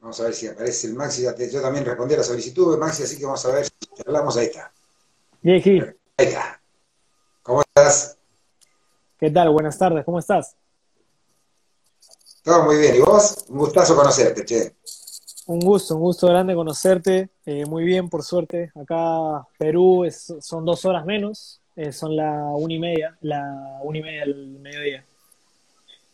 Vamos 0.00 0.20
a 0.20 0.24
ver 0.24 0.34
si 0.34 0.46
aparece 0.46 0.86
el 0.86 0.94
Maxi. 0.94 1.24
Yo 1.50 1.60
también 1.60 1.84
respondí 1.84 2.14
a 2.14 2.18
la 2.18 2.24
solicitud 2.24 2.72
de 2.72 2.78
Maxi, 2.78 3.02
así 3.02 3.18
que 3.18 3.24
vamos 3.24 3.44
a 3.44 3.52
ver 3.52 3.66
si 3.66 3.72
hablamos. 4.06 4.36
Ahí 4.36 4.46
está. 4.46 4.72
Ahí 5.42 6.26
está. 6.26 6.60
¿Cómo 7.42 7.62
estás? 7.62 8.16
¿Qué 9.18 9.30
tal? 9.30 9.50
Buenas 9.50 9.76
tardes, 9.76 10.04
¿cómo 10.04 10.18
estás? 10.18 10.54
Todo 12.42 12.64
muy 12.64 12.76
bien. 12.76 12.96
¿Y 12.96 13.00
vos? 13.00 13.44
Un 13.48 13.58
gustazo 13.58 13.96
conocerte, 13.96 14.44
che. 14.44 14.76
Un 15.46 15.60
gusto, 15.60 15.96
un 15.96 16.02
gusto 16.02 16.28
grande 16.28 16.54
conocerte. 16.54 17.30
Eh, 17.44 17.64
muy 17.66 17.84
bien, 17.84 18.08
por 18.08 18.22
suerte. 18.22 18.70
Acá 18.74 19.46
Perú 19.58 20.04
es, 20.04 20.32
son 20.40 20.64
dos 20.64 20.84
horas 20.84 21.04
menos. 21.04 21.60
Eh, 21.74 21.92
son 21.92 22.14
la 22.14 22.32
una 22.54 22.74
y 22.74 22.78
media, 22.78 23.16
la 23.22 23.80
una 23.82 23.98
y 23.98 24.02
media 24.02 24.20
del 24.20 24.58
mediodía. 24.60 25.04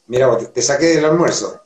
Mira, 0.07 0.39
te, 0.39 0.47
te 0.47 0.63
saqué 0.63 0.87
del 0.87 1.05
almuerzo. 1.05 1.64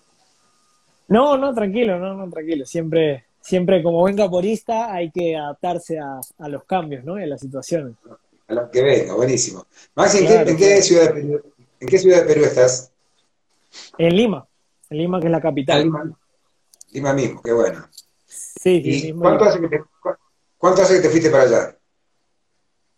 No, 1.08 1.36
no, 1.36 1.54
tranquilo, 1.54 1.98
no, 1.98 2.14
no, 2.14 2.30
tranquilo. 2.30 2.64
Siempre, 2.64 3.24
siempre 3.40 3.82
como 3.82 4.00
buen 4.00 4.16
caporista 4.16 4.92
hay 4.92 5.10
que 5.10 5.36
adaptarse 5.36 5.98
a, 5.98 6.20
a 6.38 6.48
los 6.48 6.64
cambios, 6.64 7.04
¿no? 7.04 7.18
Y 7.18 7.24
a 7.24 7.26
las 7.26 7.40
situaciones. 7.40 7.96
A 8.48 8.54
lo 8.54 8.70
que 8.70 8.82
venga, 8.82 9.14
buenísimo. 9.14 9.66
Maxi, 9.94 10.26
¿en, 10.26 10.56
qué, 10.56 10.80
ciudad 10.80 11.08
de 11.08 11.20
Perú, 11.20 11.42
¿en 11.80 11.88
qué 11.88 11.98
ciudad 11.98 12.22
de 12.22 12.34
Perú 12.34 12.44
estás? 12.44 12.90
En 13.98 14.16
Lima, 14.16 14.46
en 14.88 14.98
Lima 14.98 15.20
que 15.20 15.26
es 15.26 15.32
la 15.32 15.40
capital. 15.40 15.82
Lima, 15.82 16.18
Lima 16.92 17.12
mismo, 17.12 17.42
qué 17.42 17.52
bueno. 17.52 17.86
Sí, 18.26 18.82
sí, 18.82 19.12
¿cuánto, 19.12 19.44
hace 19.44 19.60
que 19.60 19.68
te, 19.68 19.82
¿Cuánto 20.56 20.82
hace 20.82 20.94
que 20.94 21.00
te 21.00 21.10
fuiste 21.10 21.30
para 21.30 21.44
allá? 21.44 21.76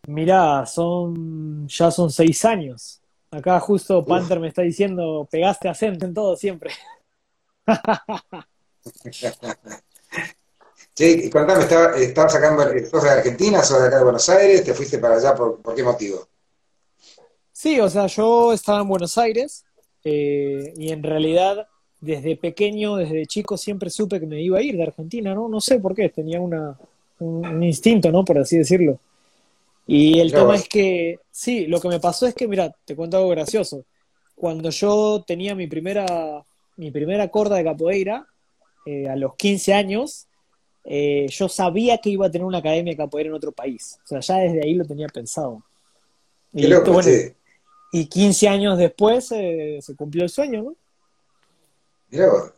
Mirá, 0.06 0.64
son, 0.66 1.66
ya 1.68 1.90
son 1.90 2.10
seis 2.10 2.44
años. 2.44 3.00
Acá 3.30 3.60
justo 3.60 4.04
Panther 4.04 4.40
me 4.40 4.48
está 4.48 4.62
diciendo, 4.62 5.28
pegaste 5.30 5.68
acento 5.68 6.06
en 6.06 6.14
todo 6.14 6.36
siempre. 6.36 6.70
Che, 10.94 11.30
contame, 11.30 11.64
¿estabas 11.64 12.32
sacando, 12.32 12.64
¿sos 12.90 13.02
de 13.02 13.10
Argentina, 13.10 13.62
sos 13.62 13.80
de 13.80 13.88
acá 13.88 13.98
de 13.98 14.04
Buenos 14.04 14.28
Aires? 14.28 14.64
¿Te 14.64 14.74
fuiste 14.74 14.98
para 14.98 15.16
allá 15.16 15.34
por, 15.34 15.74
qué 15.74 15.82
motivo? 15.82 16.28
Sí, 17.52 17.80
o 17.80 17.88
sea, 17.88 18.06
yo 18.06 18.52
estaba 18.52 18.82
en 18.82 18.88
Buenos 18.88 19.16
Aires 19.16 19.64
eh, 20.04 20.74
y 20.76 20.90
en 20.90 21.02
realidad 21.02 21.66
desde 22.00 22.36
pequeño, 22.36 22.96
desde 22.96 23.26
chico, 23.26 23.56
siempre 23.56 23.90
supe 23.90 24.20
que 24.20 24.26
me 24.26 24.42
iba 24.42 24.58
a 24.58 24.62
ir 24.62 24.76
de 24.76 24.82
Argentina, 24.82 25.34
¿no? 25.34 25.48
No 25.48 25.60
sé 25.60 25.78
por 25.78 25.94
qué, 25.94 26.08
tenía 26.08 26.40
una, 26.40 26.78
un, 27.18 27.62
instinto, 27.62 28.10
¿no? 28.10 28.24
Por 28.24 28.38
así 28.38 28.58
decirlo. 28.58 28.98
Y 29.86 30.20
el 30.20 30.32
tema 30.32 30.54
es 30.54 30.68
que, 30.68 31.18
sí, 31.30 31.66
lo 31.66 31.80
que 31.80 31.88
me 31.88 32.00
pasó 32.00 32.26
es 32.26 32.34
que, 32.34 32.48
mira, 32.48 32.74
te 32.84 32.96
cuento 32.96 33.16
algo 33.16 33.30
gracioso. 33.30 33.84
Cuando 34.34 34.70
yo 34.70 35.24
tenía 35.26 35.54
mi 35.54 35.66
primera 35.66 36.44
mi 36.80 36.90
primera 36.90 37.28
corda 37.28 37.56
de 37.56 37.64
capoeira, 37.64 38.26
eh, 38.86 39.06
a 39.06 39.14
los 39.14 39.36
15 39.36 39.74
años, 39.74 40.26
eh, 40.84 41.26
yo 41.28 41.46
sabía 41.46 41.98
que 41.98 42.08
iba 42.08 42.26
a 42.26 42.30
tener 42.30 42.46
una 42.46 42.58
academia 42.58 42.94
de 42.94 42.96
capoeira 42.96 43.28
en 43.28 43.34
otro 43.34 43.52
país. 43.52 43.98
O 44.02 44.06
sea, 44.08 44.20
ya 44.20 44.36
desde 44.36 44.64
ahí 44.64 44.74
lo 44.74 44.86
tenía 44.86 45.06
pensado. 45.08 45.62
Y, 46.54 46.66
y 47.92 48.06
15 48.06 48.48
años 48.48 48.78
después 48.78 49.30
eh, 49.32 49.78
se 49.82 49.94
cumplió 49.94 50.24
el 50.24 50.30
sueño, 50.30 50.62
¿no? 50.62 50.76
Mirá 52.08 52.30
vos, 52.30 52.52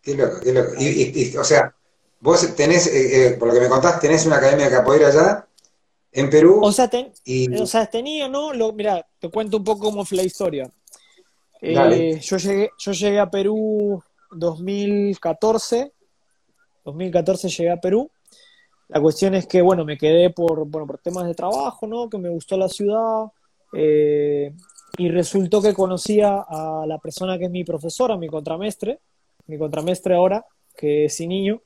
qué 0.00 0.14
loco, 0.14 0.40
qué 0.42 0.52
loco. 0.54 0.72
Y, 0.78 1.36
o 1.36 1.44
sea, 1.44 1.74
vos 2.20 2.56
tenés, 2.56 2.90
por 3.38 3.48
lo 3.48 3.54
que 3.54 3.60
me 3.60 3.68
contaste, 3.68 4.08
tenés 4.08 4.24
una 4.24 4.36
academia 4.36 4.64
de 4.64 4.76
capoeira 4.76 5.08
allá 5.08 5.46
en 6.10 6.30
Perú. 6.30 6.60
O 6.62 6.72
sea, 6.72 6.90
o 7.60 7.66
sea 7.66 7.86
tenía, 7.86 8.28
¿no? 8.28 8.54
Lo, 8.54 8.72
mira, 8.72 9.06
te 9.20 9.28
cuento 9.28 9.58
un 9.58 9.64
poco 9.64 9.90
cómo 9.90 10.06
fue 10.06 10.16
la 10.16 10.24
historia. 10.24 10.72
Eh, 11.60 12.20
yo, 12.20 12.36
llegué, 12.36 12.70
yo 12.78 12.92
llegué 12.92 13.18
a 13.18 13.30
Perú 13.30 14.02
2014. 14.30 15.92
2014 16.84 17.48
llegué 17.48 17.70
a 17.70 17.80
Perú. 17.80 18.10
La 18.88 19.00
cuestión 19.00 19.34
es 19.34 19.46
que, 19.46 19.60
bueno, 19.60 19.84
me 19.84 19.98
quedé 19.98 20.30
por, 20.30 20.66
bueno, 20.66 20.86
por 20.86 20.98
temas 20.98 21.26
de 21.26 21.34
trabajo, 21.34 21.86
¿no? 21.86 22.08
Que 22.08 22.18
me 22.18 22.30
gustó 22.30 22.56
la 22.56 22.68
ciudad. 22.68 23.26
Eh, 23.72 24.52
y 24.96 25.08
resultó 25.10 25.60
que 25.60 25.74
conocía 25.74 26.44
a 26.48 26.84
la 26.86 26.98
persona 26.98 27.38
que 27.38 27.44
es 27.44 27.50
mi 27.50 27.64
profesora, 27.64 28.16
mi 28.16 28.28
contramestre, 28.28 29.00
mi 29.46 29.58
contramestre 29.58 30.14
ahora, 30.14 30.44
que 30.76 31.04
es 31.04 31.20
niño, 31.20 31.60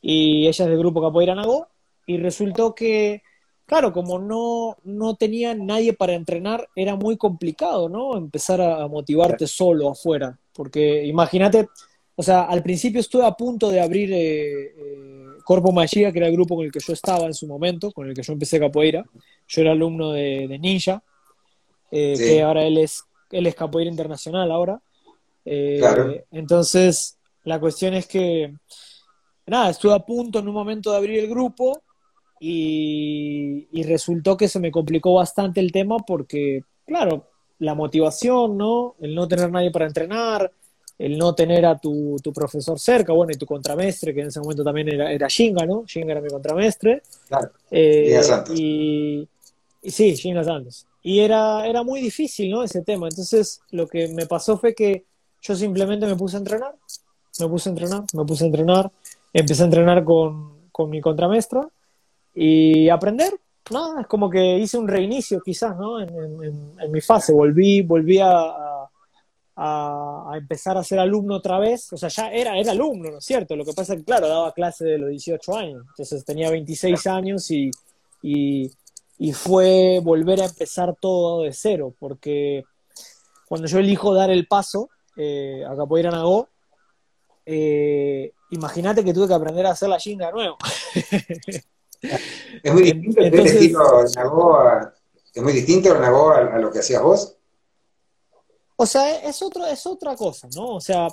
y 0.00 0.46
ella 0.46 0.64
es 0.64 0.70
del 0.70 0.78
grupo 0.78 1.02
Capoeira 1.02 1.34
Nagó, 1.34 1.68
y 2.06 2.18
resultó 2.18 2.74
que 2.74 3.22
claro, 3.66 3.92
como 3.92 4.18
no, 4.18 4.76
no 4.84 5.16
tenía 5.16 5.54
nadie 5.54 5.92
para 5.92 6.14
entrenar, 6.14 6.68
era 6.74 6.94
muy 6.96 7.16
complicado, 7.16 7.88
¿no? 7.88 8.16
Empezar 8.16 8.60
a, 8.60 8.86
motivarte 8.88 9.46
solo 9.46 9.90
afuera. 9.90 10.38
Porque 10.54 11.04
imagínate, 11.04 11.68
o 12.14 12.22
sea, 12.22 12.42
al 12.44 12.62
principio 12.62 13.00
estuve 13.00 13.26
a 13.26 13.32
punto 13.32 13.68
de 13.68 13.80
abrir 13.80 14.12
eh, 14.12 14.66
eh, 14.66 15.26
Corpo 15.44 15.72
Magia, 15.72 16.12
que 16.12 16.18
era 16.18 16.28
el 16.28 16.32
grupo 16.32 16.56
con 16.56 16.64
el 16.64 16.72
que 16.72 16.80
yo 16.80 16.92
estaba 16.92 17.26
en 17.26 17.34
su 17.34 17.46
momento, 17.46 17.90
con 17.90 18.08
el 18.08 18.14
que 18.14 18.22
yo 18.22 18.32
empecé 18.32 18.60
capoeira. 18.60 19.04
Yo 19.48 19.60
era 19.60 19.72
alumno 19.72 20.12
de, 20.12 20.56
Ninja, 20.60 21.02
eh, 21.90 22.14
que 22.16 22.42
ahora 22.42 22.64
él 22.64 22.78
es, 22.78 23.04
él 23.30 23.46
es 23.46 23.54
capoeira 23.54 23.90
internacional 23.90 24.50
ahora. 24.50 24.80
Entonces, 25.44 27.18
la 27.44 27.60
cuestión 27.60 27.94
es 27.94 28.06
que, 28.06 28.54
nada, 29.46 29.70
estuve 29.70 29.94
a 29.94 30.00
punto 30.00 30.38
en 30.38 30.48
un 30.48 30.54
momento 30.54 30.90
de 30.90 30.96
abrir 30.96 31.18
el 31.20 31.28
grupo 31.28 31.82
y, 32.40 33.82
resultó 33.84 34.36
que 34.36 34.48
se 34.48 34.60
me 34.60 34.70
complicó 34.70 35.14
bastante 35.14 35.60
el 35.60 35.72
tema 35.72 35.98
porque, 35.98 36.62
claro, 36.86 37.28
la 37.58 37.74
motivación, 37.74 38.56
¿no? 38.56 38.94
El 39.00 39.14
no 39.14 39.28
tener 39.28 39.50
nadie 39.50 39.70
para 39.70 39.86
entrenar, 39.86 40.50
el 40.98 41.18
no 41.18 41.34
tener 41.34 41.64
a 41.66 41.78
tu, 41.78 42.16
tu 42.22 42.32
profesor 42.32 42.78
cerca, 42.78 43.12
bueno, 43.12 43.32
y 43.32 43.38
tu 43.38 43.46
contramestre, 43.46 44.14
que 44.14 44.22
en 44.22 44.28
ese 44.28 44.40
momento 44.40 44.64
también 44.64 44.88
era, 44.88 45.12
era 45.12 45.28
Shinga, 45.28 45.64
¿no? 45.66 45.84
Shinga 45.86 46.12
era 46.12 46.20
mi 46.20 46.28
contramestre. 46.28 47.02
Claro. 47.28 47.50
Eh, 47.70 48.20
y, 48.54 49.28
y, 49.82 49.90
sí, 49.90 50.14
Shinga 50.14 50.44
Santos. 50.44 50.86
Y 51.02 51.20
era, 51.20 51.66
era 51.66 51.82
muy 51.82 52.00
difícil, 52.00 52.50
¿no? 52.50 52.62
Ese 52.62 52.82
tema. 52.82 53.08
Entonces, 53.08 53.60
lo 53.70 53.86
que 53.86 54.08
me 54.08 54.26
pasó 54.26 54.58
fue 54.58 54.74
que 54.74 55.04
yo 55.40 55.54
simplemente 55.54 56.06
me 56.06 56.16
puse 56.16 56.36
a 56.36 56.40
entrenar, 56.40 56.74
me 57.38 57.48
puse 57.48 57.68
a 57.68 57.72
entrenar, 57.72 58.04
me 58.12 58.24
puse 58.24 58.44
a 58.44 58.46
entrenar, 58.48 58.90
empecé 59.32 59.62
a 59.62 59.66
entrenar 59.66 60.02
con, 60.02 60.68
con 60.72 60.90
mi 60.90 61.00
contramaestra 61.00 61.68
y 62.38 62.90
aprender, 62.90 63.40
nada, 63.70 64.02
es 64.02 64.06
como 64.06 64.28
que 64.28 64.58
hice 64.58 64.76
un 64.76 64.86
reinicio 64.86 65.40
quizás, 65.40 65.74
¿no? 65.74 65.98
En, 65.98 66.92
mi 66.92 67.00
fase, 67.00 67.32
volví, 67.32 67.80
volví 67.80 68.18
a, 68.18 68.30
a, 69.56 70.32
empezar 70.36 70.76
a 70.76 70.84
ser 70.84 70.98
alumno 70.98 71.36
otra 71.36 71.58
vez, 71.58 71.90
o 71.94 71.96
sea, 71.96 72.10
ya 72.10 72.30
era, 72.30 72.58
era 72.58 72.72
alumno, 72.72 73.10
¿no 73.10 73.18
es 73.18 73.24
cierto? 73.24 73.56
Lo 73.56 73.64
que 73.64 73.72
pasa 73.72 73.94
es 73.94 74.00
que, 74.00 74.04
claro, 74.04 74.28
daba 74.28 74.52
clase 74.52 74.84
de 74.84 74.98
los 74.98 75.08
18 75.08 75.56
años, 75.56 75.84
entonces 75.88 76.26
tenía 76.26 76.50
26 76.50 77.06
años 77.06 77.50
y, 77.50 77.70
y, 78.22 78.70
fue 79.32 80.00
volver 80.02 80.42
a 80.42 80.46
empezar 80.46 80.94
todo 81.00 81.42
de 81.42 81.54
cero, 81.54 81.94
porque 81.98 82.64
cuando 83.48 83.66
yo 83.66 83.78
elijo 83.78 84.12
dar 84.12 84.30
el 84.30 84.46
paso 84.46 84.90
eh, 85.16 85.64
a 85.66 85.74
Capoeira 85.74 86.10
Nagó, 86.10 86.50
eh, 87.46 88.32
imagínate 88.50 89.02
que 89.02 89.14
tuve 89.14 89.28
que 89.28 89.34
aprender 89.34 89.64
a 89.64 89.70
hacer 89.70 89.88
la 89.88 89.96
chinga 89.96 90.26
de 90.26 90.32
nuevo. 90.32 90.58
Es 92.62 92.72
muy 92.72 92.82
distinto 92.82 93.20
el 93.20 93.46
estilo 93.46 94.04
Nagó 94.14 94.58
a, 94.58 94.94
es 95.36 95.42
muy 95.42 95.52
distinto 95.52 95.94
el 95.94 96.00
Nagó 96.00 96.30
a, 96.30 96.58
lo 96.58 96.70
que 96.70 96.78
hacías 96.78 97.02
vos. 97.02 97.36
O 98.76 98.86
sea, 98.86 99.18
es 99.20 99.42
otro, 99.42 99.66
es 99.66 99.86
otra 99.86 100.16
cosa, 100.16 100.48
¿no? 100.54 100.76
O 100.76 100.80
sea, 100.80 101.08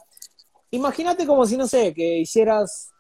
imagínate 0.72 1.26
como 1.26 1.46
si, 1.46 1.58
no 1.58 1.68
sé, 1.68 1.94
que 1.94 2.20
hicieras, 2.20 2.92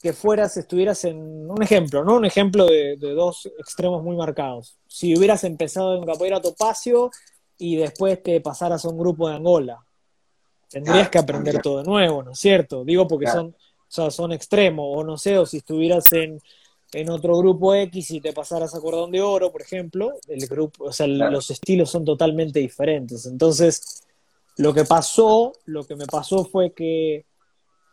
que 0.00 0.12
fueras, 0.12 0.56
estuvieras 0.56 1.04
en 1.04 1.50
un 1.50 1.62
ejemplo, 1.62 2.04
¿no? 2.04 2.16
Un 2.16 2.24
ejemplo 2.24 2.66
de, 2.66 2.96
dos 2.96 3.50
extremos 3.58 4.02
muy 4.02 4.16
marcados. 4.16 4.78
Si 4.86 5.16
hubieras 5.16 5.44
empezado 5.44 5.94
en 5.96 6.04
Capoeira 6.04 6.40
Topacio 6.40 7.10
y 7.58 7.76
después 7.76 8.22
te 8.22 8.40
pasaras 8.40 8.84
a 8.84 8.88
un 8.88 8.98
grupo 8.98 9.28
de 9.28 9.36
Angola, 9.36 9.84
tendrías 10.68 11.10
que 11.10 11.18
aprender 11.18 11.60
todo 11.60 11.78
de 11.78 11.84
nuevo, 11.84 12.22
¿no 12.22 12.32
es 12.32 12.38
cierto? 12.38 12.82
Digo 12.82 13.06
porque 13.06 13.26
son, 13.26 13.48
o 13.48 13.54
sea, 13.88 14.10
son 14.10 14.32
extremos, 14.32 14.86
o 14.88 15.04
no 15.04 15.18
sé, 15.18 15.38
o 15.38 15.44
si 15.44 15.58
estuvieras 15.58 16.10
en, 16.12 16.40
en 16.92 17.10
otro 17.10 17.36
grupo 17.38 17.74
X 17.74 18.10
y 18.10 18.20
te 18.20 18.32
pasaras 18.32 18.74
a 18.74 18.80
cordón 18.80 19.10
de 19.10 19.22
oro, 19.22 19.50
por 19.50 19.62
ejemplo, 19.62 20.12
el 20.28 20.46
grupo, 20.46 20.84
o 20.84 20.92
sea, 20.92 21.06
los 21.06 21.50
estilos 21.50 21.90
son 21.90 22.04
totalmente 22.04 22.60
diferentes. 22.60 23.26
Entonces, 23.26 24.02
lo 24.58 24.74
que 24.74 24.84
pasó, 24.84 25.52
lo 25.64 25.84
que 25.84 25.96
me 25.96 26.06
pasó 26.06 26.44
fue 26.44 26.72
que 26.72 27.24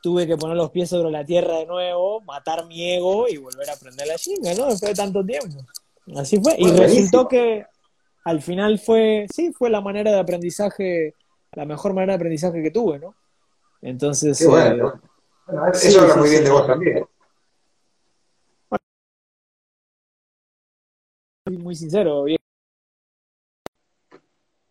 tuve 0.02 0.28
que 0.28 0.38
poner 0.38 0.58
los 0.58 0.72
pies 0.72 0.90
sobre 0.90 1.12
la 1.12 1.26
tierra 1.26 1.58
de 1.58 1.66
nuevo, 1.66 2.22
matar 2.22 2.66
mi 2.66 2.92
ego 2.92 3.28
y 3.28 3.38
volver 3.38 3.70
a 3.70 3.74
aprender 3.74 4.08
la 4.08 4.16
chinga, 4.16 4.54
¿no? 4.54 4.66
Después 4.66 4.92
de 4.92 4.96
tanto 4.96 5.26
tiempo. 5.26 5.66
Así 6.16 6.40
fue. 6.42 6.56
y 6.58 6.70
resultó 6.72 7.28
que 7.28 7.66
al 8.26 8.42
final 8.42 8.80
fue, 8.80 9.28
sí, 9.34 9.54
fue 9.54 9.70
la 9.70 9.82
manera 9.82 10.12
de 10.12 10.20
aprendizaje, 10.20 11.16
la 11.54 11.66
mejor 11.66 11.94
manera 11.94 12.14
de 12.14 12.18
aprendizaje 12.18 12.62
que 12.62 12.72
tuve, 12.72 13.00
¿no? 13.00 13.16
Entonces. 13.82 14.46
bueno. 14.46 15.02
Eh, 15.48 15.72
eso 15.74 16.02
habla 16.02 16.18
muy 16.18 16.30
bien 16.30 16.44
de 16.44 16.50
vos 16.50 16.68
también. 16.68 17.06
Muy 21.70 21.76
sincero, 21.76 22.26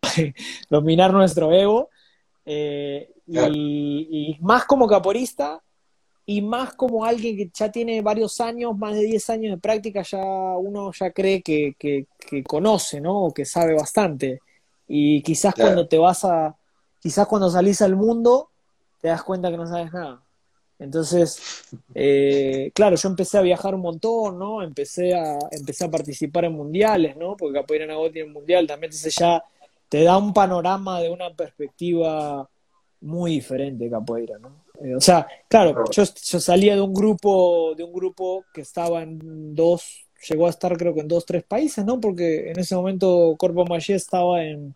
dominar 0.68 1.12
nuestro 1.12 1.52
ego. 1.52 1.90
Eh, 2.44 3.08
y, 3.28 4.36
más 4.40 4.64
como 4.64 4.88
caporista 4.88 5.62
y 6.26 6.42
más 6.42 6.74
como 6.74 7.04
alguien 7.04 7.36
que 7.36 7.48
ya 7.54 7.70
tiene 7.70 8.02
varios 8.02 8.40
años, 8.40 8.76
más 8.76 8.94
de 8.94 9.02
10 9.02 9.30
años 9.30 9.54
de 9.54 9.60
práctica, 9.60 10.02
ya 10.02 10.24
uno 10.56 10.90
ya 10.92 11.12
cree 11.12 11.40
que, 11.40 11.76
que, 11.78 12.06
conoce, 12.42 13.00
¿no? 13.00 13.26
O 13.26 13.32
que 13.32 13.44
sabe 13.44 13.74
bastante. 13.74 14.40
Y 14.88 15.22
quizás 15.22 15.54
cuando 15.54 15.86
te 15.86 15.98
vas 15.98 16.24
a, 16.24 16.56
quizás 16.98 17.28
cuando 17.28 17.48
salís 17.48 17.80
al 17.80 17.94
mundo, 17.94 18.50
te 19.00 19.06
das 19.06 19.22
cuenta 19.22 19.52
que 19.52 19.56
no 19.56 19.68
sabes 19.68 19.92
nada. 19.92 20.20
Entonces, 20.78 21.66
eh, 21.94 22.70
claro, 22.72 22.96
yo 22.96 23.08
empecé 23.08 23.38
a 23.38 23.42
viajar 23.42 23.74
un 23.74 23.80
montón, 23.80 24.38
¿no? 24.38 24.62
Empecé 24.62 25.14
a, 25.14 25.38
empecé 25.50 25.84
a 25.84 25.90
participar 25.90 26.44
en 26.44 26.52
mundiales, 26.52 27.16
¿no? 27.16 27.36
Porque 27.36 27.58
Capoeira 27.58 27.86
Nagó 27.86 28.10
tiene 28.10 28.30
mundial 28.30 28.66
también, 28.66 28.90
entonces 28.90 29.14
ya 29.16 29.42
te 29.88 30.04
da 30.04 30.16
un 30.16 30.32
panorama 30.32 31.00
de 31.00 31.10
una 31.10 31.34
perspectiva 31.34 32.48
muy 33.00 33.32
diferente 33.32 33.90
Capoeira, 33.90 34.38
¿no? 34.38 34.64
Eh, 34.80 34.94
o 34.94 35.00
sea, 35.00 35.26
claro, 35.48 35.84
yo, 35.90 36.04
yo, 36.04 36.40
salía 36.40 36.76
de 36.76 36.80
un 36.80 36.94
grupo, 36.94 37.74
de 37.76 37.82
un 37.82 37.92
grupo 37.92 38.44
que 38.54 38.60
estaba 38.60 39.02
en 39.02 39.54
dos, 39.56 40.06
llegó 40.28 40.46
a 40.46 40.50
estar 40.50 40.76
creo 40.76 40.94
que 40.94 41.00
en 41.00 41.08
dos, 41.08 41.26
tres 41.26 41.42
países, 41.42 41.84
¿no? 41.84 42.00
Porque 42.00 42.50
en 42.50 42.58
ese 42.60 42.76
momento 42.76 43.34
Corpo 43.36 43.64
Magé 43.64 43.94
estaba 43.94 44.44
en, 44.44 44.74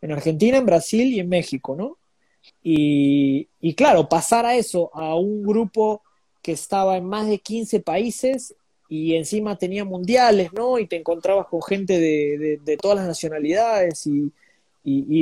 en 0.00 0.12
Argentina, 0.12 0.58
en 0.58 0.66
Brasil 0.66 1.12
y 1.12 1.18
en 1.18 1.28
México, 1.28 1.74
¿no? 1.76 1.98
Y, 2.62 3.74
claro, 3.74 4.08
pasar 4.08 4.46
a 4.46 4.54
eso, 4.54 4.90
a 4.94 5.16
un 5.16 5.42
grupo 5.42 6.02
que 6.42 6.52
estaba 6.52 6.96
en 6.96 7.04
más 7.04 7.26
de 7.26 7.38
15 7.38 7.80
países 7.80 8.54
y 8.88 9.14
encima 9.14 9.56
tenía 9.56 9.84
mundiales, 9.84 10.52
¿no? 10.52 10.78
Y 10.78 10.86
te 10.86 10.96
encontrabas 10.96 11.46
con 11.46 11.62
gente 11.62 11.98
de, 11.98 12.76
todas 12.80 12.98
las 12.98 13.06
nacionalidades 13.06 14.06
y, 14.06 14.32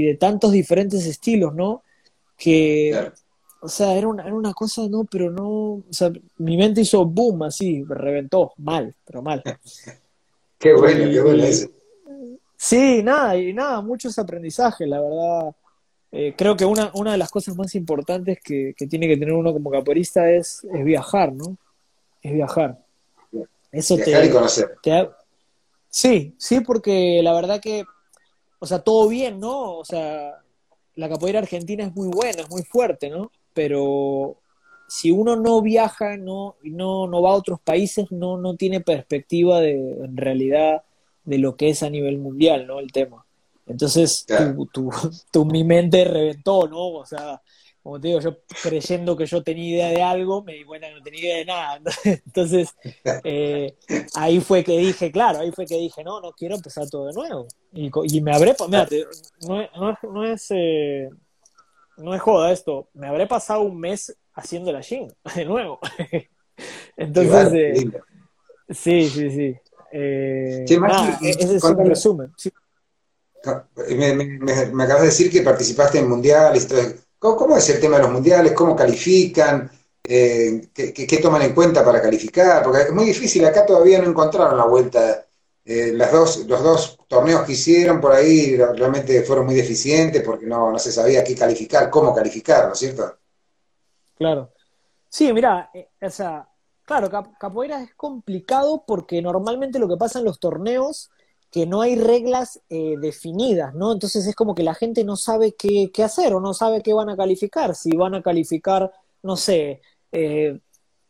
de 0.02 0.16
tantos 0.16 0.52
diferentes 0.52 1.06
estilos, 1.06 1.54
¿no? 1.54 1.82
Que, 2.36 3.10
o 3.60 3.68
sea, 3.68 3.94
era 3.94 4.08
una, 4.08 4.24
era 4.24 4.34
una 4.34 4.54
cosa, 4.54 4.82
¿no? 4.88 5.04
Pero 5.04 5.30
no, 5.30 5.48
o 5.48 5.84
sea, 5.90 6.10
mi 6.38 6.56
mente 6.56 6.80
hizo 6.80 7.04
boom, 7.04 7.42
así, 7.44 7.84
reventó, 7.86 8.52
mal, 8.58 8.94
pero 9.04 9.22
mal. 9.22 9.42
qué 10.58 10.74
bueno, 10.74 11.10
qué 11.10 11.20
bueno 11.20 11.44
eso. 11.44 11.68
Sí, 12.56 13.02
nada, 13.02 13.38
y 13.38 13.54
nada, 13.54 13.80
muchos 13.80 14.18
aprendizajes, 14.18 14.86
la 14.86 15.00
verdad. 15.00 15.54
Eh, 16.12 16.34
creo 16.36 16.56
que 16.56 16.64
una, 16.64 16.90
una 16.94 17.12
de 17.12 17.18
las 17.18 17.30
cosas 17.30 17.56
más 17.56 17.74
importantes 17.74 18.38
que, 18.42 18.74
tiene 18.88 19.06
que 19.06 19.16
tener 19.16 19.34
uno 19.34 19.52
como 19.52 19.70
caporista 19.70 20.30
es, 20.30 20.64
es 20.64 20.84
viajar, 20.84 21.32
¿no? 21.32 21.56
Es 22.22 22.32
viajar. 22.32 22.78
Eso 23.70 23.96
viajar 23.96 24.22
te, 24.22 24.26
y 24.26 24.30
conocer. 24.30 24.76
sí, 25.88 26.34
sí, 26.36 26.60
porque 26.60 27.20
la 27.22 27.32
verdad 27.32 27.60
que, 27.60 27.84
o 28.58 28.66
sea, 28.66 28.80
todo 28.80 29.08
bien, 29.08 29.38
¿no? 29.38 29.76
O 29.76 29.84
sea, 29.84 30.40
la 30.96 31.08
capoeira 31.08 31.38
argentina 31.38 31.84
es 31.84 31.94
muy 31.94 32.08
buena, 32.08 32.42
es 32.42 32.50
muy 32.50 32.64
fuerte, 32.64 33.08
¿no? 33.08 33.30
Pero 33.54 34.36
si 34.88 35.12
uno 35.12 35.36
no 35.36 35.62
viaja, 35.62 36.16
no, 36.16 36.56
no, 36.62 37.06
no 37.06 37.22
va 37.22 37.30
a 37.30 37.34
otros 37.34 37.60
países, 37.60 38.10
no, 38.10 38.36
no 38.36 38.56
tiene 38.56 38.80
perspectiva 38.80 39.60
de, 39.60 39.74
en 39.74 40.16
realidad, 40.16 40.82
de 41.24 41.38
lo 41.38 41.56
que 41.56 41.70
es 41.70 41.84
a 41.84 41.90
nivel 41.90 42.18
mundial, 42.18 42.66
¿no? 42.66 42.80
El 42.80 42.90
tema. 42.90 43.24
Entonces, 43.70 44.26
tu, 44.72 44.90
tu, 45.32 45.44
mi 45.44 45.62
mente 45.64 46.04
reventó, 46.04 46.66
¿no? 46.66 46.88
O 46.88 47.06
sea, 47.06 47.40
como 47.82 48.00
te 48.00 48.08
digo, 48.08 48.20
yo 48.20 48.38
creyendo 48.62 49.16
que 49.16 49.26
yo 49.26 49.42
tenía 49.42 49.76
idea 49.76 49.88
de 49.88 50.02
algo, 50.02 50.42
me 50.42 50.54
di 50.54 50.64
cuenta 50.64 50.88
que 50.88 50.94
no 50.94 51.02
tenía 51.02 51.20
idea 51.20 51.36
de 51.36 51.44
nada. 51.44 51.80
Entonces, 52.04 52.74
eh, 53.24 53.74
ahí 54.16 54.40
fue 54.40 54.64
que 54.64 54.76
dije, 54.76 55.10
claro, 55.12 55.38
ahí 55.38 55.52
fue 55.52 55.66
que 55.66 55.76
dije, 55.76 56.02
no, 56.02 56.20
no 56.20 56.32
quiero 56.32 56.56
empezar 56.56 56.88
todo 56.90 57.06
de 57.06 57.12
nuevo. 57.12 57.46
Y, 57.72 57.90
y 58.04 58.20
me 58.20 58.34
habré, 58.34 58.54
mira, 58.68 58.88
no, 59.46 59.62
no, 59.76 59.98
no, 60.02 60.24
es, 60.26 60.46
eh, 60.50 61.08
no 61.96 62.14
es 62.14 62.20
joda 62.20 62.52
esto, 62.52 62.88
me 62.94 63.06
habré 63.06 63.26
pasado 63.26 63.62
un 63.62 63.78
mes 63.78 64.16
haciendo 64.34 64.72
la 64.72 64.80
Shin 64.80 65.06
de 65.36 65.44
nuevo. 65.44 65.78
Entonces, 66.96 67.52
eh, 67.54 67.90
sí, 68.70 69.08
sí, 69.08 69.30
sí. 69.30 69.56
Eh, 69.92 70.64
nada, 70.80 71.18
ese 71.22 71.56
es 71.56 71.64
un 71.64 71.86
resumen. 71.86 72.32
Sí. 72.36 72.50
Me, 73.96 74.14
me, 74.14 74.84
acabas 74.84 75.02
de 75.02 75.08
decir 75.08 75.30
que 75.30 75.42
participaste 75.42 75.98
en 75.98 76.08
mundiales. 76.08 76.68
¿Cómo, 77.18 77.56
es 77.56 77.68
el 77.70 77.80
tema 77.80 77.96
de 77.96 78.02
los 78.02 78.12
mundiales? 78.12 78.52
¿Cómo 78.52 78.76
califican? 78.76 79.70
Eh, 80.02 80.68
¿qué, 80.74 81.18
toman 81.22 81.42
en 81.42 81.54
cuenta 81.54 81.84
para 81.84 82.00
calificar? 82.00 82.62
Porque 82.62 82.82
es 82.82 82.92
muy 82.92 83.04
difícil, 83.04 83.44
acá 83.44 83.64
todavía 83.64 84.00
no 84.00 84.08
encontraron 84.08 84.56
la 84.56 84.64
vuelta. 84.64 85.26
Eh, 85.64 85.92
las 85.94 86.10
dos, 86.10 86.46
los 86.46 86.62
dos 86.62 86.98
torneos 87.06 87.42
que 87.42 87.52
hicieron 87.52 88.00
por 88.00 88.12
ahí 88.12 88.56
realmente 88.56 89.22
fueron 89.22 89.46
muy 89.46 89.54
deficientes 89.54 90.22
porque 90.22 90.46
no, 90.46 90.72
no 90.72 90.78
se 90.78 90.90
sabía 90.90 91.22
qué 91.22 91.34
calificar, 91.34 91.90
cómo 91.90 92.14
calificar, 92.14 92.66
¿no 92.66 92.72
es 92.72 92.78
cierto? 92.78 93.18
Claro. 94.16 94.52
Sí, 95.08 95.32
mira, 95.32 95.70
eh, 95.74 95.90
o 96.00 96.10
sea, 96.10 96.48
claro, 96.84 97.10
capoeira 97.38 97.82
es 97.82 97.94
complicado 97.94 98.84
porque 98.86 99.20
normalmente 99.20 99.78
lo 99.78 99.88
que 99.88 99.96
pasa 99.96 100.18
en 100.18 100.24
los 100.24 100.40
torneos 100.40 101.10
que 101.50 101.66
no 101.66 101.80
hay 101.80 101.96
reglas 101.96 102.60
eh, 102.70 102.96
definidas, 103.00 103.74
¿no? 103.74 103.92
Entonces 103.92 104.26
es 104.26 104.34
como 104.34 104.54
que 104.54 104.62
la 104.62 104.74
gente 104.74 105.04
no 105.04 105.16
sabe 105.16 105.54
qué, 105.56 105.90
qué, 105.92 106.04
hacer 106.04 106.32
o 106.32 106.40
no 106.40 106.54
sabe 106.54 106.82
qué 106.82 106.92
van 106.94 107.08
a 107.08 107.16
calificar. 107.16 107.74
Si 107.74 107.96
van 107.96 108.14
a 108.14 108.22
calificar, 108.22 108.92
no 109.22 109.36
sé, 109.36 109.80
eh, 110.12 110.60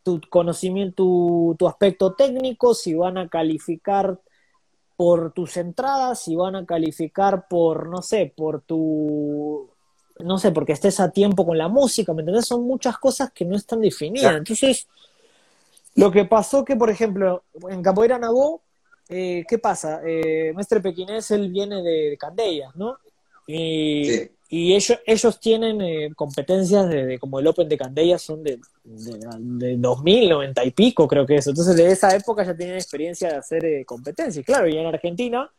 tu 0.03 0.19
conocimiento, 0.29 0.95
tu, 0.95 1.55
tu, 1.59 1.67
aspecto 1.67 2.13
técnico, 2.13 2.73
si 2.73 2.95
van 2.95 3.17
a 3.19 3.29
calificar 3.29 4.19
por 4.95 5.31
tus 5.33 5.57
entradas, 5.57 6.23
si 6.23 6.35
van 6.35 6.55
a 6.55 6.65
calificar 6.65 7.47
por, 7.47 7.87
no 7.87 8.01
sé, 8.01 8.33
por 8.35 8.61
tu, 8.61 9.69
no 10.19 10.37
sé, 10.39 10.51
porque 10.51 10.73
estés 10.73 10.99
a 10.99 11.11
tiempo 11.11 11.45
con 11.45 11.57
la 11.57 11.67
música, 11.67 12.13
¿me 12.13 12.21
entendés? 12.21 12.47
Son 12.47 12.65
muchas 12.65 12.97
cosas 12.97 13.31
que 13.31 13.45
no 13.45 13.55
están 13.55 13.81
definidas. 13.81 14.35
Entonces, 14.35 14.87
lo 15.95 16.11
que 16.11 16.25
pasó 16.25 16.65
que, 16.65 16.75
por 16.75 16.89
ejemplo, 16.89 17.43
en 17.69 17.81
Capoeira 17.83 18.17
Nabó, 18.17 18.61
eh, 19.11 19.45
¿qué 19.47 19.57
pasa? 19.59 20.01
Eh, 20.05 20.53
Mestre 20.55 20.79
Pequinés, 20.79 21.29
él 21.31 21.49
viene 21.49 21.83
de, 21.83 22.17
Candellas, 22.17 22.73
¿no? 22.75 22.97
Y, 23.45 24.29
ellos, 24.49 24.99
ellos 25.05 25.39
tienen 25.39 25.81
eh, 25.81 26.11
competencias 26.15 26.89
de, 26.89 27.17
como 27.19 27.39
el 27.39 27.47
Open 27.47 27.69
de 27.69 27.77
Candellas, 27.77 28.21
son 28.21 28.43
de, 28.43 28.59
de, 28.83 29.77
2000, 29.77 30.29
90 30.29 30.65
y 30.65 30.71
pico, 30.71 31.07
creo 31.07 31.25
que 31.25 31.35
es. 31.35 31.47
Entonces, 31.47 31.75
de 31.75 31.91
esa 31.91 32.15
época 32.15 32.43
ya 32.43 32.55
tienen 32.55 32.75
experiencia 32.75 33.29
de 33.29 33.35
hacer 33.35 33.65
eh, 33.65 33.85
competencias. 33.85 34.45
Claro, 34.45 34.67
y 34.67 34.77
en 34.77 34.87
Argentina, 34.87 35.49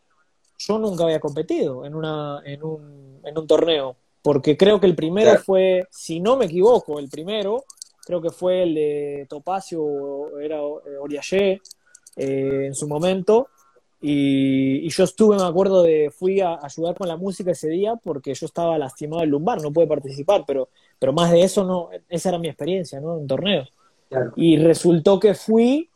yo 0.59 0.79
nunca 0.79 1.05
había 1.05 1.21
competido 1.21 1.85
en, 1.87 1.95
una, 1.95 2.43
en, 2.45 2.63
un, 2.63 3.21
en 3.25 3.39
un 3.39 3.47
torneo, 3.47 3.97
porque 4.23 4.57
creo 4.57 4.81
que 4.81 4.87
el 4.87 4.95
primero 4.95 5.39
fue, 5.39 5.87
si 5.91 6.21
no 6.21 6.37
me 6.37 6.47
equivoco, 6.47 6.99
el 6.99 7.09
primero, 7.09 7.65
creo 8.05 8.21
que 8.21 8.31
fue 8.31 8.63
el 8.63 8.75
de 8.75 9.27
Topacio, 9.29 10.39
era 10.39 10.61
Orialle 10.63 11.61
eh, 12.17 12.67
en 12.67 12.75
su 12.75 12.89
momento. 12.89 13.49
Y, 14.05 14.89
yo 14.89 15.05
estuve, 15.05 15.37
me 15.37 15.45
acuerdo 15.45 15.85
de, 15.85 16.11
fui 16.11 16.41
a, 16.41 16.59
ayudar 16.61 16.97
con 16.97 17.07
la 17.07 17.17
música 17.17 17.53
ese 17.53 17.69
día 17.69 17.95
porque 17.95 18.35
yo 18.35 18.47
estaba 18.47 18.77
lastimado 18.77 19.21
del 19.21 19.31
lumbar, 19.31 19.63
no 19.63 19.73
pude 19.73 19.87
participar, 19.87 20.43
pero, 20.45 20.71
pero 20.99 21.13
más 21.13 21.31
de 21.31 21.45
eso 21.45 21.65
no, 21.65 21.89
esa 22.09 22.31
era 22.31 22.39
mi 22.39 22.49
experiencia, 22.49 23.01
¿no? 23.01 23.17
En 23.17 23.29
torneos. 23.29 23.73
Y 24.35 24.59
resultó 24.59 25.21
que 25.21 25.35
fui 25.35 25.89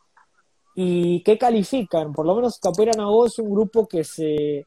y 0.77 1.21
¿qué 1.23 1.37
califican? 1.37 2.13
Por 2.13 2.27
lo 2.27 2.37
menos 2.37 2.59
Capoeira 2.61 2.93
Nagó 2.97 3.27
es 3.27 3.39
un 3.41 3.51
grupo 3.51 3.89
que 3.89 4.05
se, 4.05 4.67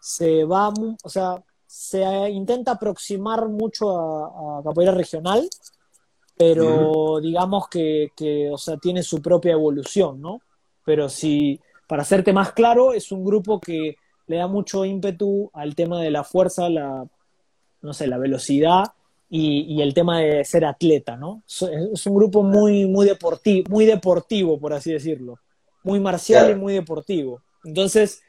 se 0.00 0.44
va, 0.44 0.72
o 1.04 1.08
sea, 1.08 1.42
se 1.66 2.02
intenta 2.30 2.72
aproximar 2.72 3.48
mucho 3.48 3.96
a, 3.96 4.58
a 4.58 4.62
Capoeira 4.64 4.92
Regional, 4.92 5.48
pero 6.36 7.20
digamos 7.20 7.68
que, 7.68 8.08
que, 8.16 8.50
o 8.50 8.58
sea, 8.58 8.76
tiene 8.76 9.02
su 9.04 9.22
propia 9.22 9.52
evolución, 9.52 10.20
¿no? 10.20 10.40
Pero 10.84 11.08
si, 11.08 11.60
para 11.86 12.02
hacerte 12.02 12.32
más 12.32 12.52
claro, 12.52 12.92
es 12.92 13.12
un 13.12 13.24
grupo 13.24 13.60
que 13.60 13.96
le 14.26 14.36
da 14.36 14.46
mucho 14.46 14.84
ímpetu 14.84 15.50
al 15.52 15.74
tema 15.74 16.00
de 16.00 16.10
la 16.10 16.24
fuerza, 16.24 16.68
la, 16.68 17.06
no 17.82 17.92
sé, 17.92 18.06
la 18.06 18.18
velocidad 18.18 18.84
y, 19.28 19.80
el 19.80 19.94
tema 19.94 20.20
de 20.20 20.44
ser 20.44 20.64
atleta, 20.64 21.16
¿no? 21.16 21.42
Es 21.46 22.06
un 22.06 22.14
grupo 22.14 22.42
muy, 22.42 22.86
muy, 22.86 23.06
deportivo, 23.06 23.64
muy 23.70 23.86
deportivo, 23.86 24.60
por 24.60 24.74
así 24.74 24.92
decirlo. 24.92 25.38
Muy 25.84 26.00
marcial 26.00 26.50
y 26.50 26.54
muy 26.54 26.74
deportivo. 26.74 27.40
Entonces, 27.64 28.22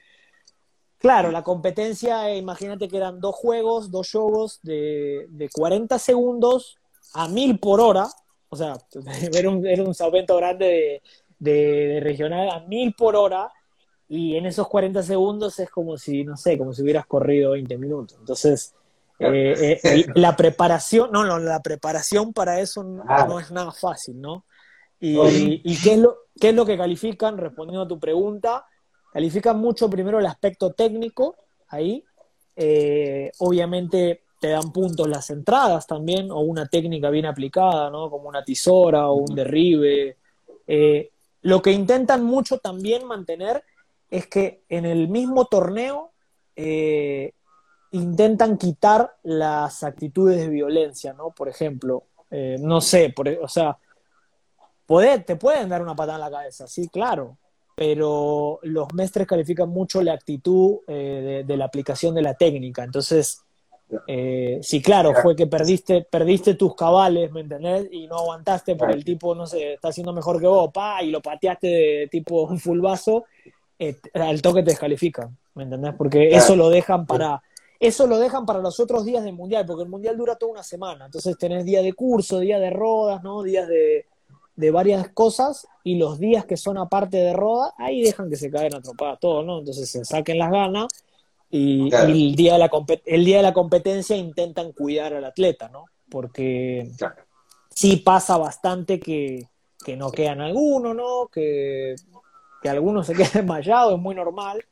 claro, 0.98 1.30
la 1.30 1.44
competencia, 1.44 2.34
imagínate 2.34 2.88
que 2.88 2.96
eran 2.98 3.20
dos 3.20 3.36
juegos, 3.36 3.92
dos 3.92 4.10
juegos 4.10 4.60
de, 4.64 5.28
de 5.30 5.50
40 5.50 6.00
segundos 6.00 6.78
a 7.14 7.28
mil 7.28 7.60
por 7.60 7.82
hora. 7.82 8.08
O 8.48 8.56
sea, 8.56 8.78
era 9.34 9.50
un, 9.50 9.68
era 9.68 9.84
un 9.84 9.94
salvento 9.94 10.38
grande 10.38 10.66
de 10.66 11.02
de, 11.44 12.00
regional 12.02 12.50
a 12.50 12.60
mil 12.62 12.94
por 12.94 13.16
hora 13.16 13.52
y 14.08 14.36
en 14.36 14.46
esos 14.46 14.68
40 14.68 15.04
segundos 15.04 15.60
es 15.60 15.70
como 15.70 15.98
si, 15.98 16.24
no 16.24 16.38
sé, 16.38 16.58
como 16.58 16.74
si 16.74 16.84
hubieras 16.84 17.06
corrido 17.06 17.52
20 17.52 17.78
minutos. 17.78 18.18
Entonces, 18.20 18.76
eh, 19.20 19.80
eh, 19.84 20.06
la 20.16 20.36
preparación, 20.36 21.12
no, 21.12 21.24
no, 21.24 21.40
la 21.40 21.62
preparación 21.62 22.34
para 22.34 22.60
eso 22.60 22.84
no, 22.84 23.40
es 23.40 23.52
nada 23.52 23.72
fácil, 23.72 24.20
¿no? 24.20 24.46
Y, 25.00 25.78
qué, 25.84 25.94
es 25.94 26.00
lo, 26.00 26.18
qué 26.40 26.50
es 26.50 26.56
lo 26.56 26.66
que 26.66 26.78
califican, 26.78 27.38
respondiendo 27.38 27.84
a 27.84 27.88
tu 27.88 28.00
pregunta, 28.00 28.66
califican 29.12 29.60
mucho 29.60 29.90
primero 29.90 30.20
el 30.20 30.26
aspecto 30.26 30.72
técnico, 30.72 31.36
ahí, 31.68 32.04
eh, 32.56 33.32
obviamente 33.40 34.24
te 34.44 34.50
dan 34.50 34.74
puntos 34.74 35.08
las 35.08 35.30
entradas 35.30 35.88
también, 35.88 36.30
o 36.30 36.42
una 36.42 36.68
técnica 36.68 37.10
bien 37.10 37.26
aplicada, 37.26 37.90
¿no? 37.90 38.10
Como 38.10 38.28
una 38.28 38.44
tisora 38.44 39.08
o 39.10 39.16
un 39.16 39.34
derribe. 39.34 40.18
Eh, 40.68 41.13
lo 41.44 41.62
que 41.62 41.72
intentan 41.72 42.24
mucho 42.24 42.58
también 42.58 43.06
mantener 43.06 43.64
es 44.10 44.28
que 44.28 44.64
en 44.70 44.86
el 44.86 45.08
mismo 45.08 45.46
torneo 45.46 46.12
eh, 46.56 47.34
intentan 47.92 48.58
quitar 48.58 49.18
las 49.24 49.84
actitudes 49.84 50.40
de 50.40 50.50
violencia, 50.50 51.14
¿no? 51.14 51.30
Por 51.30 51.50
ejemplo, 51.50 52.04
eh, 52.32 52.58
no 52.60 52.82
sé, 52.82 53.12
por, 53.12 53.28
e, 53.28 53.40
o 53.40 53.48
sea, 53.48 53.78
te 55.26 55.36
pueden 55.36 55.70
dar 55.70 55.82
una 55.82 55.96
patada 55.96 56.18
en 56.18 56.22
la 56.22 56.32
cabeza, 56.32 56.68
sí, 56.68 56.90
claro, 56.90 57.38
pero 57.76 58.60
los 58.64 58.94
mestres 58.94 59.28
califican 59.28 59.70
mucho 59.70 60.02
la 60.02 60.14
actitud 60.14 60.80
eh, 60.88 61.44
de, 61.46 61.58
la 61.58 61.66
aplicación 61.66 62.14
de 62.16 62.22
la 62.22 62.36
técnica. 62.36 62.84
Entonces, 62.84 63.43
eh, 64.08 64.60
sí, 64.62 64.82
claro, 64.82 65.14
fue 65.22 65.36
que 65.36 65.48
perdiste, 65.48 66.06
perdiste 66.10 66.56
tus 66.56 66.76
cabales, 66.76 67.32
¿me 67.32 67.42
entendés? 67.42 67.88
Y 67.92 68.08
no 68.08 68.18
aguantaste 68.18 68.76
porque 68.76 68.94
el 68.94 69.04
tipo, 69.04 69.36
no 69.36 69.46
sé, 69.46 69.74
está 69.74 69.90
haciendo 69.90 70.14
mejor 70.14 70.40
que 70.40 70.48
vos, 70.48 70.72
pa, 70.74 71.04
y 71.04 71.12
lo 71.12 71.22
pateaste 71.22 71.68
de 71.68 72.08
tipo 72.12 72.44
un 72.44 72.60
fulbazo, 72.60 73.26
eh, 73.80 73.98
al 74.14 74.42
toque 74.42 74.64
te 74.64 74.72
descalifican, 74.72 75.38
¿me 75.56 75.64
entendés? 75.64 75.94
Porque 75.98 76.30
eso 76.36 76.56
lo 76.56 76.70
dejan 76.70 77.06
para... 77.06 77.42
Eso 77.80 78.08
lo 78.08 78.18
dejan 78.18 78.46
para 78.46 78.60
los 78.60 78.80
otros 78.80 79.04
días 79.04 79.26
del 79.26 79.34
mundial, 79.34 79.66
porque 79.66 79.84
el 79.84 79.90
mundial 79.90 80.16
dura 80.16 80.38
toda 80.38 80.54
una 80.54 80.64
semana. 80.64 81.08
Entonces 81.08 81.38
tenés 81.38 81.66
día 81.66 81.82
de 81.82 81.92
curso, 81.92 82.40
día 82.40 82.58
de 82.58 82.70
rodas, 82.70 83.22
¿no? 83.24 83.44
Días 83.44 83.68
de, 83.68 84.06
de 84.56 84.72
varias 84.72 85.10
cosas 85.10 85.68
y 85.84 85.96
los 85.96 86.20
días 86.20 86.46
que 86.46 86.58
son 86.58 86.78
aparte 86.78 87.18
de 87.18 87.34
roda, 87.34 87.74
ahí 87.78 88.02
dejan 88.02 88.30
que 88.30 88.36
se 88.36 88.52
caigan 88.52 88.76
a 88.76 88.82
trompadas 88.82 89.20
todo, 89.20 89.44
¿no? 89.44 89.60
Entonces 89.60 89.90
se 89.90 90.06
saquen 90.06 90.38
las 90.38 90.52
ganas 90.52 90.88
y, 91.56 91.94
el, 91.94 92.36
día 92.36 92.54
de 92.54 92.60
la 92.60 92.72
el 93.06 93.26
día 93.26 93.38
de 93.38 93.44
la 93.44 93.54
competencia 93.54 94.18
intentan 94.18 94.72
cuidar 94.72 95.14
al 95.14 95.24
atleta, 95.24 95.70
¿no? 95.70 95.86
Porque 96.10 96.90
sí 97.70 97.98
pasa 97.98 98.38
bastante 98.38 99.00
que, 99.00 99.50
que 99.86 99.96
no 99.96 100.10
quedan 100.10 100.42
algunos, 100.42 100.96
¿no? 100.96 101.28
Que, 101.32 101.94
que 102.60 102.70
algunos 102.70 103.06
se 103.06 103.14
queden 103.14 103.32
desmayados, 103.34 103.94
es 103.94 104.00
muy 104.00 104.16
normal, 104.16 104.66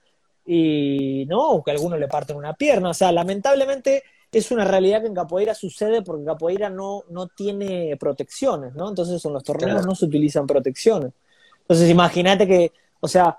y 0.43 1.27
no, 1.29 1.61
que 1.63 1.69
a 1.69 1.75
algunos 1.75 1.99
le 1.99 2.07
parten 2.07 2.35
una 2.35 2.55
pierna, 2.55 2.89
o 2.89 2.93
sea, 2.95 3.11
lamentablemente 3.11 4.01
es 4.31 4.49
una 4.49 4.65
realidad 4.65 5.01
que 5.01 5.07
en 5.07 5.13
capoeira 5.13 5.53
sucede 5.53 6.01
porque 6.01 6.25
capoeira 6.25 6.71
no, 6.71 7.03
no 7.09 7.27
tiene 7.27 7.95
protecciones, 7.99 8.73
¿no? 8.73 8.89
Entonces 8.89 9.23
en 9.23 9.33
los 9.33 9.43
torneos 9.43 9.85
no 9.85 9.93
se 9.93 10.05
utilizan 10.05 10.47
protecciones. 10.47 11.11
Entonces 11.59 11.87
imagínate 11.91 12.47
que, 12.47 12.71
o 13.01 13.07
sea, 13.07 13.37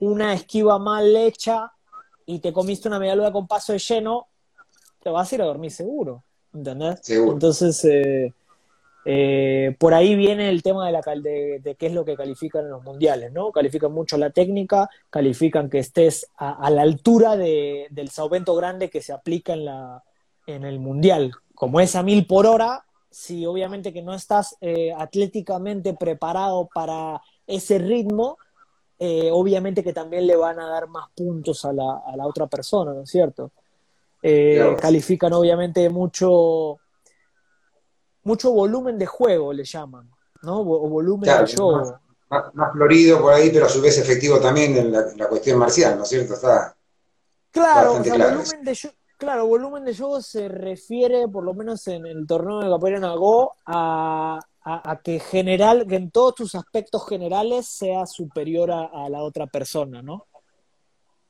una 0.00 0.34
esquiva 0.34 0.78
mal 0.78 1.16
hecha 1.16 1.72
y 2.28 2.40
te 2.40 2.52
comiste 2.52 2.88
una 2.88 2.98
medialuda 2.98 3.32
con 3.32 3.46
paso 3.46 3.72
de 3.72 3.78
lleno, 3.78 4.26
te 5.02 5.08
vas 5.08 5.32
a 5.32 5.34
ir 5.34 5.40
a 5.40 5.46
dormir 5.46 5.70
seguro, 5.70 6.24
¿entendés? 6.52 7.00
Seguro. 7.02 7.32
Entonces, 7.32 7.82
eh, 7.86 8.34
eh, 9.06 9.74
por 9.78 9.94
ahí 9.94 10.14
viene 10.14 10.50
el 10.50 10.62
tema 10.62 10.84
de, 10.84 10.92
la, 10.92 11.00
de, 11.00 11.60
de, 11.60 11.74
qué 11.76 11.86
es 11.86 11.94
lo 11.94 12.04
que 12.04 12.16
califican 12.16 12.66
en 12.66 12.70
los 12.72 12.84
mundiales, 12.84 13.32
¿no? 13.32 13.50
Califican 13.50 13.92
mucho 13.92 14.18
la 14.18 14.28
técnica, 14.28 14.90
califican 15.08 15.70
que 15.70 15.78
estés 15.78 16.28
a, 16.36 16.68
la 16.68 16.82
altura 16.82 17.38
de, 17.38 17.86
del 17.88 18.10
saubento 18.10 18.54
grande 18.54 18.90
que 18.90 19.00
se 19.00 19.14
aplica 19.14 19.54
en 19.54 19.64
la, 19.64 20.04
en 20.46 20.64
el 20.64 20.80
mundial. 20.80 21.32
Como 21.54 21.80
es 21.80 21.96
a 21.96 22.02
mil 22.02 22.26
por 22.26 22.44
hora, 22.44 22.84
si 23.10 23.46
obviamente 23.46 23.94
que 23.94 24.02
no 24.02 24.12
estás 24.12 24.54
eh, 24.60 24.92
atléticamente 24.94 25.94
preparado 25.94 26.68
para 26.74 27.22
ese 27.46 27.78
ritmo, 27.78 28.36
eh, 28.98 29.30
obviamente 29.32 29.84
que 29.84 29.92
también 29.92 30.26
le 30.26 30.36
van 30.36 30.58
a 30.58 30.68
dar 30.68 30.88
más 30.88 31.08
puntos 31.14 31.64
a 31.64 31.72
la, 31.72 32.02
a 32.06 32.16
la 32.16 32.26
otra 32.26 32.46
persona, 32.46 32.92
¿no 32.92 33.02
es 33.02 33.10
cierto? 33.10 33.52
Eh, 34.22 34.76
califican 34.80 35.32
obviamente 35.32 35.88
mucho, 35.88 36.78
mucho 38.24 38.52
volumen 38.52 38.98
de 38.98 39.06
juego, 39.06 39.52
le 39.52 39.64
llaman, 39.64 40.10
¿no? 40.42 40.60
O 40.60 40.88
volumen 40.88 41.28
de 41.28 41.56
juego. 41.56 42.00
Más, 42.30 42.72
florido 42.72 43.22
por 43.22 43.32
ahí, 43.32 43.50
pero 43.50 43.66
a 43.66 43.68
su 43.70 43.80
vez 43.80 43.96
efectivo 43.96 44.38
también 44.38 44.76
en 44.76 44.92
la, 44.92 45.28
cuestión 45.28 45.58
marcial, 45.58 45.96
¿no 45.96 46.02
es 46.02 46.08
cierto? 46.10 46.34
Está, 46.34 46.76
claro, 47.50 47.92
o 47.92 48.02
volumen 48.02 48.64
de, 48.64 48.76
Claro, 49.18 49.48
volumen 49.48 49.84
de 49.84 49.96
juego 49.96 50.22
se 50.22 50.48
refiere, 50.48 51.26
por 51.26 51.42
lo 51.42 51.52
menos 51.52 51.88
en 51.88 52.06
el 52.06 52.24
torneo 52.24 52.60
de 52.60 52.68
Capoeira 52.68 53.00
Nagó, 53.00 53.56
a, 53.66 54.38
a, 54.68 55.00
que 55.02 55.20
general, 55.20 55.86
que 55.86 55.96
en 55.96 56.10
todos 56.10 56.34
tus 56.34 56.54
aspectos 56.54 57.06
generales 57.08 57.66
sea 57.66 58.06
superior 58.06 58.70
a, 58.70 59.08
la 59.08 59.22
otra 59.22 59.46
persona, 59.46 60.02
¿no? 60.02 60.26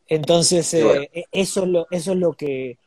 Entonces, 0.07 0.73
eh, 0.75 1.11
e, 1.13 1.25
eso 1.31 1.63
es 1.63 1.69
lo, 1.69 1.87
eso 1.91 2.13
es 2.13 2.19
lo 2.19 2.33
que 2.33 2.79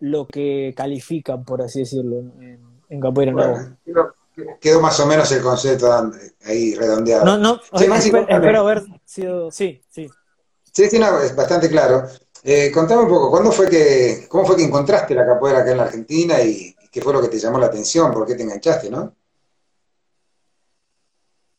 lo 0.00 0.26
que 0.26 0.72
califican, 0.74 1.44
por 1.44 1.62
así 1.62 1.80
decirlo, 1.80 2.18
en, 2.18 2.58
en 2.88 3.00
Capoeira 3.00 3.32
bueno, 3.32 3.76
Quedó 4.60 4.80
más 4.80 4.98
o 5.00 5.06
menos 5.06 5.30
el 5.32 5.42
concepto 5.42 5.92
ahí 6.44 6.74
redondeado. 6.74 7.24
No, 7.24 7.36
no, 7.36 7.60
espero, 7.72 8.60
haber 8.60 8.82
sido, 9.04 9.50
sí, 9.50 9.82
sí. 9.90 10.08
Sí, 10.72 10.88
sí, 10.88 10.96
es 10.96 11.36
bastante 11.36 11.68
claro. 11.68 12.04
Eh, 12.42 12.70
contame 12.72 13.02
un 13.02 13.08
poco, 13.08 13.30
¿cuándo 13.30 13.52
fue 13.52 13.68
que, 13.68 14.26
cómo 14.28 14.46
fue 14.46 14.56
que 14.56 14.64
encontraste 14.64 15.14
la 15.14 15.26
capoeira 15.26 15.60
acá 15.60 15.72
en 15.72 15.76
la 15.76 15.82
Argentina 15.82 16.40
y, 16.40 16.74
qué 16.90 17.02
fue 17.02 17.12
lo 17.12 17.20
que 17.20 17.28
te 17.28 17.38
llamó 17.38 17.58
la 17.58 17.66
atención? 17.66 18.12
¿Por 18.12 18.26
qué 18.26 18.34
te 18.34 18.42
enganchaste, 18.42 18.88
no? 18.88 19.14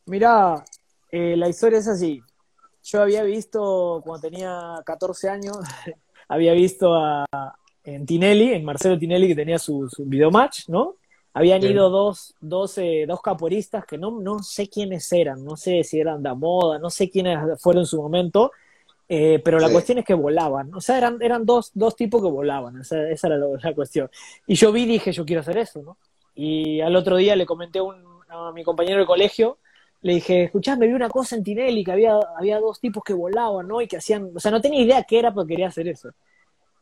Mirá, 0.06 0.64
eh, 1.10 1.36
la 1.36 1.48
historia 1.48 1.78
es 1.78 1.88
así. 1.88 2.20
Yo 2.82 3.02
había 3.02 3.22
visto, 3.22 4.00
cuando 4.04 4.28
tenía 4.28 4.74
14 4.84 5.28
años, 5.28 5.58
había 6.28 6.52
visto 6.52 6.94
a, 6.94 7.24
en 7.84 8.06
Tinelli, 8.06 8.52
en 8.52 8.64
Marcelo 8.64 8.98
Tinelli, 8.98 9.28
que 9.28 9.36
tenía 9.36 9.58
su, 9.58 9.88
su 9.88 10.04
videomatch, 10.04 10.68
¿no? 10.68 10.96
Habían 11.34 11.62
ido 11.62 11.88
dos, 11.88 12.34
dos, 12.40 12.76
eh, 12.76 13.06
dos 13.08 13.22
capoeiristas 13.22 13.86
que 13.86 13.96
no, 13.96 14.20
no 14.20 14.42
sé 14.42 14.68
quiénes 14.68 15.10
eran, 15.12 15.42
no 15.42 15.56
sé 15.56 15.82
si 15.82 15.98
eran 15.98 16.22
de 16.22 16.34
moda, 16.34 16.78
no 16.78 16.90
sé 16.90 17.08
quiénes 17.08 17.38
fueron 17.58 17.82
en 17.82 17.86
su 17.86 18.02
momento, 18.02 18.52
eh, 19.08 19.40
pero 19.42 19.58
la 19.58 19.70
cuestión 19.70 19.98
es 19.98 20.04
que 20.04 20.12
volaban, 20.12 20.74
o 20.74 20.80
sea, 20.82 20.98
eran, 20.98 21.22
eran 21.22 21.46
dos, 21.46 21.70
dos 21.72 21.96
tipos 21.96 22.22
que 22.22 22.30
volaban, 22.30 22.80
esa, 22.82 23.08
esa 23.08 23.28
era 23.28 23.38
la, 23.38 23.74
cuestión. 23.74 24.10
Y 24.46 24.56
yo 24.56 24.72
vi 24.72 24.82
y 24.82 24.86
dije, 24.86 25.12
yo 25.12 25.24
quiero 25.24 25.40
hacer 25.40 25.56
eso, 25.56 25.80
¿no? 25.82 25.96
Y 26.34 26.82
al 26.82 26.96
otro 26.96 27.16
día 27.16 27.34
le 27.34 27.46
comenté 27.46 27.78
a 28.28 28.52
mi 28.52 28.62
compañero 28.62 29.00
de 29.00 29.06
colegio, 29.06 29.56
le 30.02 30.14
dije, 30.14 30.50
me 30.78 30.86
vi 30.88 30.92
una 30.92 31.08
cosa 31.08 31.36
en 31.36 31.44
Tinelli, 31.44 31.84
que 31.84 31.92
había, 31.92 32.18
había 32.36 32.58
dos 32.58 32.80
tipos 32.80 33.04
que 33.04 33.14
volaban, 33.14 33.68
¿no? 33.68 33.80
Y 33.80 33.86
que 33.86 33.98
hacían, 33.98 34.30
o 34.34 34.40
sea, 34.40 34.50
no 34.50 34.60
tenía 34.60 34.82
idea 34.82 35.04
qué 35.04 35.20
era, 35.20 35.32
pero 35.32 35.46
quería 35.46 35.68
hacer 35.68 35.86
eso. 35.86 36.10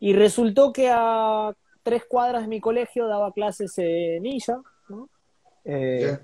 Y 0.00 0.14
resultó 0.14 0.72
que 0.72 0.90
a 0.90 1.54
tres 1.82 2.04
cuadras 2.06 2.42
de 2.42 2.48
mi 2.48 2.60
colegio 2.60 3.06
daba 3.06 3.32
clases 3.32 3.76
en 3.76 4.22
Nilla, 4.22 4.60
¿no? 4.88 5.08
Eh, 5.66 6.18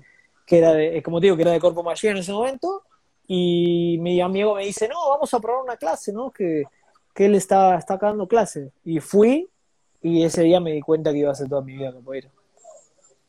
que 0.45 0.57
era 0.57 0.73
de, 0.73 1.03
como 1.03 1.19
digo, 1.19 1.35
que 1.35 1.43
era 1.43 1.51
de 1.51 1.59
Corpo 1.59 1.83
Mayor 1.83 2.13
en 2.13 2.17
ese 2.17 2.31
momento, 2.31 2.81
y 3.27 3.97
mi 3.99 4.19
amigo 4.19 4.55
me 4.55 4.65
dice, 4.65 4.87
no, 4.87 5.09
vamos 5.09 5.31
a 5.33 5.39
probar 5.39 5.63
una 5.63 5.77
clase, 5.77 6.11
¿no? 6.11 6.31
Que, 6.31 6.63
que 7.13 7.25
él 7.25 7.35
está, 7.35 7.77
está 7.77 7.97
dando 7.97 8.27
clase. 8.27 8.71
Y 8.83 8.99
fui 9.01 9.47
y 10.01 10.23
ese 10.23 10.43
día 10.43 10.59
me 10.59 10.71
di 10.71 10.81
cuenta 10.81 11.11
que 11.11 11.19
iba 11.19 11.29
a 11.29 11.33
hacer 11.33 11.47
toda 11.47 11.61
mi 11.61 11.73
vida 11.73 11.93
capoeira. 11.93 12.29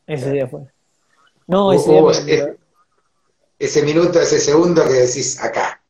Ese 0.07 0.31
día 0.31 0.47
fue. 0.47 0.61
No, 1.45 1.71
ese 1.71 1.91
día. 1.91 2.01
ese, 2.09 2.57
ese 3.59 3.83
minuto, 3.83 4.19
ese 4.19 4.39
segundo 4.39 4.83
que 4.85 4.93
decís 4.93 5.39
acá. 5.41 5.83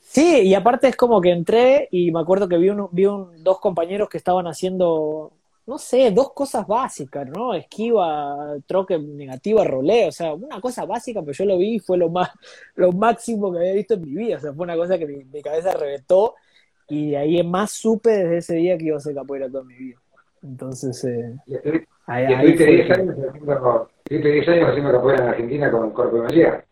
Sí, 0.00 0.42
y 0.42 0.54
aparte 0.54 0.86
es 0.86 0.96
como 0.96 1.20
que 1.20 1.30
entré 1.30 1.88
y 1.90 2.12
me 2.12 2.20
acuerdo 2.20 2.48
que 2.48 2.56
vi, 2.56 2.68
un, 2.68 2.88
vi 2.92 3.06
un, 3.06 3.42
dos 3.42 3.58
compañeros 3.58 4.08
que 4.08 4.18
estaban 4.18 4.46
haciendo 4.46 5.32
no 5.66 5.78
sé, 5.78 6.10
dos 6.10 6.32
cosas 6.32 6.66
básicas, 6.66 7.28
¿no? 7.28 7.54
Esquiva, 7.54 8.56
troque 8.66 8.98
negativa, 8.98 9.64
roleo, 9.64 10.08
o 10.08 10.12
sea, 10.12 10.34
una 10.34 10.60
cosa 10.60 10.84
básica, 10.84 11.20
pero 11.22 11.32
yo 11.32 11.44
lo 11.46 11.58
vi 11.58 11.76
y 11.76 11.78
fue 11.78 11.96
lo 11.96 12.10
más, 12.10 12.30
lo 12.74 12.92
máximo 12.92 13.50
que 13.50 13.58
había 13.58 13.72
visto 13.72 13.94
en 13.94 14.02
mi 14.02 14.14
vida, 14.14 14.36
o 14.36 14.40
sea, 14.40 14.52
fue 14.52 14.64
una 14.64 14.76
cosa 14.76 14.98
que 14.98 15.06
mi, 15.06 15.42
cabeza 15.42 15.72
reventó 15.72 16.34
y 16.88 17.12
de 17.12 17.16
ahí 17.16 17.38
en 17.38 17.50
más 17.50 17.72
supe 17.72 18.10
desde 18.10 18.36
ese 18.38 18.54
día 18.56 18.76
que 18.76 18.84
iba 18.86 18.96
a 18.98 19.00
ser 19.00 19.14
capoeira 19.14 19.48
toda 19.48 19.64
mi 19.64 19.74
vida. 19.74 20.03
Entonces, 20.44 21.02
eh, 21.04 21.86
ahí, 22.06 22.26
ahí 22.26 22.52
10 22.52 22.90
años 22.90 23.16
haciendo, 23.28 23.90
10 24.10 24.48
años 24.48 24.68
haciendo 24.68 24.92
capoeira 24.92 25.22
en 25.24 25.28
Argentina 25.30 25.70
con 25.70 25.90
Corpo 25.90 26.16
de 26.16 26.22
María. 26.22 26.64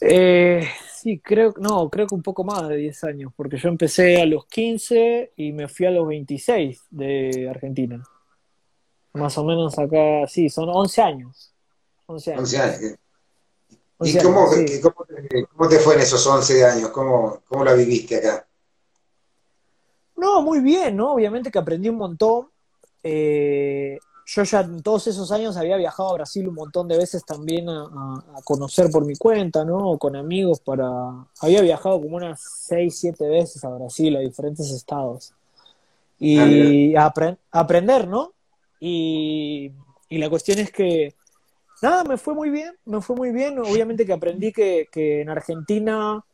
Eh, 0.00 0.68
sí, 0.92 1.20
creo, 1.20 1.54
no, 1.58 1.88
creo 1.88 2.08
que 2.08 2.16
un 2.16 2.22
poco 2.22 2.42
más 2.42 2.68
de 2.68 2.76
10 2.76 3.04
años, 3.04 3.32
porque 3.36 3.58
yo 3.58 3.68
empecé 3.68 4.20
a 4.20 4.26
los 4.26 4.46
15 4.46 5.32
y 5.36 5.52
me 5.52 5.68
fui 5.68 5.86
a 5.86 5.92
los 5.92 6.08
26 6.08 6.82
de 6.90 7.48
Argentina. 7.48 8.02
Más 9.12 9.38
o 9.38 9.44
menos 9.44 9.78
acá, 9.78 10.26
sí, 10.26 10.48
son 10.48 10.68
11 10.68 11.00
años. 11.00 11.54
11 12.06 12.32
años. 12.32 12.98
¿Y 14.04 14.18
cómo, 14.18 15.68
te, 15.68 15.78
fue 15.78 15.94
en 15.94 16.00
esos 16.00 16.26
11 16.26 16.64
años? 16.64 16.88
¿Cómo, 16.88 17.40
cómo 17.46 17.64
la 17.64 17.74
viviste 17.74 18.16
acá? 18.16 18.48
No, 20.22 20.40
muy 20.40 20.60
bien, 20.60 20.96
¿no? 20.96 21.14
Obviamente 21.14 21.50
que 21.50 21.58
aprendí 21.58 21.88
un 21.88 21.96
montón. 21.96 22.46
Eh, 23.02 23.98
yo 24.24 24.44
ya 24.44 24.60
en 24.60 24.80
todos 24.80 25.08
esos 25.08 25.32
años 25.32 25.56
había 25.56 25.76
viajado 25.76 26.10
a 26.10 26.14
Brasil 26.14 26.46
un 26.46 26.54
montón 26.54 26.86
de 26.86 26.96
veces 26.96 27.24
también 27.24 27.68
a, 27.68 28.40
conocer 28.44 28.88
por 28.88 29.04
mi 29.04 29.16
cuenta, 29.16 29.64
¿no? 29.64 29.78
O 29.78 29.98
con 29.98 30.14
amigos 30.14 30.60
para... 30.60 30.86
Había 31.40 31.60
viajado 31.62 32.00
como 32.00 32.18
unas 32.18 32.40
seis, 32.40 32.98
siete 33.00 33.28
veces 33.28 33.64
a 33.64 33.70
Brasil, 33.70 34.14
a 34.14 34.20
diferentes 34.20 34.70
estados. 34.70 35.34
y 36.20 36.94
ah, 36.94 37.12
aprender, 37.50 38.06
¿no? 38.06 38.32
Y, 38.78 39.72
la 40.08 40.30
cuestión 40.30 40.60
es 40.60 40.70
que, 40.70 41.16
nada, 41.82 42.04
me 42.04 42.16
fue 42.16 42.34
muy 42.34 42.50
bien, 42.50 42.76
me 42.84 43.00
fue 43.00 43.16
muy 43.16 43.32
bien. 43.32 43.58
Obviamente 43.58 44.06
que 44.06 44.12
aprendí 44.12 44.52
que, 44.52 44.86
en 44.94 45.30
Argentina 45.30 46.24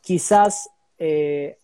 quizás 0.00 0.70
eh, 0.98 1.58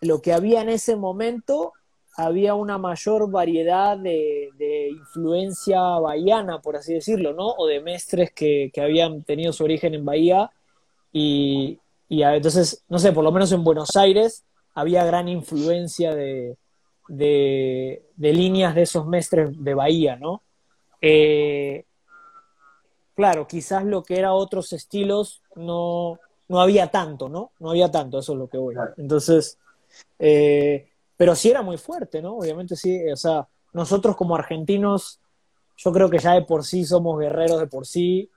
lo 0.00 0.20
que 0.20 0.32
había 0.32 0.62
en 0.62 0.68
ese 0.68 0.96
momento 0.96 1.72
había 2.16 2.54
una 2.54 2.78
mayor 2.78 3.30
variedad 3.30 3.96
de, 3.96 4.90
influencia 4.90 5.80
bahiana, 5.80 6.60
por 6.60 6.76
así 6.76 6.94
decirlo, 6.94 7.32
¿no? 7.32 7.46
O 7.46 7.66
de 7.66 7.80
mestres 7.80 8.32
que, 8.32 8.72
habían 8.82 9.22
tenido 9.22 9.52
su 9.52 9.62
origen 9.62 9.94
en 9.94 10.04
Bahía. 10.04 10.50
Y, 11.12 11.78
entonces, 12.08 12.84
no 12.88 12.98
sé, 12.98 13.12
por 13.12 13.22
lo 13.22 13.30
menos 13.30 13.52
en 13.52 13.62
Buenos 13.62 13.96
Aires 13.96 14.44
había 14.74 15.04
gran 15.04 15.28
influencia 15.28 16.12
de, 16.12 16.56
de, 17.06 18.02
líneas 18.16 18.74
de 18.74 18.82
esos 18.82 19.06
mestres 19.06 19.50
de 19.62 19.74
Bahía, 19.74 20.16
¿no? 20.16 20.42
Eh, 21.00 21.84
claro, 23.14 23.46
quizás 23.46 23.84
lo 23.84 24.02
que 24.02 24.18
era 24.18 24.32
otros 24.32 24.72
estilos 24.72 25.42
no, 25.54 26.18
no 26.48 26.60
había 26.60 26.88
tanto, 26.88 27.28
¿no? 27.28 27.52
No 27.60 27.70
había 27.70 27.92
tanto, 27.92 28.18
eso 28.18 28.32
es 28.32 28.38
lo 28.40 28.48
que 28.48 28.58
voy. 28.58 28.74
Entonces, 28.96 29.56
eh, 30.18 30.88
pero 31.16 31.34
sí 31.34 31.50
era 31.50 31.62
muy 31.62 31.78
fuerte, 31.78 32.22
¿no? 32.22 32.36
Obviamente 32.36 32.76
sí, 32.76 33.10
o 33.10 33.16
sea, 33.16 33.46
nosotros 33.72 34.16
como 34.16 34.36
argentinos, 34.36 35.20
yo 35.76 35.92
creo 35.92 36.08
que 36.08 36.18
ya 36.18 36.34
de 36.34 36.42
por 36.42 36.64
sí 36.64 36.84
somos 36.84 37.18
guerreros 37.18 37.60
de 37.60 37.66
por 37.66 37.86
sí, 37.86 38.30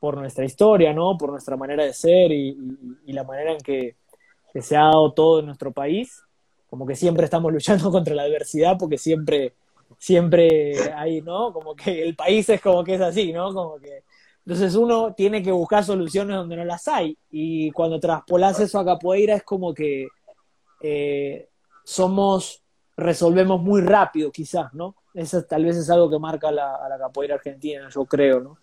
por 0.00 0.16
nuestra 0.16 0.44
historia, 0.44 0.92
¿no? 0.92 1.16
Por 1.16 1.30
nuestra 1.30 1.56
manera 1.56 1.84
de 1.84 1.92
ser 1.92 2.32
y, 2.32 2.56
la 3.06 3.24
manera 3.24 3.52
en 3.52 3.58
que, 3.58 3.96
se 4.60 4.76
ha 4.76 4.82
dado 4.82 5.12
todo 5.12 5.40
en 5.40 5.46
nuestro 5.46 5.72
país. 5.72 6.22
Como 6.68 6.86
que 6.86 6.96
siempre 6.96 7.24
estamos 7.24 7.52
luchando 7.52 7.90
contra 7.90 8.14
la 8.14 8.24
adversidad 8.24 8.76
porque 8.78 8.98
siempre, 8.98 9.54
siempre 9.98 10.92
hay, 10.92 11.22
¿no? 11.22 11.52
Como 11.52 11.74
que 11.74 12.02
el 12.02 12.16
país 12.16 12.48
es 12.48 12.60
como 12.60 12.84
que 12.84 12.94
es 12.96 13.00
así, 13.00 13.32
¿no? 13.32 13.54
Como 13.54 13.78
que 13.78 14.02
entonces 14.44 14.74
uno 14.74 15.14
tiene 15.14 15.42
que 15.42 15.52
buscar 15.52 15.84
soluciones 15.84 16.36
donde 16.36 16.56
no 16.56 16.64
las 16.64 16.88
hay. 16.88 17.16
Y 17.30 17.70
cuando 17.70 18.00
traspolas 18.00 18.58
eso 18.58 18.78
a 18.78 18.84
capoeira 18.84 19.36
es 19.36 19.44
como 19.44 19.72
que 19.72 20.08
eh, 20.82 21.48
somos, 21.84 22.62
resolvemos 22.96 23.60
muy 23.60 23.80
rápido 23.80 24.30
quizás, 24.30 24.74
¿no? 24.74 24.96
Eso 25.14 25.42
tal 25.44 25.64
vez 25.64 25.76
es 25.76 25.88
algo 25.90 26.10
que 26.10 26.18
marca 26.18 26.50
la, 26.50 26.76
a 26.76 26.88
la 26.88 26.98
capoeira 26.98 27.34
argentina, 27.36 27.88
yo 27.88 28.04
creo, 28.04 28.40
¿no? 28.40 28.58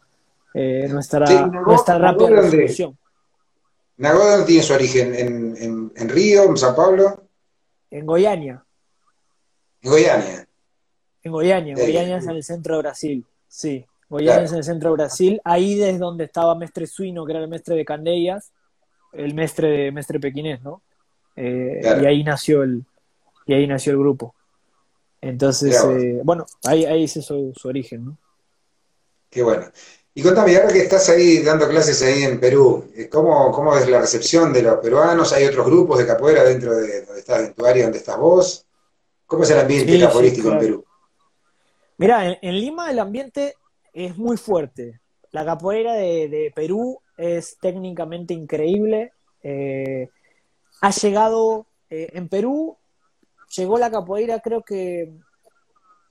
Eh, 0.53 0.87
nuestra, 0.89 1.47
nuestra 1.47 1.97
rápida 1.97 2.29
resolución. 2.29 2.97
¿Nagoya 3.97 4.45
tiene 4.45 4.63
su 4.63 4.73
origen? 4.73 5.13
¿En, 5.13 5.91
en, 5.95 6.09
Río, 6.09 6.43
en 6.43 6.57
San 6.57 6.75
Pablo? 6.75 7.23
En 7.91 8.05
Goiânia. 8.05 8.63
¿En 9.81 9.91
Goiânia? 9.91 10.47
En 11.21 11.31
Goiânia, 11.31 11.75
Goiânia 11.75 12.17
es 12.17 12.25
en 12.25 12.35
el 12.35 12.43
centro 12.43 12.75
de 12.75 12.81
Brasil, 12.81 13.25
sí. 13.47 13.85
Goiânia 14.07 14.43
es 14.43 14.51
en 14.51 14.57
el 14.59 14.63
centro 14.63 14.89
de 14.89 14.95
Brasil, 14.95 15.41
ahí 15.43 15.81
es 15.81 15.99
donde 15.99 16.23
estaba 16.23 16.55
Mestre 16.55 16.87
Suino, 16.87 17.25
que 17.25 17.33
era 17.33 17.41
el 17.41 17.49
mestre 17.49 17.75
de 17.75 17.85
Candellas, 17.85 18.51
el 19.11 19.33
mestre 19.35 19.67
de 19.67 19.91
Mestre 19.91 20.19
Pequinés, 20.19 20.61
¿no? 20.61 20.81
Eh, 21.41 21.79
y 22.01 22.05
ahí 22.05 22.21
nació 22.21 22.63
el, 22.63 22.83
y 23.45 23.53
ahí 23.53 23.65
nació 23.65 23.93
el 23.93 23.99
grupo. 23.99 24.35
Entonces, 25.21 25.81
eh, 25.85 26.19
bueno, 26.21 26.45
ahí, 26.65 26.83
ahí 26.85 27.05
es 27.05 27.13
su, 27.13 27.53
origen, 27.63 28.05
¿no? 28.05 28.17
Qué 29.29 29.41
bueno. 29.41 29.71
Y 30.13 30.21
contame, 30.21 30.57
ahora 30.57 30.73
que 30.73 30.81
estás 30.81 31.07
ahí 31.09 31.41
dando 31.41 31.69
clases 31.69 32.01
ahí 32.01 32.23
en 32.23 32.41
Perú, 32.41 32.91
eh, 32.93 33.07
¿cómo, 33.07 33.51
cómo 33.51 33.77
es 33.77 33.87
la 33.87 34.01
recepción 34.01 34.51
de 34.51 34.63
los 34.63 34.79
peruanos? 34.79 35.31
¿Hay 35.31 35.45
otros 35.45 35.65
grupos 35.65 35.99
de 35.99 36.07
capoeira 36.07 36.43
dentro 36.43 36.75
de 36.75 37.05
donde 37.05 37.19
estás, 37.19 37.41
en 37.41 37.53
tu 37.53 37.65
área 37.65 37.83
donde 37.83 37.99
estás 37.99 38.17
vos? 38.17 38.65
¿Cómo 39.25 39.43
es 39.43 39.49
el 39.51 39.59
ambiente 39.59 39.93
sí, 39.93 40.41
en 40.41 40.59
Perú? 40.59 40.85
Mira, 41.97 42.37
en, 42.41 42.55
Lima 42.59 42.91
el 42.91 42.99
ambiente 42.99 43.55
es 43.93 44.17
muy 44.17 44.35
fuerte. 44.35 44.99
La 45.31 45.45
capoeira 45.45 45.93
de, 45.93 46.51
Perú 46.53 46.99
es 47.17 47.57
técnicamente 47.61 48.33
increíble. 48.33 49.13
Eh, 49.41 50.09
ha 50.81 50.91
llegado, 50.91 51.65
en 51.89 52.27
Perú 52.29 52.77
llegó 53.55 53.77
la 53.77 53.89
capoeira 53.89 54.39
creo 54.39 54.61
que 54.61 55.11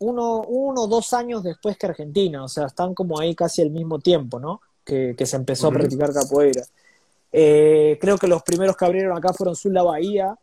uno, 0.01 0.43
uno 0.43 0.83
o 0.83 0.87
dos 0.87 1.13
años 1.13 1.43
después 1.43 1.77
que 1.77 1.87
Argentina, 1.87 2.45
o 2.45 2.49
sea, 2.49 2.67
están 2.67 2.95
como 2.95 3.19
ahí 3.19 3.35
casi 3.35 3.63
al 3.63 3.71
mismo 3.71 3.99
tiempo, 3.99 4.39
¿no? 4.39 4.61
Que, 4.85 5.15
se 5.25 5.37
empezó 5.37 5.69
a 5.69 5.73
practicar 5.73 6.13
capoeira. 6.13 6.63
Eh, 7.31 7.99
creo 8.01 8.17
que 8.17 8.27
los 8.27 8.43
primeros 8.43 8.77
que 8.77 8.85
abrieron 8.87 9.17
acá 9.17 9.33
fueron 9.35 9.55
Sula 9.55 9.83
Bahía 9.83 10.39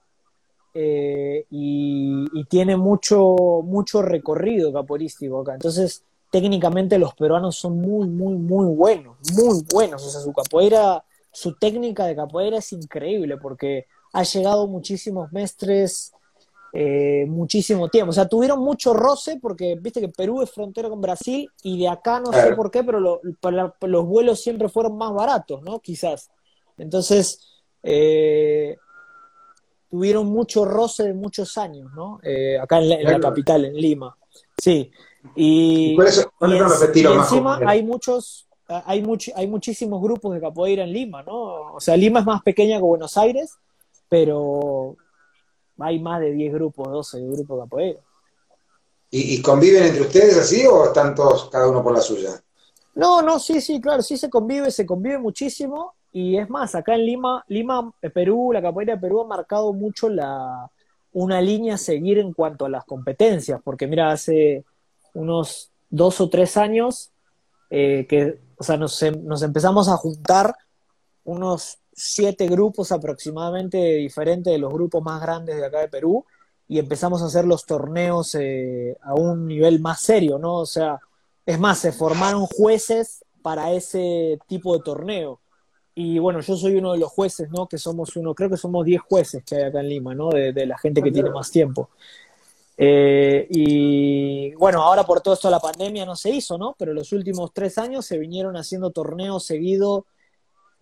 eh, 0.74 1.46
y, 1.50 2.44
tiene 2.46 2.76
mucho, 2.76 3.36
mucho 3.64 4.02
recorrido 4.02 4.72
capoeístico 4.72 5.42
acá. 5.42 5.54
Entonces, 5.54 6.04
técnicamente 6.30 7.00
los 7.00 7.16
peruanos 7.16 7.56
son 7.56 7.80
muy, 7.80 8.08
muy, 8.08 8.36
muy 8.36 8.66
buenos, 8.76 9.18
muy 9.34 9.64
buenos. 9.74 10.06
O 10.06 10.10
sea, 10.10 10.22
su 10.22 10.34
capoeira, 10.34 11.04
su 11.32 11.56
técnica 11.56 12.06
de 12.06 12.16
capoeira 12.16 12.58
es 12.58 12.72
increíble 12.74 13.38
porque 13.38 13.88
ha 14.16 14.24
llegado 14.24 14.68
muchísimos 14.68 15.32
mestres 15.32 16.14
eh, 16.78 17.26
muchísimo 17.26 17.88
tiempo. 17.88 18.10
O 18.10 18.14
sea, 18.14 18.28
tuvieron 18.28 18.60
mucho 18.60 18.94
roce 18.94 19.40
porque 19.42 19.78
viste 19.80 20.02
que 20.02 20.10
Perú 20.10 20.42
es 20.42 20.52
frontera 20.52 20.90
con 20.90 21.00
Brasil 21.00 21.50
y 21.64 21.80
de 21.80 21.88
acá 21.88 22.20
no 22.20 22.34
sé 22.34 22.54
por 22.54 22.70
qué, 22.70 22.84
pero 22.84 23.00
los 23.00 24.06
vuelos 24.06 24.42
siempre 24.42 24.68
fueron 24.68 24.98
más 24.98 25.14
baratos, 25.14 25.62
¿no? 25.62 25.80
Quizás. 25.80 26.30
Entonces, 26.78 27.40
eh, 27.82 28.76
tuvieron 29.90 30.28
mucho 30.28 30.66
roce 30.66 31.04
de 31.04 31.14
muchos 31.14 31.58
años, 31.58 31.90
¿no? 31.96 32.20
Eh, 32.24 32.60
acá 32.60 32.80
en 32.80 33.04
la, 33.04 33.22
capital, 33.22 33.64
en 33.64 33.76
Lima. 33.76 34.18
Sí. 34.58 34.92
Y, 35.34 35.96
encima 36.42 37.62
hay 37.66 37.84
muchos, 37.84 38.50
hay, 38.68 39.02
hay 39.34 39.48
muchísimos 39.48 40.02
grupos 40.02 40.34
de 40.34 40.42
capoeira 40.42 40.84
en 40.84 40.92
Lima, 40.92 41.24
¿no? 41.24 41.76
O 41.76 41.80
sea, 41.80 41.96
Lima 41.96 42.20
es 42.20 42.26
más 42.26 42.42
pequeña 42.44 42.80
que 42.80 42.84
Buenos 42.84 43.16
Aires, 43.16 43.58
pero 44.10 44.96
hay 45.80 46.00
más 46.00 46.22
de 46.22 46.32
10 46.32 46.54
grupos, 46.54 46.88
12 46.90 47.22
grupos 47.22 47.58
de 47.58 47.64
capoeira. 47.64 48.00
¿Y, 49.12 49.42
conviven 49.42 49.84
entre 49.84 50.02
ustedes 50.02 50.38
así 50.38 50.66
o 50.66 50.86
están 50.86 51.16
todos 51.16 51.50
cada 51.50 51.70
uno 51.70 51.82
por 51.82 51.94
la 51.94 52.02
suya? 52.02 52.32
No, 52.96 53.22
no, 53.22 53.40
sí, 53.40 53.62
sí, 53.62 53.80
claro, 53.80 54.02
sí 54.02 54.18
se 54.18 54.30
convive, 54.30 54.72
se 54.72 54.86
convive 54.86 55.18
muchísimo. 55.18 55.94
Y 56.12 56.38
es 56.38 56.50
más, 56.50 56.76
acá 56.76 56.96
en 56.96 57.06
Lima, 57.06 57.44
Lima, 57.48 57.94
eh, 58.02 58.10
Perú, 58.10 58.52
la 58.52 58.62
capoeira 58.62 58.96
de 58.96 59.02
Perú 59.02 59.22
ha 59.22 59.28
marcado 59.28 59.74
mucho 59.74 60.10
la, 60.10 60.70
una 61.14 61.42
línea 61.42 61.76
a 61.76 61.78
seguir 61.78 62.20
en 62.20 62.34
cuanto 62.34 62.66
a 62.66 62.70
las 62.70 62.84
competencias, 62.84 63.62
porque 63.64 63.88
mira, 63.88 64.12
hace 64.12 64.66
unos 65.14 65.72
dos 65.90 66.20
o 66.20 66.30
tres 66.30 66.58
años 66.58 67.12
eh, 67.70 68.06
que, 68.10 68.40
o 68.58 68.64
sea, 68.64 68.76
nos, 68.76 69.02
em, 69.02 69.24
nos 69.24 69.42
empezamos 69.44 69.88
a 69.88 69.96
juntar 69.96 70.56
unos 71.24 71.80
siete 71.96 72.48
grupos 72.48 72.92
aproximadamente 72.92 73.78
diferentes 73.78 74.52
de 74.52 74.60
los 74.60 74.72
grupos 74.72 75.02
más 75.02 75.22
grandes 75.22 75.56
de 75.56 75.66
acá 75.66 75.80
de 75.80 75.88
Perú 75.88 76.26
y 76.68 76.78
empezamos 76.80 77.22
a 77.22 77.28
hacer 77.28 77.46
los 77.46 77.66
torneos 77.66 78.36
eh, 78.36 78.98
a 79.02 79.14
un 79.14 79.48
nivel 79.48 79.80
más 79.80 80.02
serio, 80.02 80.38
¿no? 80.38 80.56
O 80.56 80.66
sea, 80.66 81.00
es 81.46 81.58
más, 81.58 81.80
se 81.80 81.94
formaron 81.94 82.48
jueces 82.48 83.24
para 83.42 83.72
ese 83.72 84.40
tipo 84.48 84.76
de 84.76 84.84
torneo. 84.84 85.40
Y 85.94 86.20
bueno, 86.20 86.42
yo 86.42 86.58
soy 86.58 86.76
uno 86.76 86.92
de 86.92 87.00
los 87.00 87.12
jueces, 87.12 87.50
¿no? 87.50 87.68
Que 87.68 87.78
somos 87.78 88.16
uno, 88.18 88.34
creo 88.36 88.50
que 88.50 88.58
somos 88.58 88.86
diez 88.86 89.02
jueces 89.02 89.44
que 89.46 89.56
hay 89.56 89.64
acá 89.64 89.80
en 89.80 89.88
Lima, 89.88 90.14
¿no? 90.14 90.30
De, 90.30 90.66
la 90.66 90.78
gente 90.78 91.02
que 91.02 91.12
tiene 91.12 91.30
más 91.30 91.50
tiempo. 91.50 91.90
Eh, 92.78 93.48
y 93.50 94.54
bueno, 94.56 94.82
ahora 94.82 95.06
por 95.06 95.22
todo 95.22 95.36
esto 95.36 95.50
la 95.50 95.62
pandemia 95.62 96.06
no 96.06 96.18
se 96.18 96.32
hizo, 96.32 96.58
¿no? 96.58 96.76
Pero 96.78 96.94
los 96.94 97.14
últimos 97.14 97.54
tres 97.54 97.78
años 97.78 98.06
se 98.06 98.18
vinieron 98.18 98.58
haciendo 98.58 98.92
torneos 98.92 99.46
seguidos 99.46 100.04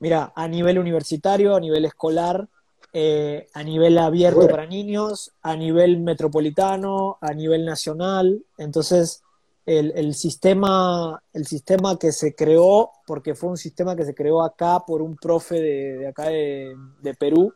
mira, 0.04 0.34
a 0.36 0.50
nivel 0.50 0.80
universitario, 0.80 1.56
a 1.56 1.62
nivel 1.62 1.86
escolar, 1.86 2.50
eh, 2.92 3.48
a 3.54 3.64
nivel 3.64 3.98
abierto 3.98 4.50
para 4.50 4.66
niños, 4.66 5.32
a 5.42 5.56
nivel 5.56 6.02
metropolitano, 6.02 7.18
a 7.22 7.34
nivel 7.34 7.64
nacional. 7.64 8.44
Entonces, 8.58 9.24
el, 9.66 10.14
sistema, 10.14 11.24
el 11.32 11.48
sistema 11.48 11.98
que 11.98 12.12
se 12.12 12.36
creó, 12.36 12.92
porque 13.08 13.34
fue 13.34 13.52
un 13.52 13.56
sistema 13.56 13.96
que 13.96 14.04
se 14.04 14.14
creó 14.14 14.44
acá 14.44 14.82
por 14.86 15.02
un 15.02 15.16
profe 15.16 15.62
de, 15.62 16.08
acá 16.10 16.28
de, 16.28 16.76
Perú, 17.18 17.54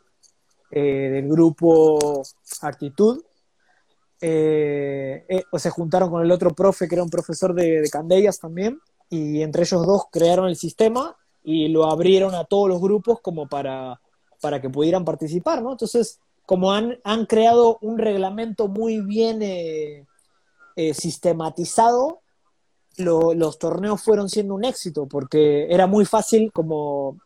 eh, 0.70 1.10
del 1.12 1.28
grupo 1.28 2.22
Actitud, 2.62 3.22
eh, 4.22 5.44
o 5.52 5.58
se 5.58 5.68
juntaron 5.68 6.08
con 6.08 6.22
el 6.22 6.32
otro 6.32 6.54
profe 6.54 6.88
que 6.88 6.94
era 6.94 7.04
un 7.04 7.10
profesor 7.10 7.52
de, 7.52 7.82
de 7.82 7.90
Candellas 7.90 8.38
también, 8.38 8.80
y 9.10 9.42
entre 9.42 9.64
ellos 9.64 9.86
dos 9.86 10.04
crearon 10.10 10.48
el 10.48 10.56
sistema 10.56 11.14
y 11.50 11.68
lo 11.68 11.90
abrieron 11.90 12.34
a 12.34 12.44
todos 12.44 12.68
los 12.68 12.78
grupos 12.78 13.20
como 13.22 13.48
para, 13.48 13.98
para 14.42 14.60
que 14.60 14.68
pudieran 14.68 15.06
participar, 15.06 15.62
¿no? 15.62 15.72
Entonces, 15.72 16.20
como 16.44 16.74
han, 16.74 16.98
han 17.04 17.24
creado 17.24 17.78
un 17.80 17.96
reglamento 17.96 18.68
muy 18.68 19.00
bien 19.00 19.40
eh, 19.40 20.04
eh, 20.76 20.92
sistematizado, 20.92 22.20
los 22.98 23.58
torneos 23.58 24.02
fueron 24.02 24.28
siendo 24.28 24.54
un 24.54 24.64
éxito, 24.64 25.06
porque 25.06 25.66
era 25.70 25.86
muy 25.86 26.04
fácil 26.04 26.52
como 26.52 27.16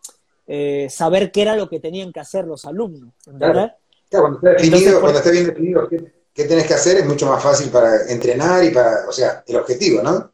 eh, 0.47 0.87
saber 0.89 1.33
qué 1.33 1.43
era 1.43 1.57
lo 1.57 1.69
que 1.69 1.81
tenían 1.81 2.13
que 2.13 2.21
hacer 2.21 2.45
los 2.45 2.65
alumnos, 2.65 3.13
¿verdad? 3.27 3.75
cuando, 4.09 4.39
esté 4.39 4.51
definido, 4.51 5.01
cuando 5.01 5.19
esté 5.19 5.33
bien 5.33 5.47
definido 5.47 5.89
qué 5.89 6.45
tenés 6.45 6.67
que 6.69 6.75
hacer, 6.75 6.99
es 6.99 7.07
mucho 7.07 7.27
más 7.27 7.43
fácil 7.43 7.71
para 7.71 8.07
entrenar 8.09 8.63
y 8.63 8.71
para, 8.71 9.09
o 9.09 9.13
sea, 9.13 9.43
el 9.47 9.57
objetivo, 9.57 10.01
¿no? 10.01 10.32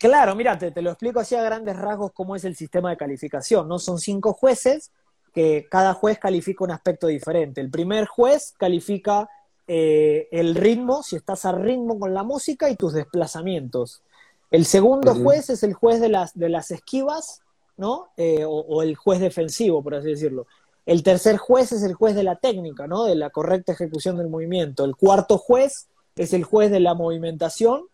Claro, 0.00 0.34
mira, 0.34 0.56
te, 0.56 0.80
lo 0.80 0.92
explico 0.92 1.20
así 1.20 1.34
a 1.34 1.42
grandes 1.42 1.76
rasgos 1.76 2.12
cómo 2.14 2.34
es 2.34 2.44
el 2.46 2.56
sistema 2.56 2.88
de 2.88 2.96
calificación, 2.96 3.68
¿no? 3.68 3.78
Son 3.78 3.98
cinco 3.98 4.32
jueces 4.32 4.92
que 5.34 5.66
cada 5.70 5.92
juez 5.92 6.18
califica 6.18 6.64
un 6.64 6.70
aspecto 6.70 7.06
diferente. 7.06 7.60
El 7.60 7.70
primer 7.70 8.06
juez 8.06 8.54
califica 8.56 9.28
eh, 9.68 10.26
el 10.32 10.54
ritmo, 10.54 11.02
si 11.02 11.16
estás 11.16 11.44
a 11.44 11.52
ritmo 11.52 12.00
con 12.00 12.14
la 12.14 12.22
música 12.22 12.70
y 12.70 12.76
tus 12.76 12.94
desplazamientos. 12.94 14.02
El 14.50 14.64
segundo 14.64 15.14
juez 15.14 15.50
es 15.50 15.62
el 15.64 15.74
juez 15.74 16.00
de 16.00 16.08
las, 16.08 16.32
de 16.32 16.48
las 16.48 16.70
esquivas, 16.70 17.42
¿no? 17.76 18.08
Eh, 18.16 18.46
o, 18.46 18.82
el 18.82 18.96
juez 18.96 19.20
defensivo, 19.20 19.82
por 19.82 19.96
así 19.96 20.08
decirlo. 20.08 20.46
El 20.86 21.02
tercer 21.02 21.36
juez 21.36 21.72
es 21.72 21.82
el 21.82 21.92
juez 21.92 22.14
de 22.14 22.22
la 22.22 22.36
técnica, 22.36 22.86
¿no? 22.86 23.04
De 23.04 23.16
la 23.16 23.28
correcta 23.28 23.72
ejecución 23.72 24.16
del 24.16 24.30
movimiento. 24.30 24.86
El 24.86 24.96
cuarto 24.96 25.36
juez 25.36 25.88
es 26.16 26.32
el 26.32 26.44
juez 26.44 26.70
de 26.70 26.80
la 26.80 26.94
movimentación 26.94 27.89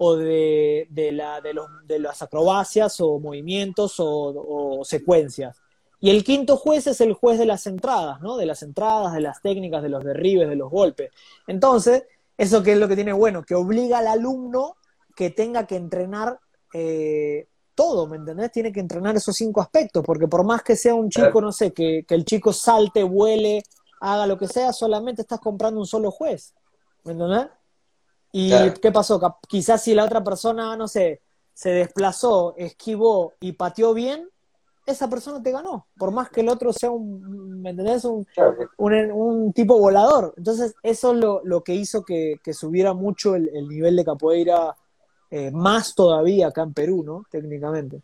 o 0.00 0.16
de, 0.16 0.86
de, 0.90 1.12
la, 1.12 1.40
de, 1.40 1.54
los, 1.54 1.68
de 1.86 1.98
las 1.98 2.22
acrobacias 2.22 3.00
o 3.00 3.18
movimientos 3.18 3.94
o, 3.98 4.80
secuencias. 4.84 5.60
Y 6.00 6.10
el 6.10 6.22
quinto 6.22 6.56
juez 6.56 6.86
es 6.86 7.00
el 7.00 7.12
juez 7.12 7.38
de 7.38 7.46
las 7.46 7.66
entradas, 7.66 8.20
¿no? 8.20 8.36
De 8.36 8.46
las 8.46 8.62
entradas, 8.62 9.12
de 9.12 9.20
las 9.20 9.42
técnicas, 9.42 9.82
de 9.82 9.88
los 9.88 10.04
derribes, 10.04 10.48
de 10.48 10.54
los 10.54 10.70
golpes. 10.70 11.10
Entonces, 11.46 12.04
eso 12.36 12.62
que 12.62 12.72
es 12.72 12.78
lo 12.78 12.86
que 12.86 12.94
tiene 12.94 13.12
bueno, 13.12 13.42
que 13.42 13.56
obliga 13.56 13.98
al 13.98 14.06
alumno 14.06 14.76
que 15.16 15.30
tenga 15.30 15.66
que 15.66 15.74
entrenar 15.74 16.38
eh, 16.72 17.48
todo, 17.74 18.06
¿me 18.06 18.16
entendés? 18.16 18.52
Tiene 18.52 18.72
que 18.72 18.80
entrenar 18.80 19.16
esos 19.16 19.36
cinco 19.36 19.60
aspectos, 19.60 20.04
porque 20.04 20.28
por 20.28 20.44
más 20.44 20.62
que 20.62 20.76
sea 20.76 20.94
un 20.94 21.10
chico, 21.10 21.40
no 21.40 21.52
sé, 21.52 21.72
que, 21.72 22.04
el 22.08 22.24
chico 22.24 22.52
salte, 22.52 23.02
vuele, 23.02 23.62
haga 24.00 24.26
lo 24.26 24.38
que 24.38 24.46
sea, 24.46 24.72
solamente 24.72 25.22
estás 25.22 25.40
comprando 25.40 25.80
un 25.80 25.86
solo 25.86 26.10
juez, 26.10 26.54
¿me 27.04 27.12
entendés? 27.12 27.46
¿Y 28.32 28.52
qué 28.82 28.92
pasó? 28.92 29.20
Quizás 29.48 29.82
si 29.82 29.94
la 29.94 30.04
otra 30.04 30.22
persona, 30.22 30.76
no 30.76 30.88
sé, 30.88 31.22
se 31.54 31.70
desplazó, 31.70 32.54
esquivó 32.56 33.34
y 33.40 33.52
pateó 33.52 33.94
bien, 33.94 34.28
esa 34.86 35.10
persona 35.10 35.42
te 35.42 35.52
ganó, 35.52 35.86
por 35.98 36.12
más 36.12 36.30
que 36.30 36.40
el 36.40 36.48
otro 36.48 36.72
sea 36.72 36.90
un, 36.90 37.60
¿me 37.60 37.70
entendés? 37.70 38.04
Un, 38.04 38.26
un, 38.78 39.52
tipo 39.52 39.78
volador. 39.78 40.32
Entonces, 40.36 40.74
eso 40.82 41.12
es 41.12 41.18
lo, 41.44 41.62
que 41.62 41.74
hizo 41.74 42.04
que, 42.04 42.40
subiera 42.52 42.94
mucho 42.94 43.34
el, 43.34 43.68
nivel 43.68 43.96
de 43.96 44.04
capoeira, 44.04 44.76
eh, 45.30 45.50
más 45.50 45.94
todavía 45.94 46.48
acá 46.48 46.62
en 46.62 46.72
Perú, 46.72 47.02
¿no? 47.04 47.24
Técnicamente. 47.30 48.00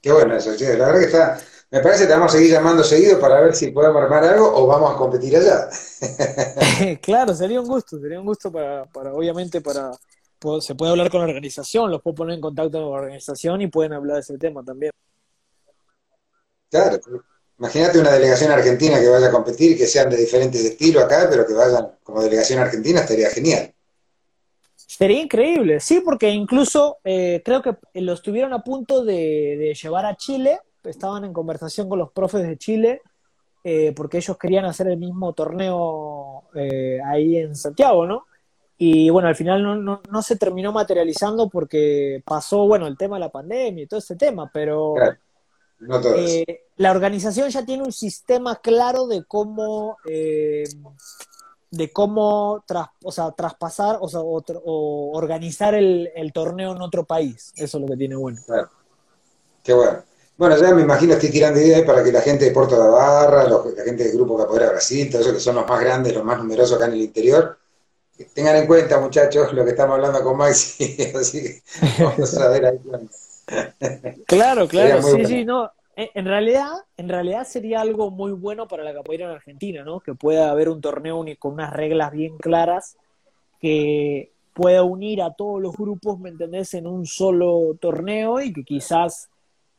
Qué 0.00 0.12
bueno 0.12 0.36
eso, 0.36 0.52
La 0.52 0.86
verdad 0.86 1.00
que 1.00 1.06
está, 1.06 1.38
me 1.70 1.80
parece 1.80 2.04
que 2.04 2.08
te 2.08 2.14
vamos 2.14 2.32
a 2.32 2.38
seguir 2.38 2.52
llamando 2.52 2.82
seguido 2.82 3.20
para 3.20 3.40
ver 3.40 3.54
si 3.54 3.70
podemos 3.70 4.02
armar 4.02 4.24
algo 4.24 4.50
o 4.54 4.66
vamos 4.66 4.94
a 4.94 4.96
competir 4.96 5.36
allá. 5.36 5.68
claro, 7.02 7.34
sería 7.34 7.60
un 7.60 7.66
gusto, 7.66 7.98
sería 8.00 8.18
un 8.18 8.26
gusto 8.26 8.50
para, 8.50 8.86
para 8.86 9.12
obviamente, 9.12 9.60
para, 9.60 9.90
se 10.60 10.74
puede 10.74 10.92
hablar 10.92 11.10
con 11.10 11.20
la 11.20 11.26
organización, 11.26 11.90
los 11.90 12.00
puedo 12.00 12.14
poner 12.14 12.36
en 12.36 12.40
contacto 12.40 12.80
con 12.80 12.90
la 12.92 13.00
organización 13.00 13.60
y 13.60 13.66
pueden 13.66 13.92
hablar 13.92 14.16
de 14.16 14.20
ese 14.20 14.38
tema 14.38 14.62
también. 14.64 14.92
Claro, 16.70 16.98
imagínate 17.58 17.98
una 17.98 18.12
delegación 18.12 18.50
argentina 18.52 19.00
que 19.00 19.08
vaya 19.08 19.28
a 19.28 19.32
competir, 19.32 19.76
que 19.76 19.86
sean 19.86 20.08
de 20.08 20.16
diferentes 20.16 20.64
estilos 20.64 21.02
acá, 21.02 21.26
pero 21.28 21.46
que 21.46 21.54
vayan 21.54 21.98
como 22.02 22.22
delegación 22.22 22.60
argentina, 22.60 23.00
estaría 23.00 23.28
genial. 23.30 23.74
Sería 24.88 25.20
increíble, 25.20 25.80
sí, 25.80 26.00
porque 26.00 26.30
incluso 26.30 26.96
eh, 27.04 27.42
creo 27.44 27.60
que 27.60 27.76
lo 28.00 28.14
estuvieron 28.14 28.54
a 28.54 28.64
punto 28.64 29.04
de, 29.04 29.76
llevar 29.80 30.06
a 30.06 30.16
Chile, 30.16 30.60
estaban 30.82 31.26
en 31.26 31.34
conversación 31.34 31.90
con 31.90 31.98
los 31.98 32.10
profes 32.10 32.48
de 32.48 32.56
Chile, 32.56 33.02
eh, 33.62 33.92
porque 33.94 34.16
ellos 34.16 34.38
querían 34.38 34.64
hacer 34.64 34.88
el 34.88 34.96
mismo 34.96 35.34
torneo 35.34 36.44
eh, 36.54 37.00
ahí 37.04 37.36
en 37.36 37.54
Santiago, 37.54 38.06
¿no? 38.06 38.24
Y 38.78 39.10
bueno, 39.10 39.28
al 39.28 39.36
final 39.36 39.62
no, 39.62 40.00
no, 40.00 40.22
se 40.22 40.36
terminó 40.36 40.72
materializando 40.72 41.50
porque 41.50 42.22
pasó, 42.24 42.66
bueno, 42.66 42.86
el 42.86 42.96
tema 42.96 43.16
de 43.16 43.20
la 43.20 43.30
pandemia 43.30 43.84
y 43.84 43.86
todo 43.86 44.00
ese 44.00 44.16
tema, 44.16 44.50
pero... 44.50 44.94
La 46.76 46.90
organización 46.90 47.50
ya 47.50 47.64
tiene 47.64 47.82
un 47.82 47.92
sistema 47.92 48.56
claro 48.56 49.06
de 49.06 49.24
cómo 49.24 49.98
eh, 50.08 50.64
de 51.70 51.92
cómo 51.92 52.64
o 53.02 53.12
sea, 53.12 53.30
traspasar 53.32 53.98
o, 54.00 54.08
sea, 54.08 54.20
o, 54.20 55.10
organizar 55.14 55.74
el, 55.74 56.30
torneo 56.32 56.72
en 56.72 56.82
otro 56.82 57.04
país. 57.04 57.52
Eso 57.56 57.78
es 57.78 57.82
lo 57.82 57.88
que 57.88 57.96
tiene 57.96 58.16
bueno. 58.16 58.40
Qué 59.62 59.72
bueno. 59.72 60.02
Bueno, 60.36 60.56
ya 60.56 60.72
me 60.72 60.82
imagino 60.82 61.14
estoy 61.14 61.30
tirando 61.30 61.60
ideas 61.60 61.82
para 61.82 62.02
que 62.04 62.12
la 62.12 62.20
gente 62.20 62.44
de 62.44 62.52
Puerto 62.52 62.78
la 62.78 62.86
Barra, 62.86 63.48
la 63.48 63.84
gente 63.84 64.04
del 64.04 64.16
Grupo 64.16 64.38
Capoeira 64.38 64.70
Brasil, 64.70 65.10
todos 65.10 65.22
esos 65.22 65.34
que 65.34 65.42
son 65.42 65.56
los 65.56 65.66
más 65.66 65.80
grandes, 65.80 66.14
los 66.14 66.24
más 66.24 66.38
numerosos 66.38 66.76
acá 66.76 66.86
en 66.86 66.92
el 66.92 67.02
interior, 67.02 67.58
tengan 68.34 68.56
en 68.56 68.66
cuenta, 68.66 69.00
muchachos, 69.00 69.52
lo 69.52 69.64
que 69.64 69.70
estamos 69.72 69.96
hablando 69.96 70.22
con 70.22 70.36
Maxi. 70.36 70.96
Así 71.14 71.42
que 71.42 71.62
vamos 72.02 72.36
a 72.36 72.48
ver 72.48 72.66
ahí. 72.66 72.78
Claro, 74.26 74.68
claro, 74.68 75.02
sí, 75.02 75.24
sí, 75.24 75.44
no. 75.44 75.72
Eh, 75.98 76.12
en 76.14 76.26
realidad, 76.26 76.70
en 76.96 77.08
realidad 77.08 77.44
sería 77.44 77.80
algo 77.80 78.12
muy 78.12 78.30
bueno 78.30 78.68
para 78.68 78.84
la 78.84 78.94
capoeira 78.94 79.24
en 79.24 79.32
Argentina, 79.32 79.82
¿no? 79.82 79.98
Que 79.98 80.14
pueda 80.14 80.48
haber 80.48 80.68
un 80.68 80.80
torneo 80.80 81.24
con 81.40 81.54
unas 81.54 81.72
reglas 81.72 82.12
bien 82.12 82.38
claras 82.38 82.96
que 83.60 84.30
pueda 84.54 84.84
unir 84.84 85.20
a 85.22 85.34
todos 85.34 85.60
los 85.60 85.76
grupos, 85.76 86.20
¿me 86.20 86.28
entendés?, 86.28 86.72
en 86.74 86.86
un 86.86 87.04
solo 87.04 87.76
torneo 87.80 88.40
y 88.40 88.52
que 88.52 88.62
quizás 88.62 89.28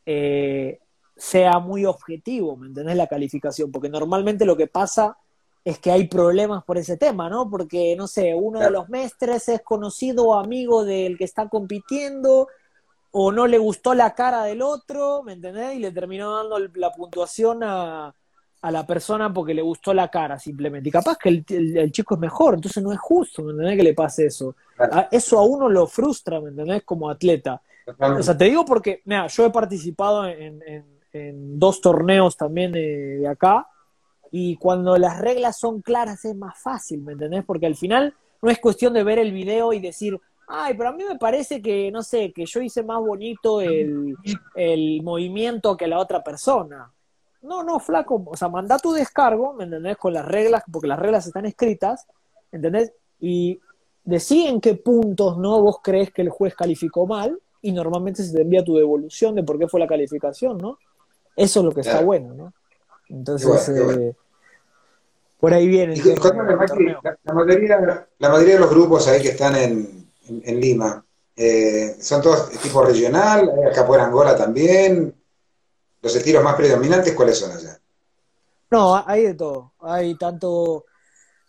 eh, 0.06 0.80
sea 1.16 1.60
muy 1.60 1.86
objetivo, 1.86 2.58
¿me 2.58 2.68
entendés?, 2.68 2.98
la 2.98 3.08
calificación, 3.08 3.72
porque 3.72 3.88
normalmente 3.88 4.44
lo 4.44 4.58
que 4.58 4.68
pasa 4.68 5.18
es 5.64 5.80
que 5.80 5.90
hay 5.90 6.10
problemas 6.10 6.66
por 6.66 6.78
ese 6.78 6.98
tema, 6.98 7.30
¿no? 7.30 7.50
Porque, 7.50 7.96
no 7.96 8.08
sé, 8.08 8.36
uno 8.36 8.60
de 8.60 8.72
los 8.72 8.90
mestres 8.90 9.48
es 9.48 9.62
conocido 9.62 10.26
o 10.28 10.34
amigo 10.34 10.84
del 10.84 11.18
que 11.18 11.24
está 11.24 11.48
compitiendo 11.48 12.50
o 13.12 13.32
no 13.32 13.48
le 13.48 13.58
gustó 13.58 13.94
la 13.94 14.14
cara 14.14 14.44
del 14.44 14.62
otro, 14.62 15.24
¿me 15.24 15.34
entendés? 15.34 15.76
Y 15.76 15.80
le 15.80 15.92
terminó 15.92 16.36
dando 16.36 16.60
la 16.76 16.92
puntuación 16.92 17.64
a, 17.64 18.14
a 18.62 18.72
la 18.72 18.86
persona 18.86 19.34
porque 19.34 19.54
le 19.54 19.62
gustó 19.62 19.94
la 19.94 20.10
cara 20.10 20.38
simplemente. 20.38 20.90
Y 20.90 20.92
capaz 20.92 21.18
que 21.18 21.30
el, 21.30 21.92
chico 21.92 22.16
es 22.16 22.20
mejor, 22.20 22.56
entonces 22.56 22.84
no 22.84 22.92
es 22.92 23.00
justo, 23.00 23.44
¿me 23.44 23.52
entendés? 23.52 23.78
Que 23.78 23.84
le 23.84 23.94
pase 23.94 24.26
eso. 24.26 24.56
eso 25.12 25.40
a 25.40 25.44
uno 25.44 25.70
lo 25.70 25.88
frustra, 25.88 26.42
¿me 26.42 26.50
entendés? 26.50 26.84
Como 26.84 27.10
atleta. 27.10 27.62
O 27.98 28.22
sea, 28.22 28.38
te 28.38 28.46
digo 28.46 28.66
porque, 28.66 29.02
mira, 29.06 29.28
yo 29.28 29.46
he 29.46 29.50
participado 29.50 30.28
en, 30.28 30.62
en, 31.14 31.60
dos 31.60 31.82
torneos 31.82 32.38
también 32.38 32.72
de, 32.72 33.28
acá 33.28 33.68
y 34.32 34.58
cuando 34.58 34.96
las 34.98 35.20
reglas 35.20 35.58
son 35.58 35.82
claras 35.82 36.24
es 36.26 36.36
más 36.36 36.62
fácil, 36.62 37.02
¿me 37.02 37.14
entendés? 37.14 37.44
Porque 37.46 37.66
al 37.66 37.76
final 37.76 38.14
no 38.42 38.52
es 38.52 38.60
cuestión 38.60 38.94
de 38.94 39.04
ver 39.04 39.18
el 39.18 39.32
video 39.32 39.74
y 39.74 39.80
decir, 39.80 40.20
Ay, 40.52 40.74
pero 40.76 40.90
a 40.90 40.94
mí 40.94 41.04
me 41.08 41.20
parece 41.20 41.62
que, 41.62 41.92
no 41.92 42.02
sé, 42.02 42.34
que 42.34 42.44
yo 42.48 42.60
hice 42.60 42.82
más 42.82 43.00
bonito 43.00 43.62
el, 43.62 44.16
movimiento 45.04 45.78
que 45.78 45.88
la 45.88 46.00
otra 46.00 46.24
persona. 46.24 46.92
No, 47.44 47.64
no, 47.64 47.80
flaco, 47.80 48.24
o 48.26 48.36
sea, 48.36 48.50
manda 48.50 48.80
tu 48.80 48.92
descargo, 48.92 49.54
¿me 49.54 49.66
entendés? 49.66 49.96
Con 49.98 50.12
las 50.12 50.26
reglas, 50.26 50.64
porque 50.72 50.88
las 50.88 50.98
reglas 50.98 51.28
están 51.28 51.46
escritas, 51.46 52.08
¿entendés? 52.52 52.92
Y 53.20 53.60
decí 54.04 54.48
en 54.48 54.60
qué 54.60 54.74
puntos, 54.74 55.38
¿no? 55.38 55.62
Vos 55.62 55.78
crees 55.84 56.12
que 56.12 56.24
el 56.24 56.30
juez 56.30 56.56
calificó 56.56 57.06
mal 57.06 57.40
y 57.62 57.72
normalmente 57.72 58.24
se 58.24 58.36
te 58.36 58.42
envía 58.42 58.64
tu 58.64 58.76
devolución 58.76 59.36
de 59.36 59.44
por 59.44 59.60
qué 59.60 59.68
fue 59.68 59.80
la 59.80 59.88
calificación, 59.88 60.58
¿no? 60.58 60.80
Eso 61.36 61.60
es 61.60 61.66
lo 61.66 61.72
que 61.72 61.82
está 61.82 62.02
bueno, 62.02 62.34
¿no? 62.34 62.54
Entonces, 63.08 63.70
eh, 63.70 64.16
por 65.40 65.54
ahí 65.54 65.68
viene. 65.68 65.96
la, 65.96 66.56
mayoría, 66.56 67.00
la 68.18 68.30
mayoría 68.30 68.56
de 68.56 68.60
los 68.60 68.70
grupos 68.72 69.08
ahí 69.08 69.22
que 69.22 69.30
están 69.30 69.56
en, 69.56 70.09
en, 70.30 70.60
Lima. 70.60 71.04
Eh, 71.36 71.98
¿Son 72.00 72.22
todos 72.22 72.50
tipo 72.52 72.84
regional? 72.84 73.52
¿Hay 73.66 73.74
capoeira 73.74 74.06
Angola 74.06 74.36
también? 74.36 75.14
¿Los 76.02 76.16
estilos 76.16 76.44
más 76.44 76.56
predominantes 76.56 77.14
cuáles 77.14 77.38
son 77.38 77.52
allá? 77.52 77.80
No, 78.72 79.04
hay 79.06 79.24
de 79.24 79.34
todo. 79.34 79.74
Hay 79.80 80.16
tanto, 80.16 80.86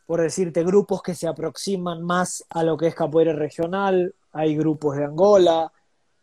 por 0.06 0.20
decirte, 0.20 0.64
grupos 0.64 1.02
que 1.02 1.14
se 1.14 1.28
aproximan 1.28 2.02
más 2.02 2.44
a 2.50 2.62
lo 2.62 2.76
que 2.76 2.88
es 2.88 2.94
capoeira 2.94 3.32
regional, 3.32 4.14
hay 4.32 4.56
grupos 4.56 4.96
de 4.96 5.04
Angola, 5.04 5.72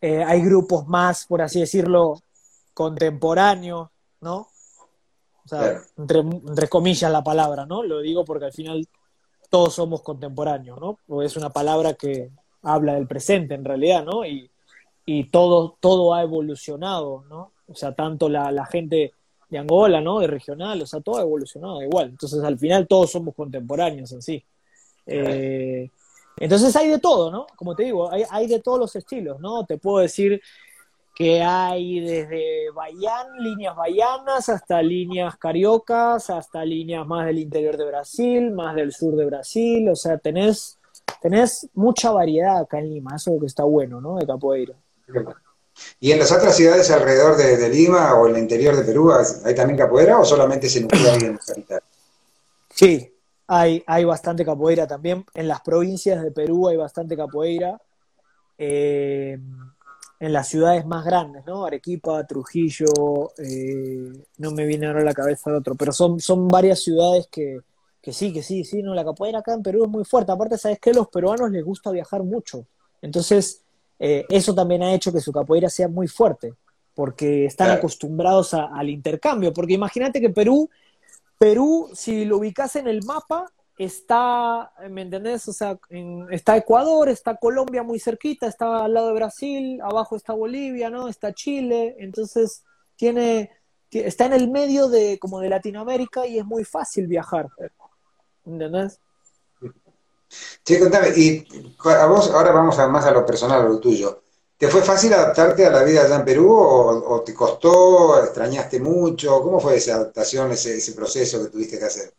eh, 0.01 0.23
hay 0.23 0.41
grupos 0.41 0.87
más, 0.87 1.25
por 1.25 1.41
así 1.41 1.59
decirlo, 1.59 2.21
contemporáneos, 2.73 3.89
¿no? 4.21 4.47
O 5.45 5.47
sea, 5.47 5.81
entre, 5.97 6.19
entre, 6.19 6.67
comillas 6.67 7.11
la 7.11 7.23
palabra, 7.23 7.65
¿no? 7.65 7.81
Lo 7.81 8.01
digo 8.01 8.25
porque 8.25 8.45
al 8.45 8.53
final 8.53 8.87
todos 9.49 9.75
somos 9.75 10.01
contemporáneos, 10.01 10.79
¿no? 10.79 10.99
O 11.07 11.21
es 11.21 11.37
una 11.37 11.49
palabra 11.49 11.93
que 11.93 12.31
habla 12.67 12.95
del 12.95 13.07
presente 13.07 13.55
en 13.55 13.65
realidad, 13.65 14.03
¿no? 14.03 14.25
Y, 14.25 14.49
todo, 15.31 15.77
todo 15.79 16.13
ha 16.13 16.21
evolucionado, 16.21 17.23
¿no? 17.29 17.53
O 17.67 17.75
sea, 17.75 17.95
tanto 17.95 18.27
la, 18.27 18.65
gente 18.65 19.13
de 19.49 19.57
Angola, 19.57 20.01
¿no? 20.01 20.19
De 20.19 20.27
regional, 20.27 20.81
o 20.81 20.85
sea, 20.85 20.99
todo 20.99 21.17
ha 21.17 21.21
evolucionado 21.21 21.81
igual. 21.81 22.09
Entonces, 22.09 22.43
al 22.43 22.59
final 22.59 22.87
todos 22.87 23.11
somos 23.11 23.33
contemporáneos 23.33 24.11
en 24.11 24.21
sí. 24.21 24.43
Eh, 25.05 25.89
entonces 26.39 26.75
hay 26.75 26.89
de 26.89 26.99
todo, 26.99 27.31
¿no? 27.31 27.47
Como 27.55 27.75
te 27.75 27.83
digo, 27.83 28.11
hay, 28.11 28.47
de 28.47 28.59
todos 28.59 28.79
los 28.79 28.95
estilos, 28.95 29.39
¿no? 29.39 29.65
Te 29.65 29.77
puedo 29.77 29.99
decir 29.99 30.41
que 31.15 31.41
hay 31.41 31.99
desde 31.99 32.69
Baián, 32.75 33.27
líneas 33.39 33.75
baianas, 33.75 34.49
hasta 34.49 34.83
líneas 34.83 35.35
cariocas, 35.37 36.29
hasta 36.29 36.63
líneas 36.63 37.07
más 37.07 37.25
del 37.25 37.39
interior 37.39 37.75
de 37.75 37.85
Brasil, 37.85 38.51
más 38.51 38.75
del 38.75 38.93
sur 38.93 39.15
de 39.15 39.25
Brasil, 39.25 39.89
o 39.89 39.95
sea, 39.95 40.19
tenés, 40.19 40.76
tenés 41.21 41.67
mucha 41.73 42.11
variedad 42.11 42.59
acá 42.59 42.79
en 42.79 42.89
Lima, 42.89 43.15
eso 43.15 43.31
es 43.31 43.35
lo 43.35 43.39
que 43.41 43.47
está 43.47 43.63
bueno, 43.63 44.01
¿no? 44.01 44.17
De 44.17 44.25
capoeira. 44.25 44.73
¿Y 45.99 46.11
en 46.11 46.19
las 46.19 46.31
otras 46.31 46.55
ciudades 46.55 46.89
alrededor 46.89 47.37
de, 47.37 47.69
Lima 47.69 48.15
o 48.15 48.27
en 48.27 48.35
el 48.35 48.41
interior 48.41 48.75
de 48.75 48.83
Perú 48.83 49.11
hay 49.45 49.53
también 49.55 49.77
capoeira 49.77 50.19
o 50.19 50.25
solamente 50.25 50.69
se 50.69 50.81
nuclea 50.81 51.13
ahí 51.13 51.21
en 51.21 51.33
la 51.33 51.39
capital? 51.39 51.81
Sí, 52.69 53.13
hay, 53.47 53.83
hay 53.85 54.03
bastante 54.03 54.43
capoeira 54.43 54.87
también. 54.87 55.25
En 55.33 55.47
las 55.47 55.61
provincias 55.61 56.23
de 56.23 56.31
Perú 56.31 56.67
hay 56.67 56.77
bastante 56.77 57.15
capoeira. 57.15 57.79
Eh, 58.57 59.37
en 60.19 60.33
las 60.33 60.47
ciudades 60.47 60.85
más 60.85 61.05
grandes, 61.05 61.45
¿no? 61.45 61.65
Arequipa, 61.65 62.25
Trujillo, 62.25 63.31
eh, 63.37 64.11
no 64.37 64.51
me 64.51 64.65
viene 64.65 64.87
ahora 64.87 65.01
a 65.01 65.05
la 65.05 65.13
cabeza 65.13 65.49
el 65.49 65.57
otro, 65.57 65.75
pero 65.75 65.91
son, 65.91 66.19
son 66.19 66.47
varias 66.47 66.81
ciudades 66.81 67.27
que, 67.27 67.59
que 68.07 68.13
sí, 68.13 68.31
que 68.31 68.41
sí, 68.41 68.63
sí, 68.63 68.81
no, 68.81 68.93
la 68.93 69.03
capoeira 69.03 69.39
acá 69.39 69.53
en 69.53 69.61
Perú 69.61 69.83
es 69.83 69.89
muy 69.89 70.05
fuerte. 70.05 70.31
Aparte, 70.31 70.57
¿sabes 70.57 70.79
qué? 70.79 70.93
Los 70.93 71.09
peruanos 71.09 71.51
les 71.51 71.61
gusta 71.61 71.91
viajar 71.91 72.23
mucho. 72.23 72.65
Entonces, 73.01 73.65
eh, 73.99 74.23
eso 74.29 74.55
también 74.55 74.81
ha 74.81 74.93
hecho 74.93 75.11
que 75.11 75.19
su 75.19 75.33
capoeira 75.33 75.69
sea 75.69 75.89
muy 75.89 76.07
fuerte, 76.07 76.53
porque 76.93 77.43
están 77.43 77.69
acostumbrados 77.69 78.53
al 78.53 78.89
intercambio. 78.89 79.51
Porque 79.51 79.73
imagínate 79.73 80.21
que 80.21 80.29
Perú, 80.29 80.69
Perú, 81.37 81.89
si 81.93 82.23
lo 82.23 82.37
ubicas 82.37 82.77
en 82.77 82.87
el 82.87 83.03
mapa, 83.03 83.51
está, 83.77 84.71
¿me 84.89 85.01
entendés? 85.01 85.45
O 85.49 85.51
sea, 85.51 85.77
está 86.31 86.55
Ecuador, 86.55 87.09
está 87.09 87.35
Colombia 87.35 87.83
muy 87.83 87.99
cerquita, 87.99 88.47
está 88.47 88.85
al 88.85 88.93
lado 88.93 89.07
de 89.07 89.15
Brasil, 89.15 89.81
abajo 89.81 90.15
está 90.15 90.31
Bolivia, 90.31 90.89
¿no? 90.89 91.09
Está 91.09 91.33
Chile, 91.33 91.97
entonces 91.99 92.63
tiene, 92.95 93.51
está 93.91 94.27
en 94.27 94.33
el 94.33 94.49
medio 94.49 94.87
de 94.87 95.19
como 95.19 95.41
de 95.41 95.49
Latinoamérica 95.49 96.25
y 96.25 96.39
es 96.39 96.45
muy 96.45 96.63
fácil 96.63 97.07
viajar, 97.07 97.49
¿entendés? 98.47 98.99
Sí, 100.63 100.79
contame, 100.79 101.09
y 101.15 101.47
a 101.85 102.05
vos 102.07 102.31
ahora 102.31 102.51
vamos 102.51 102.77
a 102.79 102.87
más 102.87 103.05
a 103.05 103.11
lo 103.11 103.25
personal, 103.25 103.61
a 103.61 103.69
lo 103.69 103.79
tuyo. 103.79 104.23
¿Te 104.57 104.67
fue 104.67 104.81
fácil 104.81 105.13
adaptarte 105.13 105.65
a 105.65 105.69
la 105.69 105.83
vida 105.83 106.03
allá 106.03 106.15
en 106.15 106.25
Perú 106.25 106.51
o, 106.51 107.21
te 107.21 107.33
costó, 107.33 108.23
extrañaste 108.23 108.79
mucho? 108.79 109.41
¿Cómo 109.41 109.59
fue 109.59 109.75
esa 109.75 109.95
adaptación, 109.95 110.51
ese, 110.51 110.77
ese 110.77 110.93
proceso 110.93 111.43
que 111.43 111.51
tuviste 111.51 111.77
que 111.77 111.85
hacer? 111.85 112.11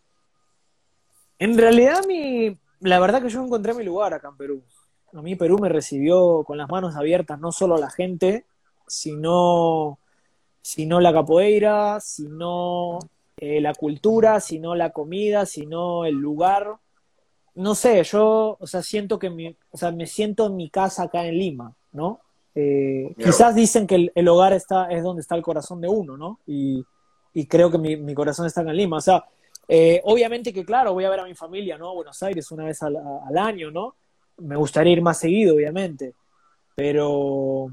En 1.41 1.59
realidad, 1.59 2.05
mi, 2.07 2.57
la 2.81 3.01
verdad 3.01 3.21
que 3.21 3.29
yo 3.29 3.45
encontré 3.45 3.75
mi 3.75 3.85
lugar 3.85 4.15
acá 4.15 4.29
en 4.29 4.37
Perú. 4.37 4.63
A 5.13 5.21
mí 5.21 5.35
Perú 5.35 5.59
me 5.59 5.69
recibió 5.69 6.45
con 6.45 6.59
las 6.59 6.69
manos 6.69 6.95
abiertas, 6.95 7.41
no 7.41 7.51
solo 7.51 7.77
la 7.77 7.91
gente, 7.91 8.47
sino, 8.87 9.99
sino 10.63 11.01
la 11.01 11.13
capoeira, 11.13 11.99
sino 12.01 12.99
eh, 13.39 13.61
la 13.61 13.75
cultura, 13.75 14.41
sino 14.41 14.75
la 14.75 14.91
comida, 14.91 15.47
sino 15.47 16.05
el 16.05 16.15
lugar. 16.15 16.77
No 17.55 17.75
sé, 17.75 18.03
yo, 18.05 18.57
o 18.61 18.67
sea, 18.67 18.83
siento 18.83 19.19
que 19.19 19.31
mi, 19.31 19.57
o 19.71 19.77
sea, 19.77 19.91
me 19.91 20.07
siento 20.07 20.47
en 20.47 20.57
mi 20.57 20.71
casa 20.71 21.05
acá 21.05 21.27
en 21.27 21.39
Lima, 21.39 21.75
¿no? 21.93 22.21
Eh, 22.55 23.15
quizás 23.17 23.55
dicen 23.55 23.87
que 23.87 24.11
el, 24.15 24.29
hogar 24.29 24.53
está, 24.53 24.91
es 24.91 25.03
donde 25.03 25.23
está 25.23 25.35
el 25.37 25.43
corazón 25.43 25.81
de 25.81 25.89
uno, 25.89 26.17
¿no? 26.17 26.41
Y, 26.47 26.85
y 27.35 27.47
creo 27.47 27.71
que 27.71 27.79
mi, 27.79 27.97
mi 27.97 28.15
corazón 28.15 28.47
está 28.47 28.63
en 28.63 28.77
Lima. 28.77 28.97
O 28.97 29.01
sea, 29.01 29.25
eh, 29.69 30.01
obviamente 30.05 30.53
que, 30.53 30.65
claro, 30.65 30.95
voy 30.95 31.05
a 31.05 31.11
ver 31.11 31.21
a 31.21 31.25
mi 31.25 31.35
familia, 31.35 31.77
¿no? 31.77 31.91
A 31.91 31.95
Buenos 31.95 32.23
Aires 32.23 32.51
una 32.51 32.65
vez 32.65 32.83
al, 32.83 32.97
año, 33.37 33.71
¿no? 33.71 33.95
Me 34.39 34.57
gustaría 34.57 34.95
ir 34.95 35.03
más 35.03 35.19
seguido, 35.19 35.55
obviamente. 35.55 36.15
Pero 36.75 37.67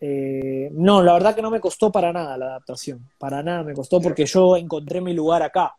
eh, 0.00 0.70
no, 0.72 1.02
la 1.02 1.14
verdad 1.14 1.34
que 1.34 1.42
no 1.42 1.50
me 1.50 1.60
costó 1.60 1.90
para 1.90 2.12
nada 2.12 2.36
la 2.36 2.46
adaptación. 2.46 3.08
Para 3.18 3.42
nada 3.42 3.62
me 3.62 3.74
costó 3.74 4.00
porque 4.00 4.26
yo 4.26 4.56
encontré 4.56 5.00
mi 5.00 5.14
lugar 5.14 5.42
acá. 5.42 5.74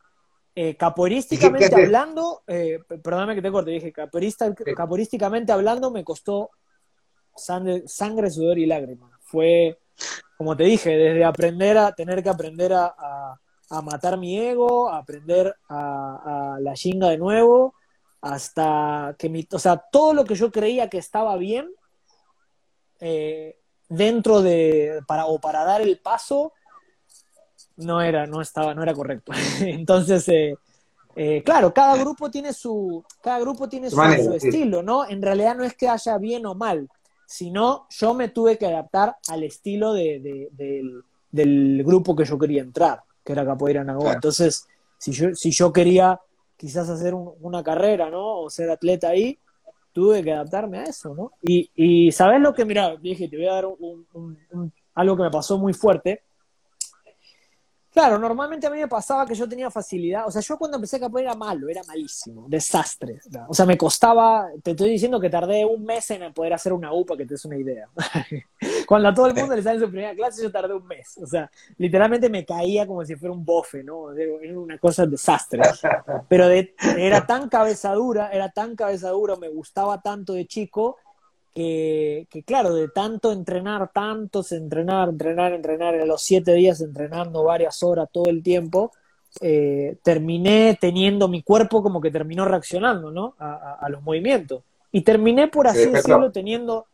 Eh, 0.55 0.75
hablando, 1.75 2.41
eh, 2.47 2.79
perdóname 2.88 3.36
que 3.36 3.41
te 3.41 3.51
corte, 3.51 3.71
dije, 3.71 3.93
hablando 5.51 5.89
me 5.89 6.03
costó 6.03 6.49
sangre, 7.36 7.84
sangre, 7.88 8.29
sudor 8.29 8.58
y 8.58 8.65
lágrimas. 8.65 9.12
Fue, 9.21 9.79
como 10.38 10.58
te 10.58 10.63
dije, 10.63 10.89
desde 10.97 11.23
aprender 11.23 11.77
a 11.77 11.93
tener 11.93 12.21
que 12.21 12.29
aprender 12.29 12.73
a 12.73 13.39
a 13.69 13.82
matar 13.82 14.17
mi 14.17 14.38
ego, 14.38 14.89
a 14.89 14.97
aprender 14.97 15.55
a, 15.69 16.58
la 16.60 16.73
chinga 16.73 17.10
de 17.10 17.17
nuevo, 17.17 17.75
hasta 18.21 19.15
que 19.17 19.29
mi, 19.29 19.47
o 19.51 19.60
sea, 19.60 19.77
todo 19.77 20.13
lo 20.13 20.25
que 20.25 20.36
yo 20.36 20.51
creía 20.51 20.89
que 20.89 20.97
estaba 20.97 21.38
bien, 21.38 21.69
eh, 22.99 23.59
dentro 23.89 24.41
de, 24.41 25.02
para, 25.08 25.25
o 25.25 25.39
para 25.39 25.65
dar 25.65 25.82
el 25.82 25.99
paso, 25.99 26.54
no 27.78 28.02
era, 28.02 28.25
no 28.28 28.41
estaba, 28.41 28.73
no 28.73 28.84
era 28.84 28.93
correcto. 28.93 29.32
Entonces, 29.60 30.28
eh, 30.30 30.56
eh, 31.15 31.43
claro, 31.43 31.73
cada 31.73 31.97
grupo 31.97 32.32
tiene 32.32 32.54
su, 32.54 33.04
cada 33.21 33.39
grupo 33.39 33.67
tiene 33.67 33.89
su, 33.89 34.02
estilo, 34.02 34.82
¿no? 34.82 35.10
En 35.10 35.21
realidad 35.21 35.56
no 35.56 35.63
es 35.63 35.73
que 35.75 35.89
haya 35.89 36.17
bien 36.17 36.45
o 36.45 36.56
mal, 36.56 36.88
sino 37.25 37.88
yo 37.89 38.13
me 38.13 38.30
tuve 38.30 38.58
que 38.58 38.67
adaptar 38.67 39.17
al 39.28 39.43
estilo 39.43 39.93
de, 39.93 40.49
del 41.32 41.84
grupo 41.84 42.15
que 42.15 42.25
yo 42.25 42.38
quería 42.38 42.62
entrar 42.62 43.04
que 43.30 43.34
era 43.34 43.45
capoeira 43.45 43.84
Nagua. 43.84 44.13
Entonces, 44.13 44.65
si 44.97 45.12
yo, 45.12 45.36
si 45.36 45.52
yo 45.52 45.71
quería 45.71 46.19
quizás 46.58 46.89
hacer 46.89 47.13
una 47.13 47.63
carrera, 47.63 48.10
¿no? 48.10 48.39
O 48.41 48.49
ser 48.49 48.71
atleta 48.71 49.10
ahí, 49.10 49.38
tuve 49.91 50.23
que 50.23 50.32
adaptarme 50.32 50.80
a 50.80 50.84
eso, 50.84 51.13
¿no? 51.15 51.32
Y, 51.41 51.69
y 51.75 52.12
¿sabes 52.12 52.41
lo 52.41 52.54
que? 52.54 52.65
Mira, 52.65 52.95
dije, 52.97 53.28
te 53.28 53.38
voy 53.38 53.47
a 53.47 53.54
dar 53.54 53.65
algo 54.95 55.17
que 55.17 55.23
me 55.23 55.32
pasó 55.32 55.58
muy 55.58 55.73
fuerte. 55.73 56.23
Claro, 57.91 58.19
normalmente 58.19 58.67
a 58.67 58.69
mí 58.69 58.78
me 58.78 58.88
pasaba 58.88 59.25
que 59.25 59.34
yo 59.34 59.49
tenía 59.49 59.71
facilidad, 59.71 60.28
o 60.28 60.32
sea, 60.32 60.41
yo 60.41 60.58
cuando 60.58 60.78
empecé 60.78 60.97
a 60.97 60.99
capoeira 60.99 61.32
era 61.32 61.38
malo, 61.38 61.67
era 61.69 61.82
malísimo, 61.88 62.45
desastre. 62.47 63.19
O 63.47 63.54
sea, 63.54 63.65
me 63.65 63.78
costaba, 63.78 64.47
te 64.62 64.71
estoy 64.71 64.91
diciendo 64.91 65.19
que 65.19 65.30
tardé 65.30 65.65
un 65.65 65.84
mes 65.84 66.10
en 66.12 66.32
poder 66.32 66.54
hacer 66.54 66.71
una 66.71 66.93
UPA, 66.93 67.17
que 67.17 67.25
te 67.25 67.34
des 67.34 67.45
una 67.45 67.58
idea. 67.58 67.89
cuando 68.88 69.10
a 69.10 69.13
todo 69.13 69.28
el 69.28 69.34
mundo 69.34 69.56
le 69.56 69.63
sale 69.63 69.80
su 69.80 69.89
primera 69.89 70.13
clase, 70.13 70.43
yo 70.43 70.52
tardé 70.52 70.73
un 70.75 70.86
mes. 70.86 71.17
O 71.17 71.25
sea, 71.25 71.49
literalmente 71.78 72.30
me 72.30 72.45
caía 72.45 72.86
como 72.86 73.04
si 73.04 73.15
fuera 73.15 73.34
un 73.34 73.43
bofe, 73.43 73.84
¿no? 73.84 74.12
Era 74.12 74.60
una 74.60 74.78
cosa 74.78 75.06
de 75.06 75.12
desastre. 75.12 75.62
Pero 76.28 76.47
era 76.47 77.25
tan 77.25 77.49
cabezadura, 77.49 78.30
era 78.32 78.49
tan 78.49 78.75
cabezadura, 78.75 79.36
me 79.36 79.49
gustaba 79.49 79.99
tanto 80.02 80.34
de 80.34 80.45
chico, 80.45 80.97
que, 81.53 82.43
claro, 82.45 82.73
de 82.73 82.89
tanto 82.89 83.31
entrenar, 83.31 83.91
tantos 83.91 84.51
entrenar, 84.51 85.09
entrenar, 85.09 85.53
entrenar, 85.53 85.95
en 85.95 86.07
los 86.07 86.21
siete 86.21 86.53
días 86.53 86.81
entrenando 86.81 87.43
varias 87.43 87.81
horas 87.83 88.09
todo 88.12 88.29
el 88.29 88.43
tiempo, 88.43 88.91
eh, 89.41 89.97
terminé 90.03 90.77
teniendo 90.79 91.27
mi 91.27 91.43
cuerpo 91.43 91.83
como 91.83 92.01
que 92.01 92.12
terminó 92.12 92.45
reaccionando, 92.45 93.12
¿no? 93.12 93.35
A, 93.39 93.88
los 93.89 94.01
movimientos. 94.01 94.63
Y 94.91 95.01
terminé, 95.01 95.47
por 95.47 95.67
así 95.67 95.85
decirlo, 95.85 96.31
teniendo, 96.31 96.88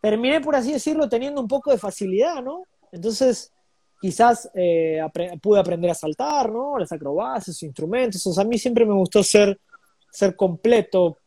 terminé, 0.00 0.40
por 0.40 0.54
así 0.54 0.72
decirlo, 0.72 1.08
teniendo 1.08 1.40
un 1.40 1.48
poco 1.48 1.70
de 1.70 1.78
facilidad, 1.78 2.42
¿no? 2.42 2.64
Entonces, 2.92 3.52
quizás 4.00 4.50
eh, 4.54 5.00
pude 5.40 5.58
aprender 5.58 5.90
a 5.90 5.94
saltar, 5.94 6.52
¿no? 6.52 6.78
Las 6.78 6.92
acrobacias, 6.92 7.62
instrumentos. 7.62 8.24
O 8.26 8.32
sea, 8.32 8.44
a 8.44 8.46
mí 8.46 8.58
siempre 8.58 8.84
me 8.84 8.94
gustó 8.94 9.22
ser, 9.22 9.58
ser 10.10 10.36
completo, 10.36 11.18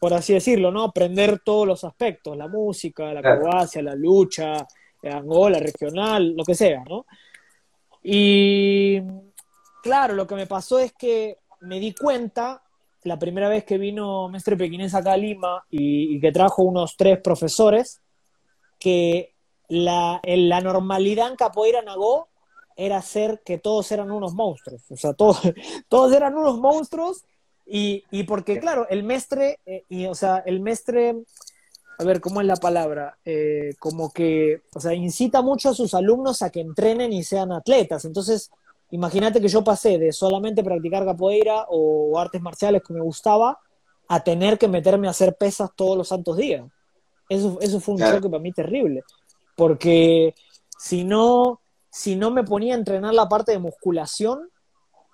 por 0.00 0.14
así 0.14 0.34
decirlo, 0.34 0.70
¿no? 0.70 0.84
Aprender 0.84 1.40
todos 1.44 1.66
los 1.66 1.84
aspectos, 1.84 2.36
la 2.36 2.48
música, 2.48 3.12
la 3.12 3.20
acrobacia, 3.20 3.82
la 3.82 3.94
lucha, 3.94 4.66
Angola, 5.02 5.58
regional, 5.58 6.34
lo 6.36 6.44
que 6.44 6.54
sea, 6.54 6.82
¿no? 6.88 7.06
Y 8.02 9.00
claro, 9.82 10.14
lo 10.14 10.26
que 10.26 10.34
me 10.34 10.46
pasó 10.46 10.78
es 10.78 10.92
que 10.92 11.38
me 11.60 11.80
di 11.80 11.94
cuenta 11.94 12.62
la 13.02 13.18
primera 13.18 13.48
vez 13.48 13.64
que 13.64 13.78
vino 13.78 14.28
Mestre 14.28 14.56
Pequinés 14.56 14.94
acá 14.94 15.12
a 15.12 15.16
Lima 15.16 15.64
y, 15.70 16.20
que 16.20 16.32
trajo 16.32 16.62
unos 16.62 16.96
tres 16.96 17.20
profesores, 17.20 18.00
que 18.78 19.34
la, 19.68 20.20
la 20.24 20.60
normalidad 20.60 21.28
en 21.28 21.36
Capoeira 21.36 21.82
Nagó 21.82 22.28
era 22.76 23.00
ser 23.02 23.42
que 23.44 23.58
todos 23.58 23.90
eran 23.92 24.10
unos 24.10 24.34
monstruos. 24.34 24.82
O 24.90 24.96
sea, 24.96 25.12
todos, 25.14 25.40
todos 25.88 26.12
eran 26.12 26.36
unos 26.36 26.58
monstruos 26.58 27.24
y, 27.66 28.04
y 28.10 28.24
porque, 28.24 28.58
claro, 28.58 28.86
el 28.88 29.04
mestre, 29.04 29.58
eh, 29.66 29.84
y, 29.88 30.06
o 30.06 30.14
sea, 30.14 30.38
el 30.46 30.60
mestre, 30.60 31.16
a 31.98 32.04
ver, 32.04 32.20
¿cómo 32.20 32.40
es 32.40 32.46
la 32.46 32.56
palabra? 32.56 33.18
Eh, 33.24 33.74
como 33.78 34.12
que, 34.12 34.62
o 34.74 34.80
sea, 34.80 34.94
incita 34.94 35.42
mucho 35.42 35.70
a 35.70 35.74
sus 35.74 35.94
alumnos 35.94 36.42
a 36.42 36.50
que 36.50 36.60
entrenen 36.60 37.12
y 37.12 37.24
sean 37.24 37.52
atletas. 37.52 38.04
Entonces, 38.04 38.50
imagínate 38.90 39.40
que 39.40 39.48
yo 39.48 39.64
pasé 39.64 39.98
de 39.98 40.12
solamente 40.12 40.62
practicar 40.62 41.04
capoeira 41.04 41.66
o 41.68 42.18
artes 42.18 42.42
marciales 42.42 42.82
que 42.86 42.92
me 42.92 43.00
gustaba 43.00 43.58
a 44.08 44.22
tener 44.22 44.58
que 44.58 44.68
meterme 44.68 45.08
a 45.08 45.12
hacer 45.12 45.34
pesas 45.36 45.70
todos 45.74 45.96
los 45.96 46.08
santos 46.08 46.36
días. 46.36 46.64
Eso, 47.28 47.58
eso 47.62 47.80
fue 47.80 47.94
un 47.94 48.00
choque 48.00 48.28
para 48.28 48.42
mí 48.42 48.52
terrible. 48.52 49.02
Porque 49.56 50.34
si 50.78 51.04
no, 51.04 51.60
si 51.90 52.16
no 52.16 52.30
me 52.30 52.44
ponía 52.44 52.74
a 52.74 52.78
entrenar 52.78 53.14
la 53.14 53.28
parte 53.28 53.52
de 53.52 53.58
musculación, 53.58 54.50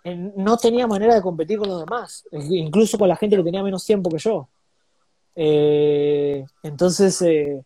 no 0.04 0.56
tenía 0.56 0.86
manera 0.86 1.14
de 1.14 1.22
competir 1.22 1.58
con 1.58 1.68
los 1.68 1.80
demás, 1.80 2.24
incluso 2.32 2.98
con 2.98 3.08
la 3.08 3.16
gente 3.16 3.36
que 3.36 3.42
tenía 3.42 3.62
menos 3.62 3.84
tiempo 3.84 4.10
que 4.10 4.18
yo. 4.18 4.48
Eh, 5.34 6.44
entonces, 6.62 7.20
eh, 7.22 7.62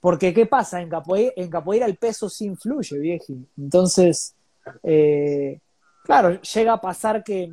porque, 0.00 0.34
¿qué 0.34 0.46
pasa? 0.46 0.80
En 0.80 0.88
capoeira, 0.88 1.32
en 1.36 1.50
capoeira 1.50 1.86
el 1.86 1.96
peso 1.96 2.28
sí 2.28 2.46
influye, 2.46 2.98
viejo. 2.98 3.34
Entonces, 3.56 4.34
eh, 4.82 5.60
claro, 6.04 6.40
llega 6.40 6.72
a 6.72 6.80
pasar 6.80 7.22
que, 7.22 7.52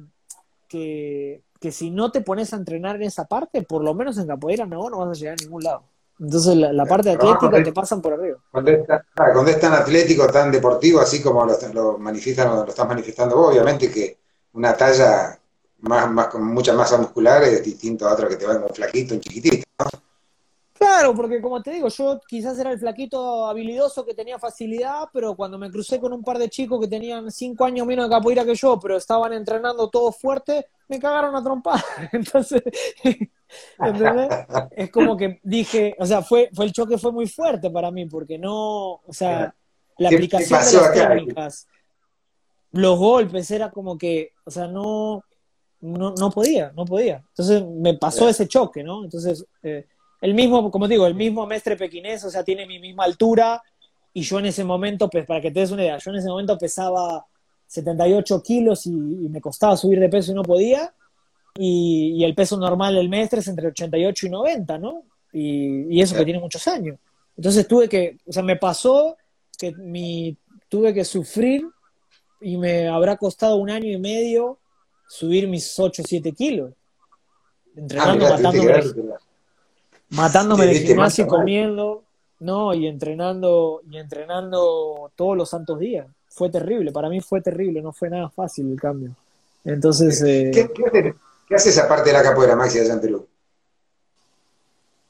que, 0.68 1.44
si 1.72 1.92
no 1.92 2.12
te 2.12 2.22
pones 2.22 2.54
a 2.54 2.58
entrenar 2.58 2.96
en 2.96 3.04
esa 3.04 3.26
parte, 3.26 3.62
por 3.64 3.84
lo 3.84 3.94
menos 3.94 4.18
en 4.18 4.28
capoeira 4.28 4.66
no, 4.66 4.90
no 4.90 5.00
vas 5.00 5.10
a 5.10 5.20
llegar 5.20 5.36
a 5.40 5.44
ningún 5.44 5.64
lado. 5.64 5.84
Entonces, 6.20 6.56
la, 6.58 6.86
parte 6.86 7.12
atlética 7.12 7.64
te 7.64 7.72
pasan 7.72 8.02
por 8.02 8.14
arriba. 8.14 8.38
Cuando 8.52 8.72
es, 8.72 9.60
tan, 9.60 9.74
atlético, 9.74 10.28
tan 10.28 10.52
deportivo, 10.52 11.00
así 11.00 11.22
como 11.22 11.46
lo, 11.46 11.58
lo 11.74 11.98
manifiestan, 11.98 12.54
lo 12.56 12.66
estás 12.66 12.88
manifestando 12.88 13.38
vos, 13.38 13.52
obviamente 13.52 13.90
que 13.90 14.18
una 14.54 14.76
talla 14.76 15.40
más, 15.80 16.12
más, 16.12 16.28
con 16.28 16.44
mucha 16.44 16.74
masa 16.74 16.98
muscular 16.98 17.44
es 17.44 17.64
distinto 17.64 18.08
a 18.08 18.14
otro 18.14 18.28
que 18.28 18.36
te 18.36 18.46
va 18.46 18.58
un 18.58 18.74
flaquito, 18.74 19.14
un 19.14 19.22
chiquitito. 19.22 19.64
Claro, 20.90 21.14
porque 21.14 21.40
como 21.40 21.62
te 21.62 21.70
digo, 21.72 21.88
yo 21.88 22.20
quizás 22.28 22.58
era 22.58 22.72
el 22.72 22.80
flaquito 22.80 23.46
habilidoso 23.46 24.04
que 24.04 24.16
tenía 24.16 24.40
facilidad, 24.40 25.04
pero 25.14 25.36
cuando 25.36 25.60
me 25.60 25.70
crucé 25.70 26.00
con 26.00 26.12
un 26.14 26.24
par 26.24 26.40
de 26.40 26.50
chicos 26.50 26.80
que 26.82 26.88
tenían 26.88 27.32
cinco 27.32 27.66
años 27.66 27.86
menos 27.86 28.10
de 28.10 28.16
capoeira 28.16 28.44
que 28.44 28.56
yo, 28.56 28.80
pero 28.80 28.98
estaban 28.98 29.34
entrenando 29.34 29.88
todo 29.92 30.12
fuerte, 30.12 30.66
me 30.88 30.98
cagaron 30.98 31.36
a 31.36 31.44
trompar. 31.44 31.80
Entonces, 32.12 32.64
¿entendés? 33.80 34.30
Es 34.72 34.90
como 34.90 35.16
que 35.16 35.40
dije, 35.44 35.96
o 36.00 36.08
sea, 36.08 36.24
fue, 36.24 36.50
fue 36.54 36.66
el 36.66 36.74
choque 36.74 36.98
fue 36.98 37.12
muy 37.12 37.28
fuerte 37.28 37.70
para 37.70 37.92
mí, 37.92 38.08
porque 38.08 38.40
no, 38.40 38.94
o 38.94 39.14
sea, 39.14 39.54
la 40.00 40.10
aplicación 40.10 40.60
de 40.60 40.74
las 40.74 40.92
técnicas, 40.92 41.68
los 42.72 42.98
golpes, 42.98 43.52
era 43.52 43.70
como 43.70 43.96
que, 43.96 44.32
o 44.44 44.50
sea, 44.50 44.66
no, 44.68 45.24
no, 45.82 46.16
no 46.18 46.32
podía, 46.32 46.74
no 46.76 46.84
podía. 46.84 47.24
Entonces 47.30 47.64
me 47.64 47.94
pasó 47.94 48.28
ese 48.28 48.48
choque, 48.48 48.84
¿no? 48.84 49.04
Entonces, 49.04 49.46
eh, 49.62 49.86
el 50.22 50.34
mismo, 50.34 50.70
como 50.70 50.88
digo, 50.88 51.08
el 51.08 51.16
mismo 51.16 51.46
mestre 51.46 51.78
pequinés, 51.78 52.24
o 52.26 52.30
sea, 52.30 52.44
tiene 52.44 52.66
mi 52.66 52.80
misma 52.80 53.06
altura, 53.06 53.62
y 54.14 54.22
yo 54.22 54.40
en 54.40 54.48
ese 54.48 54.64
momento, 54.64 55.10
pues, 55.10 55.26
para 55.26 55.42
que 55.42 55.52
te 55.52 55.62
des 55.62 55.72
una 55.72 55.84
idea, 55.84 55.98
yo 55.98 56.12
en 56.12 56.18
ese 56.18 56.28
momento 56.28 56.58
pesaba 56.58 57.26
78 57.68 58.42
kilos 58.42 58.86
y, 58.86 58.92
me 58.92 59.40
costaba 59.40 59.78
subir 59.78 60.00
de 60.00 60.10
peso 60.10 60.32
y 60.32 60.36
no 60.36 60.44
podía, 60.44 60.94
y, 61.56 62.24
el 62.24 62.36
peso 62.36 62.58
normal 62.58 62.96
del 62.96 63.10
mestre 63.10 63.40
es 63.40 63.48
entre 63.48 63.68
88 63.68 64.28
y 64.28 64.30
90, 64.30 64.78
¿no? 64.78 65.04
Y, 65.32 66.02
eso 66.02 66.16
que 66.16 66.26
tiene 66.26 66.40
muchos 66.40 66.68
años. 66.68 66.98
Entonces 67.38 67.68
tuve 67.68 67.88
que, 67.88 68.18
o 68.26 68.34
sea, 68.34 68.44
me 68.44 68.58
pasó 68.58 69.16
que 69.58 69.72
mi, 69.74 70.36
tuve 70.68 70.94
que 70.94 71.06
sufrir 71.06 71.66
y 72.42 72.58
me 72.58 72.88
habrá 72.88 73.16
costado 73.16 73.56
un 73.58 73.70
año 73.70 73.90
y 73.90 73.98
medio 73.98 74.60
subir 75.08 75.48
mis 75.48 75.78
8 75.80 76.02
o 76.02 76.06
7 76.06 76.32
kilos. 76.34 76.74
Entrenando, 77.76 78.26
ah, 78.26 78.30
matándome, 78.32 78.84
matándome 80.12 80.66
de 80.66 80.80
gimnasio 80.80 81.26
y 81.26 81.28
comiendo, 81.28 82.04
no, 82.40 82.74
y 82.74 82.88
entrenando, 82.88 83.82
y 83.90 83.98
entrenando 83.98 85.12
todos 85.16 85.38
los 85.38 85.50
santos 85.50 85.80
días. 85.80 86.08
Fue 86.30 86.50
terrible, 86.50 86.92
para 86.92 87.10
mí 87.10 87.22
fue 87.22 87.42
terrible, 87.42 87.82
no 87.82 87.92
fue 87.92 88.10
nada 88.10 88.30
fácil 88.30 88.72
el 88.72 88.80
cambio. 88.80 89.12
Entonces. 89.66 90.22
¿Qué, 90.22 90.62
eh, 90.62 91.14
qué, 91.48 91.56
hace, 91.56 91.70
esa 91.70 91.88
parte 91.88 92.10
de 92.10 92.14
la 92.14 92.24
capoeira, 92.24 92.56
Maxi, 92.56 92.80
allá 92.80 92.94
en 92.94 93.02
Perú? 93.02 93.28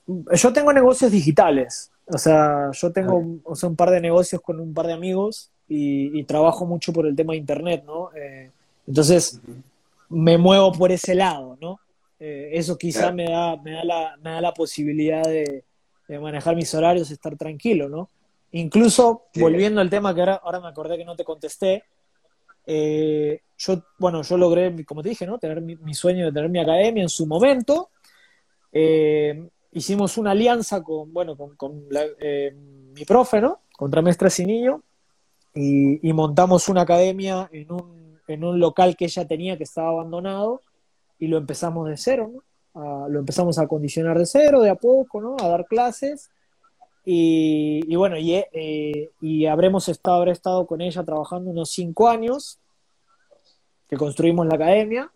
Yo 0.08 0.54
tengo 0.54 0.74
negocios 0.74 1.12
digitales. 1.12 1.92
O 2.08 2.18
sea, 2.18 2.72
yo 2.72 2.92
tengo 2.92 3.24
ah. 3.46 3.68
un 3.68 3.76
par 3.76 3.92
de 3.92 4.02
negocios 4.02 4.42
con 4.42 4.60
un 4.60 4.74
par 4.74 4.88
de 4.88 4.94
amigos 4.94 5.52
y, 5.68 6.24
trabajo 6.24 6.66
mucho 6.66 6.92
por 6.92 7.06
el 7.06 7.16
tema 7.16 7.34
de 7.34 7.40
internet, 7.40 7.84
¿no? 7.86 8.10
Eh, 8.16 8.50
entonces, 8.88 9.40
me 10.10 10.38
muevo 10.40 10.72
por 10.72 10.92
ese 10.92 11.14
lado, 11.14 11.58
¿no? 11.62 11.80
Eh, 12.20 12.50
eso 12.54 12.78
quizá 12.78 13.12
me, 13.12 13.26
da, 13.30 13.56
me, 13.58 13.72
da 13.72 13.84
la, 13.84 14.18
me 14.18 14.32
da 14.32 14.42
la 14.42 14.54
posibilidad 14.54 15.24
de, 15.24 15.64
manejar 16.20 16.56
mis 16.56 16.74
horarios, 16.74 17.12
estar 17.12 17.38
tranquilo, 17.38 17.88
¿no? 17.88 18.10
Incluso, 18.52 19.26
volviendo 19.36 19.80
al 19.80 19.92
tema 19.92 20.14
que 20.16 20.22
ahora, 20.22 20.42
ahora 20.44 20.60
me 20.60 20.68
acordé 20.68 20.98
que 20.98 21.06
no 21.06 21.16
te 21.16 21.24
contesté, 21.24 21.84
eh, 22.66 23.42
yo, 23.58 23.84
bueno, 24.00 24.24
yo 24.24 24.36
logré, 24.36 24.86
como 24.86 25.04
te 25.04 25.10
dije, 25.10 25.28
¿no? 25.28 25.38
Tener 25.38 25.62
mi, 25.62 25.94
sueño 25.94 26.26
de 26.26 26.32
tener 26.32 26.50
mi 26.50 26.60
academia 26.60 27.04
en 27.04 27.10
su 27.10 27.28
momento. 27.28 27.92
Eh, 28.72 29.48
hicimos 29.72 30.18
una 30.18 30.32
alianza 30.32 30.82
con, 30.82 31.14
bueno, 31.14 31.38
con, 31.38 31.88
mi 32.94 33.06
profe, 33.06 33.40
¿no? 33.40 33.62
Contra 33.78 34.02
Mestres 34.02 34.40
y 34.40 34.46
Niño, 34.46 34.82
y, 35.54 36.10
y 36.10 36.14
montamos 36.14 36.70
una 36.70 36.82
academia 36.82 37.48
en 37.52 37.72
un 37.72 38.00
en 38.30 38.44
un 38.44 38.60
local 38.60 38.96
que 38.96 39.06
ella 39.06 39.28
tenía 39.28 39.58
que 39.58 39.64
estaba 39.64 39.90
abandonado 39.90 40.62
y 41.20 41.28
lo 41.28 41.38
empezamos 41.38 41.88
de 41.88 41.98
cero, 41.98 42.32
¿no? 42.34 42.44
lo 43.10 43.20
empezamos 43.20 43.60
a 43.60 43.64
acondicionar 43.64 44.18
de 44.18 44.26
cero, 44.26 44.62
de 44.62 44.70
a 44.70 44.76
poco, 44.76 45.20
¿no? 45.20 45.36
A 45.40 45.50
dar 45.50 45.66
clases. 45.66 46.30
Y, 47.04 47.96
bueno, 47.96 48.16
eh, 48.18 49.10
y, 49.20 49.46
habremos 49.48 49.90
estado, 49.90 50.24
estado 50.26 50.66
con 50.66 50.80
ella 50.80 51.04
trabajando 51.04 51.50
unos 51.50 51.72
cinco 51.72 52.08
años, 52.08 52.60
que 53.90 53.98
construimos 53.98 54.46
la 54.48 54.56
academia. 54.56 55.12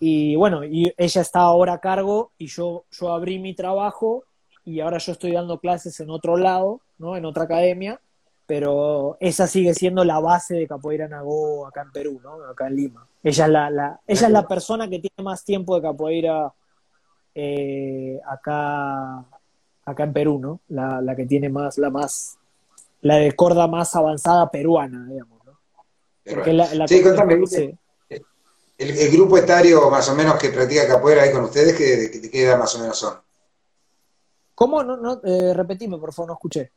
Y 0.00 0.34
bueno, 0.34 0.64
y 0.64 0.92
ella 0.96 1.20
está 1.20 1.40
ahora 1.40 1.74
a 1.74 1.80
cargo 1.80 2.32
y 2.38 2.46
yo, 2.46 2.84
yo 2.90 3.12
abrí 3.12 3.38
mi 3.38 3.54
trabajo 3.54 4.24
y 4.64 4.80
ahora 4.80 4.98
yo 4.98 5.12
estoy 5.12 5.32
dando 5.32 5.58
clases 5.58 6.00
en 6.00 6.10
otro 6.10 6.38
lado, 6.38 6.80
¿no? 6.98 7.16
En 7.16 7.26
otra 7.26 7.44
academia 7.44 8.00
pero 8.50 9.16
esa 9.20 9.46
sigue 9.46 9.74
siendo 9.74 10.02
la 10.02 10.18
base 10.18 10.54
de 10.54 10.66
Capoeira 10.66 11.06
Nagó 11.06 11.68
acá 11.68 11.82
en 11.82 11.92
Perú, 11.92 12.20
¿no? 12.20 12.42
Acá 12.50 12.66
en 12.66 12.74
Lima. 12.74 13.06
Ella 13.22 13.44
es 13.44 13.50
la, 13.52 13.70
la 13.70 14.00
ella 14.08 14.26
es 14.26 14.32
la 14.32 14.48
persona 14.48 14.90
que 14.90 14.98
tiene 14.98 15.22
más 15.22 15.44
tiempo 15.44 15.76
de 15.76 15.82
capoeira 15.82 16.52
eh, 17.32 18.18
acá, 18.26 19.24
acá 19.84 20.02
en 20.02 20.12
Perú, 20.12 20.40
¿no? 20.40 20.58
La, 20.66 21.00
la, 21.00 21.14
que 21.14 21.26
tiene 21.26 21.48
más, 21.48 21.78
la 21.78 21.90
más, 21.90 22.38
la 23.02 23.18
de 23.18 23.36
corda 23.36 23.68
más 23.68 23.94
avanzada 23.94 24.50
peruana, 24.50 25.06
digamos, 25.08 25.38
¿no? 25.46 26.88
sí, 26.88 27.02
contame, 27.04 27.40
El, 28.78 29.10
grupo 29.12 29.38
etario 29.38 29.88
más 29.90 30.08
o 30.08 30.16
menos 30.16 30.34
que 30.40 30.48
practica 30.48 30.88
capoeira 30.88 31.22
ahí 31.22 31.30
con 31.30 31.44
ustedes, 31.44 31.76
¿qué, 31.76 32.28
qué 32.28 32.42
edad 32.42 32.58
más 32.58 32.74
o 32.74 32.80
menos 32.80 32.98
son? 32.98 33.14
¿Cómo? 34.56 34.82
No, 34.82 34.96
no, 34.96 35.20
eh, 35.22 35.54
repetime, 35.54 35.98
por 35.98 36.12
favor, 36.12 36.30
no 36.30 36.34
escuché 36.34 36.72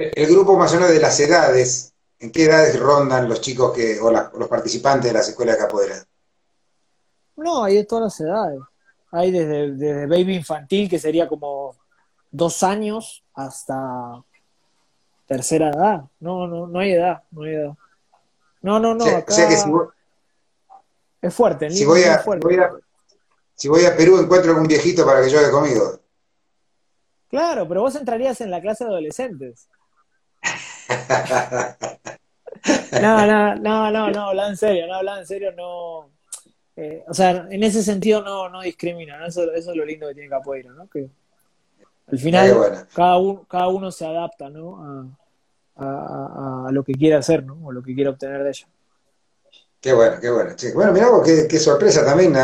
el 0.00 0.26
grupo 0.26 0.56
más 0.56 0.72
o 0.72 0.76
menos 0.76 0.90
de 0.90 1.00
las 1.00 1.18
edades, 1.20 1.92
¿en 2.18 2.32
qué 2.32 2.44
edades 2.44 2.78
rondan 2.78 3.28
los 3.28 3.40
chicos 3.40 3.72
que, 3.72 4.00
o 4.00 4.10
los 4.10 4.48
participantes 4.48 5.10
de 5.10 5.18
las 5.18 5.28
escuelas 5.28 5.56
de 5.56 5.62
capoeira? 5.62 6.04
No, 7.36 7.64
hay 7.64 7.76
de 7.76 7.84
todas 7.84 8.04
las 8.04 8.20
edades. 8.20 8.60
Hay 9.12 9.30
desde, 9.30 10.06
baby 10.06 10.36
infantil, 10.36 10.88
que 10.88 10.98
sería 10.98 11.28
como 11.28 11.74
dos 12.30 12.62
años, 12.62 13.24
hasta 13.34 14.22
tercera 15.26 15.70
edad. 15.70 16.04
No, 16.20 16.46
no, 16.46 16.66
no 16.66 16.78
hay 16.78 16.92
edad, 16.92 17.22
no 17.30 17.42
hay 17.42 17.54
edad. 17.54 17.74
No, 18.62 18.78
no, 18.78 18.94
no. 18.94 19.04
acá... 19.04 19.48
es 21.22 21.34
fuerte, 21.34 21.70
si 21.70 21.84
voy, 21.84 22.02
a, 22.04 22.22
si 23.54 23.68
voy 23.68 23.84
a 23.84 23.96
Perú 23.96 24.18
encuentro 24.18 24.52
algún 24.52 24.66
viejito 24.66 25.04
para 25.04 25.22
que 25.22 25.30
juegue 25.30 25.50
conmigo. 25.50 26.00
Claro, 27.28 27.66
pero 27.68 27.82
vos 27.82 27.94
entrarías 27.94 28.40
en 28.40 28.50
la 28.50 28.60
clase 28.60 28.84
de 28.84 28.90
adolescentes. 28.90 29.68
no, 33.00 33.26
no, 33.26 33.54
no, 33.56 33.90
no, 33.90 34.10
no, 34.10 34.28
habla 34.28 34.48
en 34.48 34.56
serio, 34.56 34.86
no, 34.86 34.94
habla 34.94 35.20
en 35.20 35.26
serio, 35.26 35.52
no. 35.52 36.10
Eh, 36.76 37.04
o 37.08 37.14
sea, 37.14 37.46
en 37.50 37.62
ese 37.62 37.82
sentido 37.82 38.22
no, 38.22 38.48
no 38.48 38.62
discrimina, 38.62 39.18
¿no? 39.18 39.26
Eso, 39.26 39.50
eso 39.52 39.70
es 39.70 39.76
lo 39.76 39.84
lindo 39.84 40.08
que 40.08 40.14
tiene 40.14 40.28
Capoeira, 40.28 40.72
¿no? 40.72 40.88
Que 40.88 41.08
al 42.10 42.18
final 42.18 42.86
cada, 42.94 43.18
uno, 43.18 43.46
cada 43.48 43.68
uno 43.68 43.90
se 43.90 44.06
adapta, 44.06 44.48
¿no? 44.48 45.16
A, 45.76 46.66
a, 46.66 46.72
lo 46.72 46.84
que 46.84 46.92
quiere 46.92 47.16
hacer, 47.16 47.44
¿no? 47.44 47.58
O 47.64 47.72
lo 47.72 47.82
que 47.82 47.94
quiere 47.94 48.10
obtener 48.10 48.42
de 48.42 48.50
ella. 48.50 48.66
Qué 49.80 49.94
bueno, 49.94 50.16
qué 50.20 50.30
bueno. 50.30 50.54
Bueno, 50.74 50.92
mirá 50.92 51.08
vos, 51.08 51.26
qué, 51.26 51.58
sorpresa 51.58 52.04
también. 52.04 52.34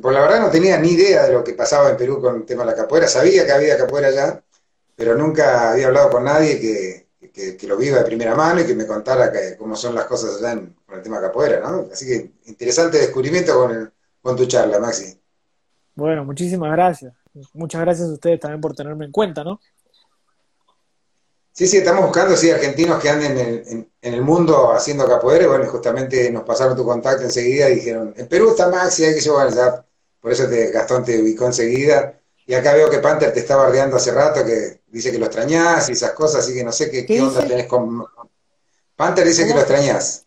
por 0.00 0.12
la 0.12 0.20
verdad 0.20 0.40
no 0.40 0.50
tenía 0.50 0.78
ni 0.78 0.92
idea 0.92 1.24
de 1.24 1.32
lo 1.32 1.44
que 1.44 1.52
pasaba 1.52 1.90
en 1.90 1.98
Perú 1.98 2.20
con 2.20 2.36
el 2.36 2.46
tema 2.46 2.64
de 2.64 2.70
la 2.70 2.76
capoeira. 2.76 3.08
Sabía 3.08 3.44
que 3.44 3.52
había 3.52 3.76
capoeira 3.76 4.08
allá, 4.08 4.42
pero 4.96 5.14
nunca 5.14 5.72
había 5.72 5.88
hablado 5.88 6.10
con 6.10 6.24
nadie 6.24 6.58
que, 6.58 7.01
lo 7.62 7.76
viva 7.76 7.98
de 7.98 8.04
primera 8.04 8.34
mano 8.34 8.60
y 8.60 8.66
que 8.66 8.74
me 8.74 8.86
contara 8.86 9.32
cómo 9.58 9.76
son 9.76 9.94
las 9.94 10.04
cosas 10.06 10.42
allá 10.42 10.60
con 10.86 10.96
el 10.96 11.02
tema 11.02 11.20
capoeira, 11.20 11.60
¿no? 11.60 11.88
Así 11.92 12.06
que 12.06 12.32
interesante 12.46 12.98
descubrimiento 12.98 13.54
con, 13.54 13.92
con 14.20 14.36
tu 14.36 14.46
charla, 14.46 14.78
Maxi. 14.78 15.18
Bueno, 15.94 16.24
muchísimas 16.24 16.72
gracias. 16.72 17.14
Muchas 17.54 17.80
gracias 17.80 18.08
a 18.08 18.12
ustedes 18.12 18.40
también 18.40 18.60
por 18.60 18.74
tenerme 18.74 19.06
en 19.06 19.12
cuenta, 19.12 19.42
¿no? 19.44 19.60
Sí, 21.52 21.66
sí, 21.66 21.78
estamos 21.78 22.04
buscando, 22.06 22.34
sí, 22.34 22.50
argentinos 22.50 23.00
que 23.00 23.10
anden 23.10 23.38
en, 23.38 23.90
el 24.00 24.22
mundo 24.22 24.72
haciendo 24.72 25.06
capoeira. 25.06 25.46
Bueno, 25.48 25.66
justamente 25.66 26.30
nos 26.30 26.44
pasaron 26.44 26.76
tu 26.76 26.84
contacto 26.84 27.24
enseguida 27.24 27.68
y 27.68 27.76
dijeron, 27.76 28.14
en 28.16 28.26
Perú 28.26 28.50
está 28.50 28.68
Maxi, 28.68 29.04
hay 29.04 29.14
que 29.14 29.20
llevar, 29.20 29.84
por 30.20 30.32
eso 30.32 30.48
te, 30.48 30.70
Gastón 30.70 31.04
te 31.04 31.20
ubicó 31.20 31.46
enseguida. 31.46 32.18
Y 32.52 32.54
acá 32.54 32.74
veo 32.74 32.90
que 32.90 32.98
Panther 32.98 33.32
te 33.32 33.40
está 33.40 33.56
bardeando 33.56 33.96
hace 33.96 34.12
rato, 34.12 34.44
que 34.44 34.82
dice 34.88 35.10
que 35.10 35.16
lo 35.16 35.24
extrañás 35.24 35.88
y 35.88 35.92
esas 35.92 36.10
cosas, 36.10 36.44
así 36.44 36.52
que 36.52 36.62
no 36.62 36.70
sé 36.70 36.90
qué, 36.90 37.18
onda 37.22 37.46
tenés 37.46 37.64
con... 37.64 38.04
Panther 38.94 39.26
dice 39.26 39.46
que 39.46 39.54
lo 39.54 39.60
extrañás. 39.60 40.26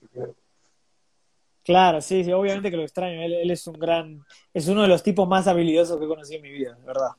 Claro, 1.63 2.01
sí, 2.01 2.23
sí, 2.23 2.33
obviamente 2.33 2.71
que 2.71 2.77
lo 2.77 2.81
extraño. 2.81 3.21
Él, 3.21 3.51
es 3.51 3.67
un 3.67 3.77
gran, 3.77 4.25
es 4.51 4.67
uno 4.67 4.81
de 4.81 4.87
los 4.87 5.03
tipos 5.03 5.27
más 5.27 5.45
habilidosos 5.45 5.99
que 5.99 6.05
he 6.05 6.07
conocido 6.07 6.37
en 6.37 6.41
mi 6.41 6.49
vida, 6.49 6.73
de 6.73 6.83
verdad. 6.87 7.11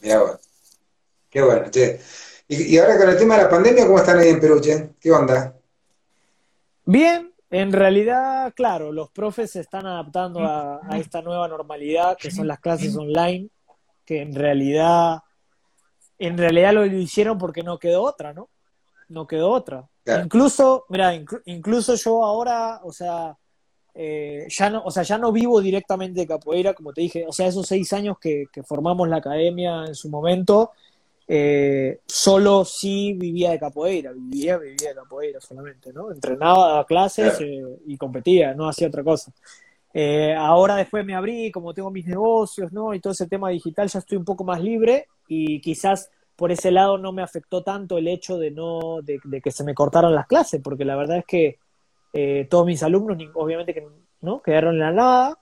Mira, 0.00 0.20
bueno. 0.20 0.38
Qué 1.28 1.42
bueno, 1.42 1.68
che. 1.68 1.98
Y, 2.46 2.78
ahora 2.78 2.96
con 2.96 3.08
el 3.08 3.18
tema 3.18 3.36
de 3.36 3.42
la 3.42 3.50
pandemia, 3.50 3.84
¿cómo 3.84 3.98
están 3.98 4.16
ahí 4.16 4.28
en 4.28 4.38
Perú, 4.38 4.60
che? 4.60 4.90
¿Qué 5.00 5.10
onda? 5.10 5.56
Bien, 6.84 7.34
en 7.50 7.72
realidad, 7.72 8.52
claro, 8.54 8.92
los 8.92 9.10
profes 9.10 9.50
se 9.50 9.58
están 9.58 9.86
adaptando 9.86 10.38
a, 10.44 10.80
esta 10.96 11.20
nueva 11.20 11.48
normalidad, 11.48 12.16
que 12.16 12.30
son 12.30 12.46
las 12.46 12.60
clases 12.60 12.96
online, 12.96 13.50
que 14.04 14.20
en 14.20 14.34
realidad, 14.34 15.20
en 16.18 16.38
realidad 16.38 16.72
lo 16.72 16.86
hicieron 16.86 17.38
porque 17.38 17.62
no 17.62 17.78
quedó 17.78 18.02
otra, 18.02 18.32
¿no? 18.32 18.48
No 19.08 19.26
quedó 19.26 19.50
otra. 19.50 19.88
Incluso, 20.22 20.86
mira, 20.88 21.14
incluso 21.44 21.94
yo 21.94 22.24
ahora, 22.24 22.80
o 22.82 22.92
sea, 22.92 23.36
eh, 23.94 24.46
ya 24.48 24.70
no, 24.70 24.82
o 24.84 24.90
sea, 24.90 25.02
ya 25.02 25.18
no 25.18 25.32
vivo 25.32 25.60
directamente 25.60 26.20
de 26.20 26.26
capoeira, 26.26 26.74
como 26.74 26.92
te 26.92 27.02
dije, 27.02 27.24
o 27.26 27.32
sea, 27.32 27.46
esos 27.46 27.66
seis 27.66 27.92
años 27.92 28.18
que 28.18 28.46
formamos 28.64 29.08
la 29.08 29.16
academia 29.16 29.84
en 29.86 29.94
su 29.94 30.08
momento, 30.08 30.72
eh, 31.28 32.00
solo 32.06 32.64
sí 32.64 33.14
vivía 33.14 33.52
de 33.52 33.58
capoeira, 33.58 34.12
vivía, 34.12 34.58
vivía 34.58 34.90
de 34.90 34.94
capoeira 34.94 35.40
solamente, 35.40 35.92
¿no? 35.92 36.10
Entrenaba, 36.10 36.68
daba 36.68 36.86
clases 36.86 37.40
eh, 37.40 37.62
y 37.86 37.96
competía, 37.96 38.54
no 38.54 38.68
hacía 38.68 38.88
otra 38.88 39.04
cosa. 39.04 39.32
Eh, 39.94 40.34
ahora 40.34 40.76
después 40.76 41.04
me 41.04 41.14
abrí, 41.14 41.50
como 41.50 41.74
tengo 41.74 41.90
mis 41.90 42.06
negocios, 42.06 42.72
¿no? 42.72 42.94
Y 42.94 43.00
todo 43.00 43.12
ese 43.12 43.26
tema 43.26 43.50
digital, 43.50 43.88
ya 43.88 43.98
estoy 43.98 44.18
un 44.18 44.24
poco 44.24 44.44
más 44.44 44.60
libre 44.62 45.06
y 45.28 45.60
quizás 45.60 46.10
por 46.36 46.50
ese 46.50 46.70
lado 46.70 46.98
no 46.98 47.12
me 47.12 47.22
afectó 47.22 47.62
tanto 47.62 47.98
el 47.98 48.08
hecho 48.08 48.38
de 48.38 48.50
no, 48.50 49.00
de, 49.02 49.20
que 49.42 49.50
se 49.50 49.64
me 49.64 49.74
cortaron 49.74 50.14
las 50.14 50.26
clases, 50.26 50.60
porque 50.62 50.84
la 50.84 50.96
verdad 50.96 51.18
es 51.18 51.26
que 51.26 51.58
todos 52.48 52.66
mis 52.66 52.82
alumnos, 52.82 53.16
obviamente 53.34 53.72
que 53.72 53.86
no, 54.20 54.42
quedaron 54.42 54.74
en 54.74 54.80
la 54.80 54.92
nada 54.92 55.38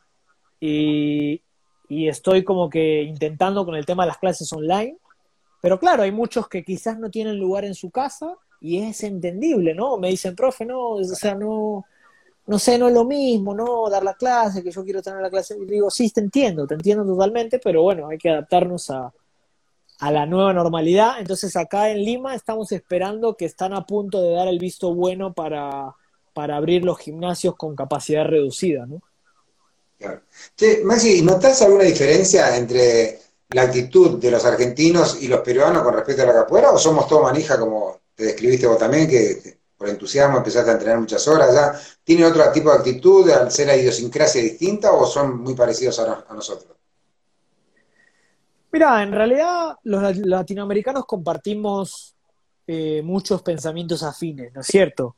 y, 0.61 1.43
y 1.89 2.09
estoy 2.09 2.45
como 2.45 2.69
que 2.69 3.03
intentando 3.03 3.65
con 3.65 3.75
el 3.77 3.87
tema 3.87 4.05
de 4.05 4.09
las 4.09 4.19
clases 4.19 4.53
online 4.53 4.99
pero 5.61 5.79
claro, 5.79 6.03
hay 6.03 6.13
muchos 6.13 6.49
que 6.49 6.65
quizás 6.65 6.99
no 6.99 7.11
tienen 7.11 7.39
lugar 7.39 7.65
en 7.65 7.75
su 7.75 7.91
casa 7.91 8.37
y 8.61 8.79
es 8.79 9.03
entendible, 9.03 9.75
¿no? 9.75 9.99
Me 9.99 10.09
dicen, 10.09 10.35
profe, 10.35 10.65
no, 10.65 10.91
o 10.91 11.05
sea, 11.05 11.35
no, 11.35 11.85
no 12.51 12.59
sé, 12.59 12.77
no 12.79 12.89
es 12.89 12.95
lo 12.95 13.05
mismo, 13.05 13.55
¿no? 13.55 13.89
Dar 13.89 14.03
la 14.03 14.15
clase, 14.15 14.61
que 14.61 14.73
yo 14.73 14.83
quiero 14.83 15.01
tener 15.01 15.21
la 15.21 15.31
clase. 15.31 15.57
Y 15.57 15.67
digo, 15.67 15.89
sí, 15.89 16.11
te 16.11 16.21
entiendo, 16.21 16.67
te 16.67 16.75
entiendo 16.75 17.05
totalmente, 17.05 17.61
pero 17.63 17.85
bueno, 17.85 18.09
hay 18.09 18.19
que 18.19 18.29
adaptarnos 18.29 18.91
a, 18.91 19.13
a 20.01 20.11
la 20.11 20.27
nueva 20.27 20.53
normalidad. 20.53 21.21
Entonces 21.21 21.55
acá 21.55 21.91
en 21.91 21.99
Lima 21.99 22.35
estamos 22.35 22.73
esperando 22.73 23.37
que 23.37 23.45
están 23.45 23.73
a 23.73 23.87
punto 23.87 24.21
de 24.21 24.33
dar 24.33 24.49
el 24.49 24.59
visto 24.59 24.93
bueno 24.93 25.33
para, 25.33 25.95
para 26.33 26.57
abrir 26.57 26.85
los 26.85 26.99
gimnasios 26.99 27.55
con 27.55 27.77
capacidad 27.77 28.25
reducida, 28.25 28.85
¿no? 28.85 29.01
Claro. 29.97 30.23
Che, 30.57 30.81
Maxi, 30.83 31.23
¿notas 31.23 31.63
alguna 31.63 31.85
diferencia 31.85 32.57
entre 32.57 33.21
la 33.51 33.63
actitud 33.63 34.19
de 34.19 34.29
los 34.29 34.45
argentinos 34.45 35.23
y 35.23 35.29
los 35.29 35.39
peruanos 35.43 35.85
con 35.85 35.95
respecto 35.95 36.25
a 36.25 36.27
la 36.27 36.35
capoeira 36.35 36.73
o 36.73 36.79
somos 36.79 37.07
todo 37.07 37.23
manija 37.23 37.61
como 37.61 38.01
te 38.13 38.25
describiste 38.25 38.67
vos 38.67 38.79
también, 38.79 39.09
que 39.09 39.60
por 39.81 39.89
entusiasmo 39.89 40.37
empezaste 40.37 40.69
a 40.69 40.75
entrenar 40.75 41.01
muchas 41.01 41.27
horas 41.27 41.55
ya? 41.55 41.73
¿Tienen 42.05 42.27
otro 42.27 42.53
tipo 42.53 42.71
de 42.71 42.77
actitud 42.77 43.31
al 43.31 43.51
ser 43.51 43.69
la 43.69 43.77
idiosincrasia 43.79 44.43
distinta 44.43 44.93
o 44.93 45.07
son 45.07 45.41
muy 45.41 45.55
parecidos 45.55 45.99
a, 46.01 46.35
nosotros? 46.35 46.77
Mira, 48.73 49.03
en 49.03 49.11
realidad 49.11 49.79
los 49.85 50.19
latinoamericanos 50.19 51.07
compartimos 51.07 52.15
eh, 52.67 53.01
muchos 53.03 53.41
pensamientos 53.41 54.03
afines, 54.03 54.53
¿no 54.53 54.61
es 54.61 54.67
cierto? 54.67 55.17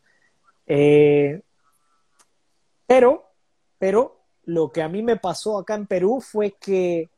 Eh, 0.64 1.42
pero, 2.86 3.32
pero 3.80 4.20
lo 4.44 4.70
que 4.70 4.80
a 4.80 4.88
mí 4.88 5.02
me 5.02 5.16
pasó 5.16 5.58
acá 5.58 5.74
en 5.74 5.88
Perú 5.88 6.20
fue 6.20 6.52
que 6.52 7.10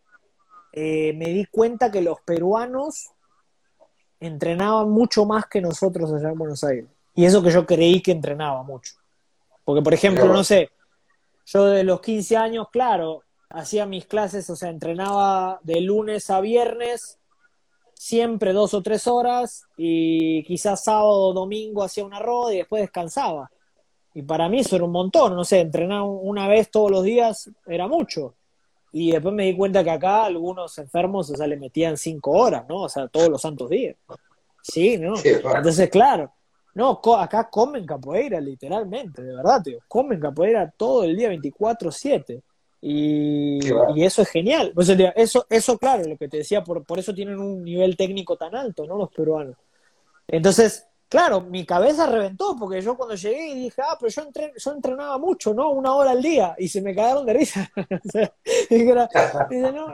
eh, 0.72 1.12
me 1.12 1.26
di 1.26 1.44
cuenta 1.44 1.90
que 1.90 2.00
los 2.00 2.22
peruanos 2.22 3.10
entrenaban 4.18 4.88
mucho 4.88 5.26
más 5.26 5.44
que 5.44 5.60
nosotros 5.60 6.10
allá 6.10 6.30
en 6.30 6.38
Buenos 6.38 6.64
Aires. 6.64 6.93
Y 7.14 7.24
eso 7.24 7.42
que 7.42 7.50
yo 7.50 7.64
creí 7.64 8.00
que 8.00 8.12
entrenaba 8.12 8.62
mucho. 8.62 8.94
Porque, 9.64 9.82
por 9.82 9.94
ejemplo, 9.94 10.26
no 10.26 10.44
sé, 10.44 10.70
yo 11.46 11.66
de 11.66 11.84
los 11.84 12.00
15 12.00 12.36
años, 12.36 12.68
claro, 12.70 13.22
hacía 13.50 13.86
mis 13.86 14.06
clases, 14.06 14.48
o 14.50 14.56
sea, 14.56 14.70
entrenaba 14.70 15.60
de 15.62 15.80
lunes 15.80 16.28
a 16.30 16.40
viernes, 16.40 17.18
siempre 17.94 18.52
dos 18.52 18.74
o 18.74 18.82
tres 18.82 19.06
horas, 19.06 19.64
y 19.76 20.42
quizás 20.44 20.84
sábado 20.84 21.28
o 21.28 21.32
domingo 21.32 21.82
hacía 21.82 22.04
una 22.04 22.18
roda 22.18 22.52
y 22.52 22.58
después 22.58 22.82
descansaba. 22.82 23.50
Y 24.12 24.22
para 24.22 24.48
mí 24.48 24.60
eso 24.60 24.76
era 24.76 24.84
un 24.84 24.92
montón, 24.92 25.34
no 25.34 25.44
sé, 25.44 25.60
entrenar 25.60 26.02
una 26.02 26.46
vez 26.48 26.70
todos 26.70 26.90
los 26.90 27.02
días 27.02 27.50
era 27.66 27.88
mucho. 27.88 28.34
Y 28.92 29.10
después 29.10 29.34
me 29.34 29.46
di 29.46 29.56
cuenta 29.56 29.82
que 29.82 29.90
acá 29.90 30.24
algunos 30.24 30.78
enfermos, 30.78 31.28
o 31.30 31.36
sea, 31.36 31.48
le 31.48 31.56
metían 31.56 31.96
cinco 31.96 32.30
horas, 32.30 32.64
¿no? 32.68 32.82
O 32.82 32.88
sea, 32.88 33.08
todos 33.08 33.28
los 33.28 33.42
santos 33.42 33.68
días. 33.68 33.96
Sí, 34.62 34.96
¿no? 34.98 35.14
Entonces, 35.16 35.90
claro, 35.90 36.32
no, 36.74 37.00
acá 37.18 37.48
comen 37.48 37.86
capoeira, 37.86 38.40
literalmente, 38.40 39.22
de 39.22 39.34
verdad, 39.34 39.62
tío. 39.62 39.78
Comen 39.86 40.20
capoeira 40.20 40.72
todo 40.76 41.04
el 41.04 41.16
día, 41.16 41.30
24-7. 41.30 42.42
Y, 42.80 43.60
y, 43.96 44.04
eso 44.04 44.22
es 44.22 44.28
genial. 44.28 44.74
eso, 45.16 45.46
eso, 45.48 45.78
claro, 45.78 46.04
lo 46.06 46.16
que 46.16 46.28
te 46.28 46.38
decía, 46.38 46.62
por, 46.62 46.84
por 46.84 46.98
eso 46.98 47.14
tienen 47.14 47.38
un 47.38 47.62
nivel 47.62 47.96
técnico 47.96 48.36
tan 48.36 48.54
alto, 48.54 48.86
¿no? 48.86 48.98
Los 48.98 49.10
peruanos. 49.10 49.56
Entonces, 50.28 50.86
claro, 51.08 51.40
mi 51.40 51.64
cabeza 51.64 52.06
reventó 52.06 52.56
porque 52.58 52.82
yo 52.82 52.96
cuando 52.96 53.14
llegué 53.14 53.48
y 53.48 53.54
dije, 53.54 53.80
ah, 53.82 53.96
pero 53.98 54.10
yo, 54.10 54.22
yo 54.56 54.72
entrenaba 54.72 55.16
mucho, 55.16 55.54
¿no? 55.54 55.70
Una 55.70 55.94
hora 55.94 56.10
al 56.10 56.20
día 56.20 56.54
y 56.58 56.68
se 56.68 56.82
me 56.82 56.94
cagaron 56.94 57.24
de 57.24 57.32
risa. 57.34 57.70
no, 59.72 59.88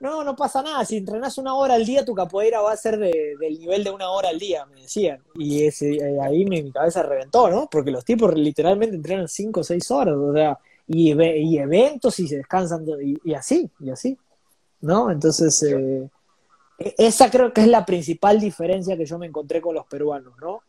no, 0.00 0.34
pasa 0.34 0.62
nada, 0.62 0.84
si 0.84 0.96
entrenas 0.96 1.36
una 1.38 1.54
hora 1.54 1.74
al 1.74 1.84
día 1.84 2.04
tu 2.04 2.14
capoeira 2.14 2.60
va 2.62 2.72
a 2.72 2.76
ser 2.76 2.98
del 2.98 3.58
nivel 3.58 3.84
de 3.84 3.90
una 3.90 4.10
hora 4.10 4.30
al 4.30 4.38
día, 4.38 4.64
me 4.66 4.80
decían. 4.82 5.22
Y 5.34 5.64
ese, 5.64 5.90
eh, 5.96 6.20
ahí 6.20 6.44
mi, 6.44 6.72
cabeza 6.72 7.02
reventó, 7.02 7.50
¿no? 7.50 7.68
Porque 7.70 7.90
los 7.90 8.04
tipos 8.04 8.34
literalmente 8.34 8.96
entrenan 8.96 9.28
cinco 9.28 9.60
o 9.60 9.64
seis 9.64 9.90
horas, 9.90 10.16
o 10.16 10.32
sea, 10.32 10.58
y, 10.86 11.12
y 11.12 11.58
eventos 11.58 12.18
y 12.18 12.28
se 12.28 12.38
descansan 12.38 12.84
y, 13.24 13.34
así, 13.34 13.70
y 13.80 13.90
así, 13.90 14.18
¿no? 14.80 15.10
Entonces... 15.10 15.62
Eh, 15.62 16.08
esa 16.96 17.30
creo 17.30 17.52
que 17.52 17.60
es 17.60 17.66
la 17.66 17.84
principal 17.84 18.40
diferencia 18.40 18.96
que 18.96 19.04
yo 19.04 19.18
me 19.18 19.26
encontré 19.26 19.60
con 19.60 19.74
los 19.74 19.86
peruanos, 19.86 20.32
¿no? 20.40 20.62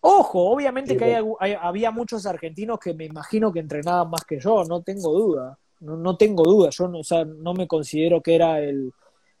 Ojo, 0.00 0.50
obviamente 0.50 0.96
que 0.96 1.22
había 1.60 1.90
muchos 1.90 2.24
argentinos 2.24 2.78
que 2.78 2.94
me 2.94 3.04
imagino 3.04 3.52
que 3.52 3.58
entrenaban 3.58 4.08
más 4.08 4.24
que 4.24 4.40
yo, 4.40 4.64
no 4.64 4.80
tengo 4.80 5.12
duda, 5.12 5.58
no, 5.80 6.16
tengo 6.16 6.44
duda, 6.44 6.70
yo 6.70 6.88
no, 6.88 7.00
o 7.00 7.04
sea, 7.04 7.24
no 7.24 7.54
me 7.54 7.66
considero 7.66 8.22
que 8.22 8.34
era 8.34 8.60
el, 8.60 8.92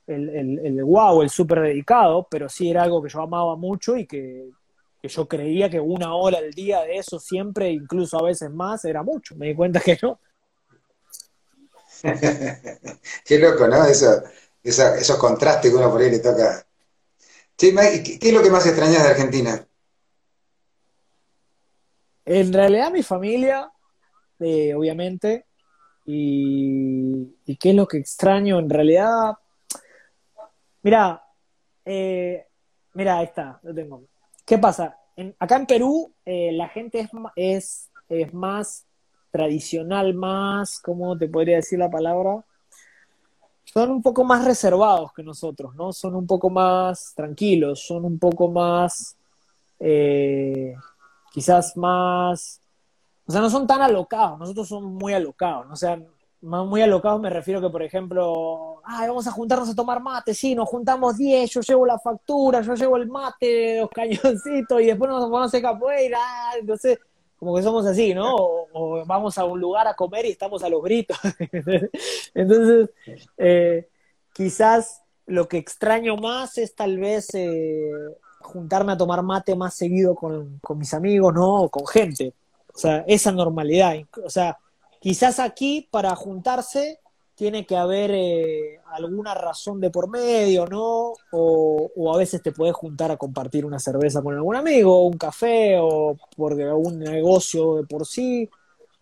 el, 0.06 0.28
el, 0.30 0.58
el 0.66 0.84
wow, 0.84 1.22
el 1.22 1.30
súper 1.30 1.60
dedicado, 1.60 2.26
pero 2.30 2.48
sí 2.48 2.70
era 2.70 2.82
algo 2.82 3.02
que 3.02 3.10
yo 3.10 3.20
amaba 3.20 3.56
mucho 3.56 3.96
y 3.96 4.06
que, 4.06 4.50
que 5.00 5.08
yo 5.08 5.26
creía 5.26 5.70
que 5.70 5.80
una 5.80 6.14
hora 6.14 6.38
al 6.38 6.50
día 6.50 6.80
de 6.82 6.96
eso 6.96 7.18
siempre, 7.18 7.70
incluso 7.70 8.18
a 8.18 8.24
veces 8.24 8.50
más, 8.50 8.84
era 8.84 9.02
mucho, 9.02 9.34
me 9.36 9.48
di 9.48 9.54
cuenta 9.54 9.80
que 9.80 9.98
no. 10.02 10.18
Qué 13.24 13.38
loco, 13.38 13.68
¿no? 13.68 13.84
Eso, 13.84 14.22
esos 14.62 15.16
contrastes 15.16 15.70
que 15.70 15.76
uno 15.76 15.90
por 15.90 16.00
ahí 16.00 16.10
le 16.10 16.18
toca. 16.18 16.64
¿qué, 17.56 18.18
es 18.20 18.32
lo 18.32 18.42
que 18.42 18.50
más 18.50 18.66
extrañas 18.66 19.02
de 19.02 19.08
Argentina? 19.08 19.66
En 22.24 22.52
realidad 22.52 22.90
mi 22.90 23.02
familia, 23.02 23.70
eh, 24.38 24.74
obviamente, 24.74 25.46
y, 26.12 27.56
qué 27.58 27.70
es 27.70 27.76
lo 27.76 27.86
que 27.86 27.98
extraño 27.98 28.58
en 28.58 28.70
realidad. 28.70 29.34
Mira, 30.82 31.22
eh, 31.84 32.46
mira, 32.94 33.18
ahí 33.18 33.26
está, 33.26 33.60
lo 33.62 33.74
tengo. 33.74 34.02
¿Qué 34.44 34.58
pasa? 34.58 34.96
acá 35.38 35.56
en 35.56 35.66
Perú 35.66 36.14
eh, 36.24 36.50
la 36.52 36.68
gente 36.68 37.00
es, 37.00 37.10
es, 37.36 37.90
es 38.08 38.32
más 38.32 38.86
tradicional, 39.30 40.14
más, 40.14 40.80
¿cómo 40.80 41.18
te 41.18 41.28
podría 41.28 41.56
decir 41.56 41.78
la 41.78 41.90
palabra? 41.90 42.42
son 43.72 43.90
un 43.90 44.02
poco 44.02 44.24
más 44.24 44.44
reservados 44.44 45.12
que 45.12 45.22
nosotros, 45.22 45.74
¿no? 45.76 45.92
Son 45.92 46.16
un 46.16 46.26
poco 46.26 46.50
más 46.50 47.12
tranquilos, 47.14 47.86
son 47.86 48.04
un 48.04 48.18
poco 48.18 48.50
más, 48.50 49.16
eh, 49.78 50.74
quizás 51.32 51.76
más, 51.76 52.59
o 53.30 53.32
sea, 53.32 53.40
no 53.40 53.48
son 53.48 53.64
tan 53.64 53.80
alocados, 53.80 54.40
nosotros 54.40 54.66
somos 54.66 54.90
muy 54.90 55.14
alocados, 55.14 55.64
¿no? 55.68 55.74
o 55.74 55.76
sea, 55.76 56.02
muy 56.42 56.82
alocados 56.82 57.20
me 57.20 57.30
refiero 57.30 57.60
que, 57.60 57.70
por 57.70 57.80
ejemplo, 57.80 58.82
ay, 58.84 59.06
vamos 59.06 59.28
a 59.28 59.30
juntarnos 59.30 59.68
a 59.68 59.74
tomar 59.76 60.02
mate, 60.02 60.34
sí, 60.34 60.56
nos 60.56 60.68
juntamos 60.68 61.16
10, 61.16 61.48
yo 61.48 61.60
llevo 61.60 61.86
la 61.86 62.00
factura, 62.00 62.60
yo 62.60 62.74
llevo 62.74 62.96
el 62.96 63.06
mate, 63.06 63.78
los 63.82 63.90
cañoncitos, 63.90 64.80
y 64.80 64.86
después 64.86 65.08
nos 65.08 65.22
vamos 65.22 65.42
a 65.42 65.44
hacer 65.44 65.62
capoeira, 65.62 66.18
entonces 66.58 66.98
como 67.38 67.54
que 67.54 67.62
somos 67.62 67.86
así, 67.86 68.14
¿no? 68.14 68.34
O, 68.34 69.04
vamos 69.06 69.38
a 69.38 69.44
un 69.44 69.60
lugar 69.60 69.86
a 69.86 69.94
comer 69.94 70.26
y 70.26 70.30
estamos 70.30 70.64
a 70.64 70.68
los 70.68 70.82
gritos. 70.82 71.16
Entonces, 72.34 72.90
eh, 73.38 73.88
quizás 74.34 75.02
lo 75.24 75.48
que 75.48 75.56
extraño 75.56 76.16
más 76.16 76.58
es 76.58 76.74
tal 76.74 76.98
vez 76.98 77.28
eh, 77.32 77.92
juntarme 78.40 78.92
a 78.92 78.96
tomar 78.96 79.22
mate 79.22 79.54
más 79.54 79.72
seguido 79.72 80.14
con, 80.14 80.60
mis 80.76 80.92
amigos, 80.92 81.32
¿no? 81.32 81.62
O 81.62 81.68
con 81.70 81.86
gente. 81.86 82.34
O 82.74 82.78
sea, 82.78 83.04
esa 83.06 83.32
normalidad. 83.32 83.94
O 84.24 84.30
sea, 84.30 84.58
quizás 85.00 85.38
aquí 85.38 85.88
para 85.90 86.14
juntarse 86.14 87.00
tiene 87.40 87.64
que 87.64 87.74
haber 87.74 88.10
eh, 88.12 88.80
alguna 88.92 89.32
razón 89.32 89.80
de 89.80 89.88
por 89.88 90.10
medio, 90.10 90.66
¿no? 90.66 91.14
O, 91.32 92.12
a 92.14 92.18
veces 92.18 92.42
te 92.42 92.52
puedes 92.52 92.74
juntar 92.74 93.10
a 93.10 93.16
compartir 93.16 93.64
una 93.64 93.78
cerveza 93.78 94.20
con 94.20 94.34
algún 94.34 94.56
amigo, 94.56 95.06
un 95.06 95.16
café, 95.16 95.78
o 95.80 96.18
por 96.36 96.60
algún 96.60 96.98
negocio 96.98 97.76
de 97.76 97.84
por 97.84 98.06
sí, 98.06 98.46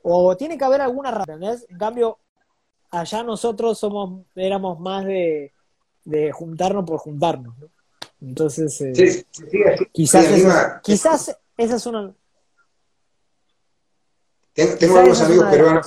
o 0.02 0.36
tiene 0.36 0.56
que 0.56 0.64
haber 0.64 0.82
alguna 0.82 1.10
razón, 1.10 1.42
En 1.42 1.78
cambio, 1.78 2.18
allá 2.92 3.24
nosotros 3.24 3.76
somos, 3.76 4.24
éramos 4.36 4.78
más 4.78 5.04
de, 5.04 5.52
juntarnos 6.32 6.84
por 6.84 6.98
juntarnos, 6.98 7.58
¿no? 7.58 7.66
Entonces, 8.20 8.80
eh, 8.80 9.24
quizás, 9.90 10.26
esa, 10.26 10.80
quizás 10.80 11.36
esa 11.56 11.74
es 11.74 11.86
una... 11.86 12.14
Tengo, 14.78 14.96
algunos 14.96 15.20
amigos 15.20 15.46
peruanos 15.50 15.86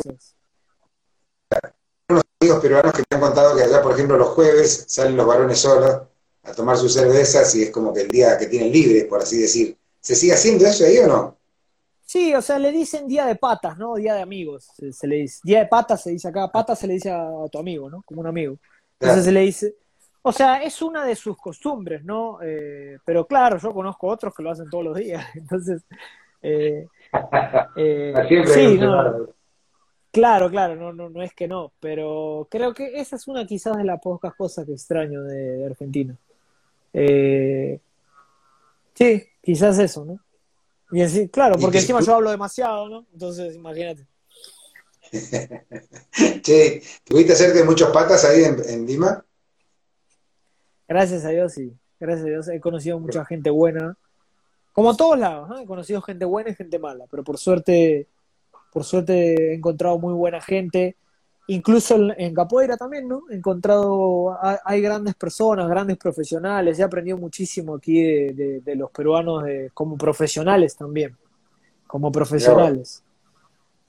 amigos 2.42 2.62
peruanos 2.62 2.94
que 2.94 3.04
me 3.10 3.16
han 3.16 3.22
contado 3.22 3.56
que 3.56 3.64
allá, 3.64 3.82
por 3.82 3.94
ejemplo, 3.94 4.18
los 4.18 4.30
jueves 4.30 4.86
salen 4.88 5.18
los 5.18 5.28
varones 5.28 5.60
solos 5.60 6.02
a 6.44 6.54
tomar 6.54 6.78
sus 6.78 6.94
cervezas 6.94 7.54
y 7.54 7.64
es 7.64 7.70
como 7.70 7.94
que 7.94 8.02
el 8.02 8.08
día 8.08 8.38
que 8.38 8.48
tienen 8.48 8.72
libre, 8.72 9.06
por 9.06 9.22
así 9.22 9.38
decir. 9.38 9.78
¿Se 10.00 10.16
sigue 10.16 10.34
haciendo 10.34 10.66
eso 10.66 10.86
ahí 10.86 10.98
o 10.98 11.08
no? 11.08 11.38
Sí, 12.04 12.34
o 12.34 12.42
sea, 12.42 12.58
le 12.58 12.72
dicen 12.72 13.08
día 13.08 13.26
de 13.26 13.36
patas, 13.36 13.78
¿no? 13.78 13.96
Día 13.96 14.16
de 14.16 14.22
amigos, 14.22 14.72
se, 14.92 15.08
le 15.08 15.18
dice. 15.18 15.40
Día 15.44 15.60
de 15.60 15.68
patas 15.68 16.02
se 16.02 16.12
dice 16.12 16.30
acá, 16.30 16.52
patas 16.52 16.80
se 16.80 16.88
le 16.88 16.94
dice 16.94 17.12
a, 17.12 17.30
tu 17.52 17.60
amigo, 17.60 17.90
¿no? 17.90 18.02
Como 18.04 18.22
un 18.22 18.28
amigo. 18.28 18.58
Entonces 19.00 19.26
se 19.26 19.32
le 19.32 19.42
dice, 19.42 19.76
o 20.24 20.32
sea, 20.32 20.64
es 20.64 20.82
una 20.82 21.06
de 21.06 21.16
sus 21.16 21.38
costumbres, 21.38 22.04
¿no? 22.04 22.40
Eh, 22.42 22.98
pero 23.06 23.28
claro, 23.28 23.58
yo 23.58 23.74
conozco 23.74 24.08
otros 24.08 24.34
que 24.34 24.42
lo 24.42 24.52
hacen 24.52 24.70
todos 24.70 24.86
los 24.86 24.96
días, 24.96 25.26
entonces... 25.36 25.84
Eh, 26.42 26.88
eh, 27.76 28.14
sí, 28.46 28.78
no, 28.78 29.28
Claro, 30.12 30.50
claro, 30.50 30.76
no, 30.76 30.92
no, 30.92 31.10
no 31.10 31.22
es 31.22 31.34
que 31.34 31.48
no, 31.48 31.72
pero 31.80 32.46
creo 32.52 32.74
que 32.74 33.00
esa 33.00 33.16
es 33.16 33.28
una 33.30 33.46
quizás 33.46 33.78
de 33.78 33.86
las 33.86 34.02
pocas 34.02 34.36
cosas 34.36 34.66
que 34.66 34.74
extraño 34.74 35.24
de, 35.24 35.66
Argentina. 35.66 36.18
Eh, 36.92 37.80
sí, 38.94 39.24
quizás 39.42 39.80
eso, 39.80 40.04
¿no? 40.04 40.20
Y 40.92 41.02
así, 41.02 41.30
claro, 41.30 41.56
porque 41.58 41.78
encima 41.78 42.02
yo 42.02 42.16
hablo 42.16 42.30
demasiado, 42.30 42.90
¿no? 42.90 43.06
Entonces, 43.14 43.56
imagínate. 43.56 44.06
che, 46.42 46.82
¿tuviste 47.06 47.54
de 47.54 47.64
muchos 47.64 47.90
patas 47.92 48.26
ahí 48.26 48.44
en, 48.44 48.58
en, 48.68 48.86
Lima? 48.86 49.24
Gracias 50.90 51.24
a 51.24 51.30
Dios, 51.30 51.54
sí. 51.54 51.74
Gracias 52.00 52.26
a 52.26 52.30
Dios. 52.30 52.48
He 52.50 52.60
conocido 52.60 53.00
mucha 53.00 53.24
gente 53.24 53.50
buena. 53.50 53.98
Como 54.74 54.92
a 54.92 54.98
todos 54.98 55.20
lados, 55.20 55.50
¿no? 55.50 55.60
He 55.60 55.66
conocido 55.66 56.02
gente 56.02 56.26
buena 56.26 56.52
y 56.52 56.56
gente 56.56 56.80
mala, 56.80 57.06
pero 57.10 57.24
por 57.24 57.38
suerte 57.38 58.08
por 58.72 58.84
suerte 58.86 59.52
he 59.52 59.54
encontrado 59.56 60.00
muy 60.00 60.14
buena 60.14 60.42
gente, 60.42 60.96
incluso 61.48 61.98
en, 62.18 62.34
Capoeira 62.34 62.78
también, 62.78 63.08
¿no? 63.08 63.24
He 63.30 63.36
encontrado, 63.36 64.38
hay, 64.64 64.82
grandes 64.82 65.16
personas, 65.16 65.68
grandes 65.68 65.98
profesionales, 65.98 66.80
he 66.80 66.84
aprendido 66.84 67.18
muchísimo 67.18 67.76
aquí 67.76 68.02
de, 68.02 68.76
los 68.76 68.90
peruanos 68.92 69.44
como 69.74 69.98
profesionales 69.98 70.76
también, 70.76 71.18
como 71.86 72.12
profesionales. 72.12 73.04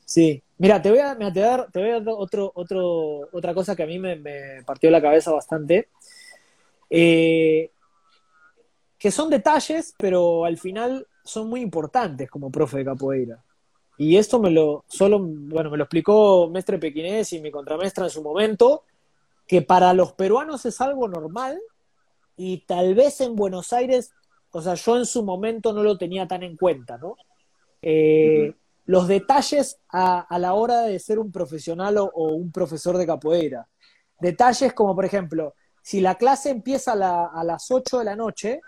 Sí, 0.05 0.43
mira, 0.59 0.83
te 0.83 0.91
voy 0.91 0.99
a, 0.99 1.17
te 1.17 1.41
dar, 1.41 1.71
te 1.71 1.81
voy 1.81 1.91
a 1.91 2.01
dar 2.01 2.15
otro, 2.19 2.51
otro, 2.55 3.29
otra 3.33 3.55
cosa 3.55 3.77
que 3.77 3.85
a 3.85 3.87
mí 3.87 4.01
me, 4.01 4.63
partió 4.67 4.91
la 4.91 5.01
cabeza 5.01 5.31
bastante. 5.31 5.89
Eh, 6.91 7.71
que 9.03 9.11
son 9.11 9.31
detalles, 9.31 9.97
pero 9.99 10.45
al 10.45 10.57
final 10.59 11.09
son 11.25 11.49
muy 11.49 11.61
importantes 11.61 12.31
como 12.31 12.53
profe 12.53 12.79
de 12.79 12.85
capoeira. 12.85 13.43
Y 13.99 14.17
esto 14.17 14.39
me 14.39 14.49
lo, 14.49 14.85
solo, 14.87 15.19
bueno, 15.21 15.71
me 15.73 15.77
lo 15.77 15.83
explicó 15.83 16.49
Mestre 16.49 16.79
Pequinés 16.79 17.33
y 17.33 17.41
mi 17.41 17.51
contramestra 17.51 18.05
en 18.05 18.11
su 18.11 18.23
momento, 18.23 18.85
que 19.45 19.61
para 19.61 19.93
los 19.93 20.13
peruanos 20.13 20.65
es 20.67 20.81
algo 20.81 21.09
normal 21.09 21.61
y 22.37 22.59
tal 22.59 22.95
vez 22.95 23.21
en 23.21 23.35
Buenos 23.35 23.73
Aires, 23.73 24.13
o 24.53 24.63
sea, 24.63 24.75
yo 24.75 24.97
en 24.97 25.05
su 25.05 25.25
momento 25.25 25.73
no 25.73 25.83
lo 25.83 25.99
tenía 25.99 26.29
tan 26.29 26.45
en 26.45 26.57
cuenta, 26.57 26.97
¿no? 26.97 27.17
Eh, 27.83 28.55
los 28.85 29.09
detalles 29.09 29.81
a, 29.89 30.29
la 30.39 30.55
hora 30.55 30.83
de 30.83 31.01
ser 31.01 31.19
un 31.19 31.33
profesional 31.33 31.99
o, 31.99 32.11
un 32.15 32.53
profesor 32.53 32.97
de 32.99 33.07
capoeira. 33.07 33.67
Detalles 34.21 34.73
como, 34.75 34.95
por 34.95 35.05
ejemplo, 35.05 35.57
si 35.83 36.01
la 36.01 36.15
clase 36.15 36.51
empieza 36.51 36.93
a, 36.93 37.27
a 37.27 37.43
las 37.43 37.69
8 37.69 37.99
de 37.99 38.05
la 38.05 38.15
noche, 38.15 38.61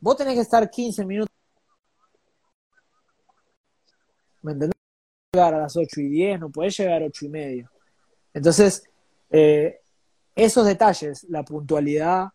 vos 0.00 0.16
tenés 0.16 0.34
que 0.34 0.40
estar 0.40 0.68
15 0.70 1.04
minutos 1.04 1.28
¿me 4.42 4.52
entendés? 4.52 4.74
Llegar 5.32 5.54
a 5.54 5.58
las 5.58 5.76
8 5.76 6.00
y 6.00 6.08
10, 6.08 6.40
no 6.40 6.50
puedes 6.50 6.76
llegar 6.78 7.02
a 7.02 7.06
8 7.06 7.26
y 7.26 7.28
media. 7.28 7.70
Entonces, 8.32 8.84
eh, 9.30 9.80
esos 10.34 10.64
detalles, 10.64 11.26
la 11.28 11.44
puntualidad, 11.44 12.28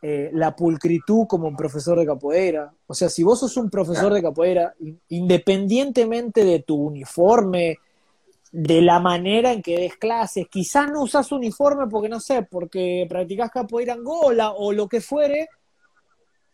eh, 0.00 0.30
la 0.32 0.56
pulcritud 0.56 1.26
como 1.26 1.48
un 1.48 1.56
profesor 1.56 1.98
de 1.98 2.06
capoeira, 2.06 2.72
o 2.86 2.94
sea, 2.94 3.10
si 3.10 3.22
vos 3.22 3.40
sos 3.40 3.56
un 3.58 3.68
profesor 3.68 4.14
de 4.14 4.22
capoeira, 4.22 4.74
independientemente 5.08 6.44
de 6.44 6.60
tu 6.60 6.76
uniforme, 6.76 7.78
de 8.52 8.80
la 8.80 8.98
manera 8.98 9.52
en 9.52 9.62
que 9.62 9.78
des 9.78 9.96
clases, 9.96 10.48
quizás 10.48 10.90
no 10.90 11.02
usas 11.02 11.30
uniforme 11.30 11.86
porque 11.88 12.08
no 12.08 12.18
sé, 12.18 12.42
porque 12.42 13.06
practicás 13.08 13.50
capoeira 13.50 13.92
angola 13.92 14.52
o 14.52 14.72
lo 14.72 14.88
que 14.88 15.00
fuere, 15.00 15.50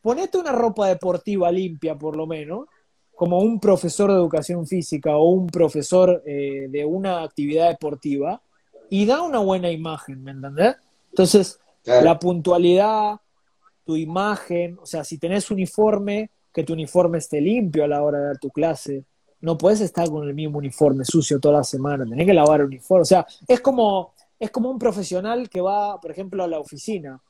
ponete 0.07 0.39
una 0.39 0.53
ropa 0.53 0.87
deportiva 0.87 1.51
limpia 1.51 1.99
por 1.99 2.17
lo 2.17 2.29
menos 2.29 2.69
como 3.17 3.41
un 3.41 3.59
profesor 3.59 4.09
de 4.09 4.17
educación 4.17 4.65
física 4.65 5.17
o 5.17 5.31
un 5.31 5.49
profesor 5.49 6.23
eh, 6.25 6.69
de 6.71 6.85
una 6.85 7.25
actividad 7.25 7.71
deportiva 7.71 8.41
y 8.89 9.05
da 9.05 9.23
una 9.23 9.41
buena 9.41 9.69
imagen, 9.69 10.23
¿me 10.23 10.31
entendés? 10.31 10.77
Entonces, 11.11 11.59
la 11.85 12.21
puntualidad, 12.21 13.17
tu 13.85 13.97
imagen, 13.97 14.79
o 14.81 14.87
sea, 14.87 15.03
si 15.03 15.19
tenés 15.19 15.51
uniforme, 15.51 16.31
que 16.55 16.63
tu 16.63 16.75
uniforme 16.75 17.19
esté 17.19 17.41
limpio 17.41 17.83
a 17.83 17.89
la 17.89 18.01
hora 18.05 18.21
de 18.21 18.27
dar 18.27 18.39
tu 18.39 18.51
clase. 18.51 19.03
No 19.41 19.59
puedes 19.59 19.81
estar 19.81 20.09
con 20.09 20.25
el 20.29 20.35
mismo 20.35 20.59
uniforme 20.59 21.05
sucio 21.05 21.41
toda 21.41 21.59
la 21.59 21.65
semana, 21.65 22.05
tenés 22.05 22.27
que 22.27 22.33
lavar 22.33 22.61
el 22.61 22.67
uniforme. 22.67 23.03
O 23.03 23.07
sea, 23.07 23.27
es 23.49 23.61
como, 23.61 24.15
es 24.39 24.53
como 24.53 24.71
un 24.71 24.79
profesional 24.79 25.49
que 25.49 25.61
va, 25.61 26.01
por 26.01 26.13
ejemplo, 26.13 26.45
a 26.45 26.47
la 26.47 26.61
oficina 26.61 27.21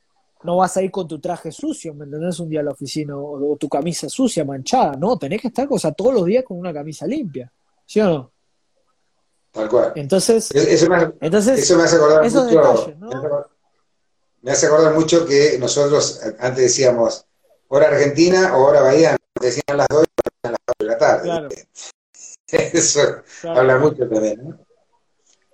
no 0.42 0.56
vas 0.56 0.76
a 0.76 0.82
ir 0.82 0.90
con 0.90 1.08
tu 1.08 1.18
traje 1.20 1.50
sucio, 1.50 1.94
¿me 1.94 2.04
entendés? 2.04 2.38
Un 2.40 2.48
día 2.48 2.60
a 2.60 2.62
la 2.62 2.72
oficina 2.72 3.16
o, 3.16 3.56
tu 3.58 3.68
camisa 3.68 4.08
sucia, 4.08 4.44
manchada, 4.44 4.96
no, 4.96 5.18
tenés 5.18 5.40
que 5.40 5.48
estar, 5.48 5.66
o 5.70 5.78
sea, 5.78 5.92
todos 5.92 6.14
los 6.14 6.24
días 6.24 6.44
con 6.44 6.58
una 6.58 6.72
camisa 6.72 7.06
limpia, 7.06 7.50
¿sí 7.84 8.00
o 8.00 8.06
no? 8.06 8.32
Tal 9.52 9.68
cual. 9.68 9.92
Entonces, 9.96 10.50
eso, 10.50 10.88
me, 10.88 11.12
entonces, 11.20 11.58
eso 11.58 11.76
me 11.76 11.84
hace 11.84 11.96
acordar 11.96 12.22
mucho, 12.22 12.94
me 14.42 14.50
hace 14.50 14.66
acordar 14.66 14.94
mucho 14.94 15.26
que 15.26 15.58
nosotros 15.58 16.20
antes 16.38 16.64
decíamos 16.64 17.26
hora 17.68 17.88
argentina 17.88 18.56
o 18.56 18.64
hora 18.64 18.82
bahía, 18.82 19.16
decían 19.40 19.78
las 19.78 19.88
dos 19.88 20.04
y 20.04 20.48
las 20.48 20.58
4 20.64 20.74
de 20.78 20.86
la 20.86 20.98
tarde. 20.98 21.22
Claro. 21.22 21.48
Eso 22.72 23.22
habla 23.42 23.78
mucho 23.78 24.08
también, 24.08 24.48
¿no? 24.48 24.65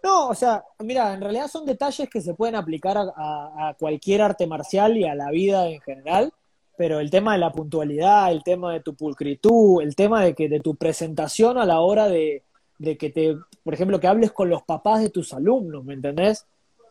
No, 0.03 0.29
o 0.29 0.35
sea, 0.35 0.65
mira, 0.81 1.15
en 1.15 1.21
realidad 1.21 1.49
son 1.49 1.65
detalles 1.65 2.09
que 2.11 2.21
se 2.21 2.35
pueden 2.35 2.57
aplicar 2.57 2.97
a, 2.99 3.75
cualquier 3.79 4.23
arte 4.23 4.47
marcial 4.47 4.97
y 4.97 5.05
a 5.05 5.15
la 5.15 5.31
vida 5.31 5.69
en 5.69 5.81
general, 5.81 6.33
pero 6.77 6.99
el 6.99 7.11
tema 7.11 7.35
de 7.35 7.39
la 7.39 7.53
puntualidad, 7.53 8.33
el 8.33 8.43
tema 8.43 8.73
de 8.73 8.81
tu 8.81 8.95
pulcritud, 8.95 9.81
el 9.81 9.95
tema 9.95 10.25
de 10.25 10.35
que 10.35 10.49
de 10.49 10.59
tu 10.59 10.75
presentación 10.75 11.57
a 11.57 11.65
la 11.65 11.81
hora 11.81 12.09
de, 12.09 12.43
que 12.81 13.11
te, 13.11 13.37
por 13.63 13.75
ejemplo, 13.75 14.01
que 14.01 14.09
hables 14.09 14.33
con 14.33 14.49
los 14.49 14.65
papás 14.65 15.03
de 15.03 15.11
tus 15.11 15.33
alumnos, 15.33 15.85
¿me 15.85 15.95
entendés? 15.95 16.47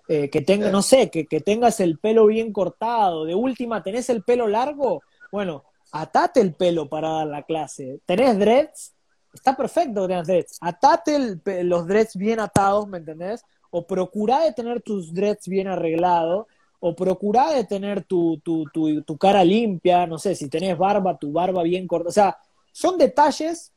Eh, 0.08 0.30
que 0.30 0.42
tenga, 0.42 0.72
no 0.72 0.82
sé, 0.82 1.10
que, 1.10 1.26
que 1.26 1.42
tengas 1.42 1.82
el 1.82 2.00
pelo 2.00 2.28
bien 2.28 2.54
cortado, 2.54 3.26
de 3.26 3.36
última, 3.36 3.84
¿tenés 3.84 4.10
el 4.10 4.24
pelo 4.24 4.48
largo? 4.48 5.02
Bueno, 5.32 5.66
atate 5.92 6.40
el 6.40 6.54
pelo 6.54 6.88
para 6.88 7.10
dar 7.10 7.28
la 7.28 7.44
clase. 7.44 8.00
¿Tenés 8.06 8.40
dreads? 8.40 8.94
Está 9.34 9.56
perfecto 9.56 10.08
que 10.08 10.22
dreads. 10.22 10.58
Atate 10.62 11.40
los 11.64 11.88
dreads 11.88 12.16
bien 12.16 12.40
atados, 12.40 12.88
¿me 12.88 12.98
entendés? 12.98 13.44
O 13.70 13.86
procura 13.86 14.42
de 14.42 14.54
tener 14.54 14.82
tus 14.82 15.14
dreads 15.14 15.48
bien 15.48 15.68
arreglados, 15.68 16.48
o 16.80 16.96
procura 16.96 17.52
de 17.52 17.64
tener 17.64 18.04
tu, 18.04 18.40
tu, 18.40 18.66
tu, 18.72 19.18
cara 19.18 19.44
limpia, 19.44 20.08
no 20.08 20.18
sé, 20.18 20.34
si 20.36 20.50
tenés 20.50 20.78
barba, 20.78 21.18
tu 21.18 21.32
barba 21.32 21.62
bien 21.62 21.88
corta. 21.88 22.10
O 22.10 22.12
sea, 22.12 22.38
son 22.72 22.98
detalles, 22.98 23.72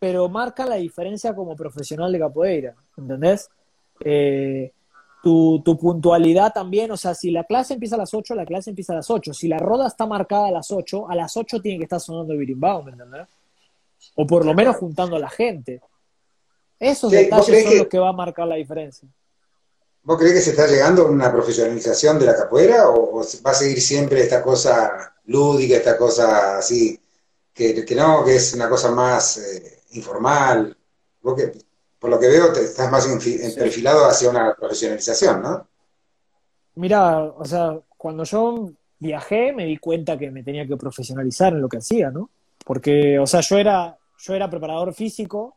pero 0.00 0.28
marcan 0.28 0.68
la 0.68 0.74
diferencia 0.74 1.34
como 1.34 1.54
profesional 1.54 2.10
de 2.10 2.18
capoeira, 2.18 2.74
¿entendés? 2.96 3.48
Eh, 4.04 4.72
tu, 5.22 5.62
tu, 5.64 5.78
puntualidad 5.78 6.52
también, 6.52 6.90
o 6.90 6.96
sea, 6.96 7.14
si 7.14 7.30
la 7.30 7.44
clase 7.44 7.74
empieza 7.74 7.94
a 7.94 7.98
las 7.98 8.12
8, 8.12 8.34
la 8.34 8.44
clase 8.44 8.70
empieza 8.70 8.92
a 8.92 8.96
las 8.96 9.10
8. 9.10 9.32
Si 9.34 9.46
la 9.46 9.58
roda 9.58 9.86
está 9.86 10.06
marcada 10.06 10.48
a 10.48 10.52
las 10.52 10.70
8, 10.72 11.08
a 11.08 11.14
las 11.14 11.36
8 11.36 11.60
tiene 11.60 11.78
que 11.78 11.84
estar 11.84 12.00
sonando 12.00 12.32
el 12.32 12.40
birimbao, 12.40 12.82
¿me 12.82 12.92
entendés? 12.92 13.28
O 14.14 14.26
por 14.26 14.44
lo 14.44 14.54
menos 14.54 14.76
juntando 14.76 15.16
a 15.16 15.18
la 15.18 15.30
gente. 15.30 15.80
Esos 16.78 17.10
detalles 17.10 17.64
son 17.64 17.78
los 17.78 17.88
que 17.88 17.98
va 17.98 18.10
a 18.10 18.12
marcar 18.12 18.46
la 18.46 18.56
diferencia. 18.56 19.08
¿Vos 20.02 20.18
crees 20.18 20.34
que 20.34 20.40
se 20.40 20.50
está 20.50 20.66
llegando 20.66 21.02
a 21.02 21.10
una 21.10 21.30
profesionalización 21.30 22.18
de 22.18 22.26
la 22.26 22.36
capoeira 22.36 22.88
o, 22.88 23.22
va 23.44 23.50
a 23.50 23.54
seguir 23.54 23.80
siempre 23.80 24.22
esta 24.22 24.42
cosa 24.42 25.14
lúdica, 25.26 25.76
esta 25.76 25.98
cosa 25.98 26.58
así, 26.58 26.98
que, 27.52 27.84
no, 27.96 28.24
que 28.24 28.36
es 28.36 28.54
una 28.54 28.68
cosa 28.68 28.90
más 28.90 29.38
eh, 29.38 29.82
informal? 29.90 30.76
¿Vos 31.20 31.34
qué, 31.34 31.52
por 31.98 32.10
lo 32.10 32.18
que 32.18 32.28
veo, 32.28 32.52
te 32.52 32.62
estás 32.62 32.90
más 32.90 33.06
perfilado 33.56 34.06
hacia 34.06 34.30
una 34.30 34.54
profesionalización, 34.54 35.42
¿no? 35.42 35.68
Mira, 36.76 37.24
o 37.24 37.44
sea, 37.44 37.78
cuando 37.96 38.22
yo 38.24 38.70
viajé 39.00 39.52
me 39.52 39.64
di 39.64 39.78
cuenta 39.78 40.16
que 40.16 40.30
me 40.30 40.44
tenía 40.44 40.66
que 40.66 40.76
profesionalizar 40.76 41.52
en 41.52 41.60
lo 41.60 41.68
que 41.68 41.78
hacía, 41.78 42.10
¿no? 42.10 42.30
Porque, 42.68 43.18
o 43.18 43.26
sea, 43.26 43.40
yo 43.40 43.56
era, 43.56 43.96
yo 44.18 44.34
era 44.34 44.50
preparador 44.50 44.92
físico, 44.92 45.56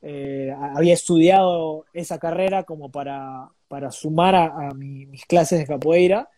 eh, 0.00 0.50
había 0.74 0.94
estudiado 0.94 1.84
esa 1.92 2.18
carrera 2.18 2.62
como 2.62 2.90
para, 2.90 3.50
para 3.68 3.90
sumar 3.90 4.34
a, 4.34 4.72
mis 4.72 5.26
clases 5.26 5.58
de 5.58 5.66
capoeira, 5.66 6.30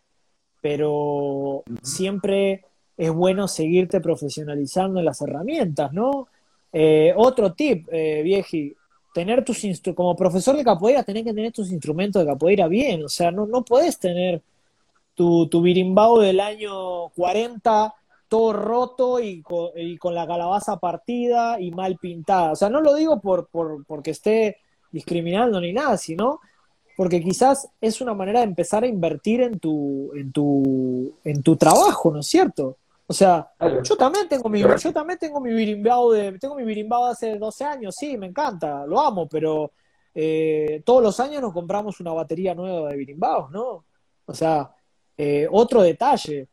pero 0.61 1.63
siempre 1.83 2.65
es 2.97 3.13
bueno 3.13 3.47
seguirte 3.47 4.01
profesionalizando 4.01 4.99
en 4.99 5.05
las 5.05 5.23
herramientas, 5.23 5.93
¿no? 5.93 6.27
Eh, 6.73 7.15
otro 7.17 7.53
tip, 7.53 7.87
eh, 7.93 8.23
vieji, 8.25 8.75
tener 9.15 9.45
tus 9.45 9.63
como 9.95 10.17
profesor 10.17 10.57
de 10.57 10.65
capoeira 10.65 11.05
tenés 11.05 11.23
que 11.23 11.33
tener 11.33 11.53
tus 11.53 11.71
instrumentos 11.71 12.25
de 12.25 12.33
capoeira 12.33 12.67
bien, 12.67 13.05
o 13.05 13.09
sea, 13.09 13.31
no, 13.31 13.47
no 13.47 13.65
podés 13.65 14.01
tener 14.01 14.43
tu, 15.15 15.47
tu 15.47 15.63
birimbao 15.63 16.19
del 16.19 16.41
año 16.41 17.09
40 17.11 17.95
todo 18.29 18.53
roto 18.53 19.21
y 19.21 19.43
con, 19.43 20.15
la 20.15 20.27
calabaza 20.27 20.79
partida 20.79 21.61
y 21.61 21.71
mal 21.71 21.97
pintada. 21.99 22.53
O 22.53 22.57
sea, 22.57 22.69
no 22.69 22.81
lo 22.81 22.95
digo 22.95 23.21
por, 23.21 23.49
por, 23.49 23.85
porque 23.87 24.11
esté 24.11 24.59
discriminando 24.93 25.61
ni 25.61 25.73
nada, 25.73 25.97
sino 25.97 26.41
porque 26.97 27.23
quizás 27.23 27.69
es 27.81 28.01
una 28.01 28.13
manera 28.13 28.41
de 28.41 28.47
empezar 28.47 28.83
a 28.83 28.89
invertir 28.89 29.41
en 29.41 29.59
tu, 29.59 30.11
en 30.15 30.33
tu, 30.33 31.15
en 31.23 31.43
tu 31.43 31.57
trabajo, 31.57 32.11
¿no 32.11 32.21
es 32.21 32.27
cierto? 32.27 32.77
O 33.07 33.13
sea, 33.13 33.51
yo 33.83 33.97
también 33.97 34.29
tengo 34.29 34.49
mi, 34.49 34.61
yo 34.61 34.93
también 34.93 35.19
tengo 35.19 35.41
mi 35.41 35.53
birimbao 35.55 36.13
de, 36.13 36.39
tengo 36.39 36.57
mi 36.57 36.65
birimbao 36.65 37.07
de 37.07 37.13
hace 37.13 37.39
12 37.39 37.65
años, 37.65 37.95
sí, 37.97 38.19
me 38.19 38.27
encanta, 38.27 38.85
lo 38.85 39.01
amo, 39.01 39.27
pero 39.29 39.73
eh, 40.15 40.83
todos 40.85 41.03
los 41.03 41.21
años 41.21 41.41
nos 41.41 41.53
compramos 41.53 42.01
una 42.01 42.13
batería 42.13 42.55
nueva 42.55 42.91
de 42.91 42.97
birimbaos, 42.97 43.51
¿no? 43.51 43.85
O 44.27 44.35
sea, 44.35 44.71
eh, 45.17 45.47
otro 45.51 45.83
detalle, 45.83 46.49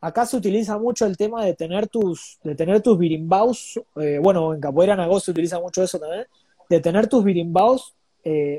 acá 0.00 0.26
se 0.26 0.36
utiliza 0.36 0.78
mucho 0.78 1.06
el 1.06 1.16
tema 1.16 1.44
de 1.44 1.54
tener 1.54 1.88
tus, 1.88 2.38
de 2.42 2.54
tener 2.54 2.80
tus 2.80 2.98
birimbaos, 2.98 3.80
eh, 3.96 4.18
bueno, 4.22 4.54
en 4.54 4.60
Capoeira 4.60 4.96
Nagó 4.96 5.20
se 5.20 5.30
utiliza 5.30 5.60
mucho 5.60 5.82
eso 5.82 5.98
también, 5.98 6.26
de 6.68 6.80
tener 6.80 7.08
tus 7.08 7.24
birimbaos 7.24 7.94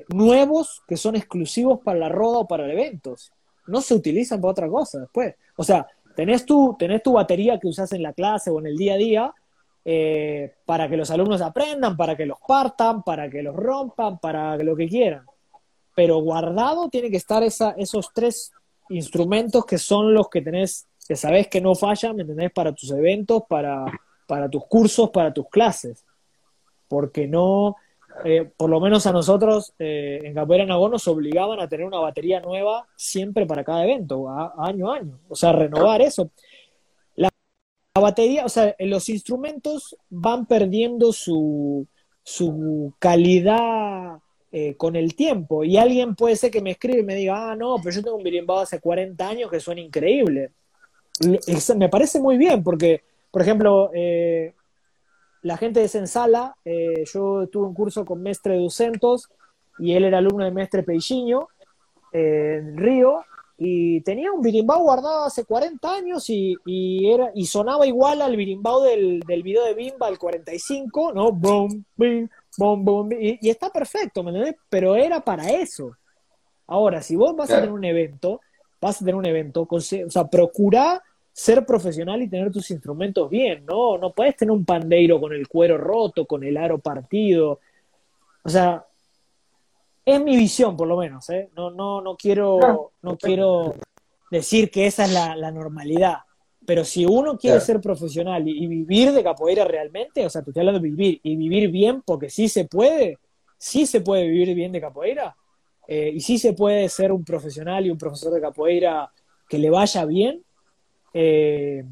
nuevos 0.10 0.82
que 0.88 0.98
son 0.98 1.16
exclusivos 1.16 1.82
para 1.82 2.00
la 2.00 2.10
roda 2.10 2.40
o 2.40 2.48
para 2.48 2.72
eventos. 2.72 3.32
No 3.68 3.80
se 3.80 3.94
utilizan 3.94 4.42
para 4.42 4.52
otra 4.52 4.68
cosa 4.68 5.02
después. 5.02 5.36
O 5.56 5.64
sea, 5.64 5.88
Tenés 6.16 6.46
tu, 6.46 6.76
tenés 6.78 7.04
tu 7.04 7.14
batería 7.14 7.60
que 7.60 7.68
usás 7.68 7.92
en 7.94 8.04
la 8.04 8.14
clase 8.14 8.50
o 8.50 8.60
en 8.60 8.68
el 8.68 8.78
día 8.78 8.94
a 8.94 8.98
día 8.98 9.34
eh, 9.84 10.54
para 10.66 10.90
que 10.90 10.98
los 10.98 11.10
alumnos 11.10 11.42
aprendan, 11.42 11.98
para 11.98 12.16
que 12.16 12.26
los 12.26 12.38
partan, 12.48 13.04
para 13.04 13.30
que 13.30 13.42
los 13.42 13.56
rompan, 13.56 14.20
para 14.20 14.58
lo 14.58 14.76
que 14.76 14.88
quieran. 14.88 15.26
Pero 15.96 16.20
guardado 16.20 16.90
tiene 16.90 17.10
que 17.10 17.18
estar 17.18 17.44
esa, 17.44 17.72
esos 17.72 18.12
tres 18.14 18.52
instrumentos 18.90 19.66
que 19.66 19.78
son 19.78 20.14
los 20.14 20.30
que 20.30 20.42
tenés, 20.42 20.88
que 21.08 21.16
sabés 21.16 21.48
que 21.48 21.62
no 21.62 21.76
fallan, 21.76 22.16
¿me 22.16 22.22
entendés? 22.24 22.52
Para 22.52 22.74
tus 22.74 22.92
eventos, 22.92 23.44
para, 23.48 23.86
para 24.28 24.50
tus 24.50 24.66
cursos, 24.66 25.10
para 25.10 25.34
tus 25.34 25.50
clases. 25.50 26.06
Porque 26.88 27.28
no, 27.28 27.76
eh, 28.24 28.50
por 28.56 28.70
lo 28.70 28.80
menos 28.80 29.06
a 29.08 29.12
nosotros 29.12 29.74
eh, 29.80 30.20
en 30.24 30.34
Capoeira 30.34 30.66
Nagó 30.66 30.90
nos 30.90 31.08
obligaban 31.08 31.60
a 31.60 31.68
tener 31.68 31.86
una 31.86 32.00
batería 32.00 32.40
nueva 32.40 32.88
siempre 32.96 33.46
para 33.46 33.64
cada 33.64 33.84
evento, 33.84 34.30
año 34.30 34.92
a 34.92 34.98
año. 34.98 35.20
O 35.30 35.36
sea, 35.36 35.52
renovar 35.52 36.02
eso. 36.02 36.32
La, 37.16 37.30
batería, 37.96 38.46
o 38.46 38.50
sea, 38.50 38.76
los 38.80 39.10
instrumentos 39.10 39.98
van 40.10 40.46
perdiendo 40.46 41.12
su, 41.14 41.88
su 42.24 42.94
calidad 43.00 44.20
eh, 44.52 44.76
con 44.76 44.96
el 44.96 45.16
tiempo. 45.16 45.64
Y 45.64 45.78
alguien 45.78 46.16
puede 46.16 46.36
ser 46.36 46.52
que 46.52 46.62
me 46.62 46.72
escribe 46.72 47.00
y 47.00 47.04
me 47.04 47.16
diga, 47.16 47.52
ah, 47.52 47.56
no, 47.56 47.76
pero 47.78 47.96
yo 47.96 48.04
tengo 48.04 48.18
un 48.18 48.24
birimbao 48.24 48.60
hace 48.60 48.80
40 48.80 49.28
años 49.28 49.50
que 49.52 49.60
suena 49.60 49.82
increíble. 49.82 50.52
Me 51.76 51.90
parece 51.90 52.20
muy 52.20 52.38
bien, 52.38 52.64
porque, 52.64 53.04
por 53.32 53.42
ejemplo, 53.42 53.92
la 55.44 55.58
gente 55.58 55.80
de 55.80 55.88
Sensala, 55.88 56.56
eh, 56.64 57.04
yo 57.12 57.48
tuve 57.48 57.68
un 57.68 57.74
curso 57.74 58.06
con 58.06 58.22
Mestre 58.22 58.58
Ducentos 58.58 59.30
y 59.80 59.94
él 59.94 60.04
era 60.04 60.20
alumno 60.20 60.46
de 60.46 60.52
Mestre 60.52 60.84
Peixinho 60.84 61.48
en 62.12 62.78
Río 62.78 63.24
y 63.58 64.02
tenía 64.02 64.32
un 64.32 64.42
birimbao 64.42 64.82
guardado 64.82 65.24
hace 65.24 65.46
40 65.46 65.94
años 65.94 66.26
y, 66.30 66.58
era, 67.12 67.32
y 67.34 67.46
sonaba 67.46 67.88
igual 67.88 68.22
al 68.22 68.36
birimbao 68.36 68.82
del, 68.84 69.22
del 69.22 69.44
video 69.44 69.66
de 69.66 69.74
Bimba, 69.74 70.10
el 70.10 70.20
45, 70.20 71.14
¿no? 71.14 71.32
Boom, 71.32 71.86
bim, 71.96 72.28
boom, 72.58 72.86
boom, 72.86 73.12
y, 73.12 73.50
está 73.50 73.70
perfecto, 73.70 74.24
¿me 74.24 74.32
entiendes? 74.32 74.56
Pero 74.70 74.96
era 74.96 75.22
para 75.22 75.50
eso. 75.50 75.96
Ahora, 76.68 77.02
si 77.02 77.16
vos 77.16 77.36
vas 77.36 77.52
a 77.52 77.56
tener 77.56 77.72
un 77.72 77.84
evento, 77.84 78.42
vas 78.80 78.98
a 78.98 79.00
tener 79.00 79.16
un 79.16 79.26
evento, 79.26 79.68
o 79.70 79.80
sea, 79.80 80.28
procura 80.28 81.02
ser 81.32 81.66
profesional 81.66 82.22
y 82.22 82.30
tener 82.30 82.52
tus 82.52 82.70
instrumentos 82.72 83.30
bien, 83.30 83.66
¿no? 83.66 83.98
No 83.98 84.12
puedes 84.12 84.36
tener 84.36 84.52
un 84.52 84.66
pandeiro 84.66 85.20
con 85.20 85.34
el 85.34 85.48
cuero 85.48 85.78
roto, 85.78 86.26
con 86.26 86.44
el 86.44 86.58
aro 86.58 86.78
partido. 86.80 87.60
O 88.44 88.50
sea, 88.50 88.86
es 90.06 90.22
mi 90.22 90.36
visión, 90.36 90.76
por 90.76 90.88
lo 90.88 90.98
menos, 90.98 91.30
¿eh? 91.30 91.50
No, 91.56 91.72
no, 91.72 92.02
no 92.02 92.18
quiero, 92.18 92.92
no 93.02 93.18
quiero 93.18 93.76
decir 94.30 94.72
que 94.72 94.88
esa 94.88 95.06
es 95.06 95.14
la, 95.14 95.52
normalidad. 95.52 96.18
Pero 96.66 96.84
si 96.84 97.06
uno 97.06 97.38
quiere 97.38 97.60
ser 97.60 97.82
profesional 97.82 98.48
y, 98.48 98.68
vivir 98.68 99.12
de 99.12 99.24
capoeira 99.24 99.66
realmente, 99.66 100.26
o 100.26 100.30
sea, 100.30 100.42
te 100.42 100.52
estoy 100.52 100.62
hablando 100.62 100.80
de 100.80 100.90
vivir 100.90 101.20
y 101.24 101.36
vivir 101.36 101.70
bien, 101.70 102.02
porque 102.04 102.30
sí 102.30 102.50
se 102.50 102.66
puede, 102.66 103.18
sí 103.58 103.86
se 103.86 104.02
puede 104.02 104.28
vivir 104.28 104.54
bien 104.56 104.72
de 104.72 104.82
capoeira, 104.82 105.36
eh, 105.88 106.12
y 106.14 106.20
sí 106.22 106.38
se 106.38 106.54
puede 106.54 106.88
ser 106.90 107.12
un 107.12 107.24
profesional 107.24 107.86
y 107.86 107.90
un 107.90 107.98
profesor 107.98 108.34
de 108.34 108.42
capoeira 108.42 109.12
que 109.50 109.58
le 109.58 109.70
vaya 109.70 110.06
bien, 110.06 110.44
eh, 111.14 111.84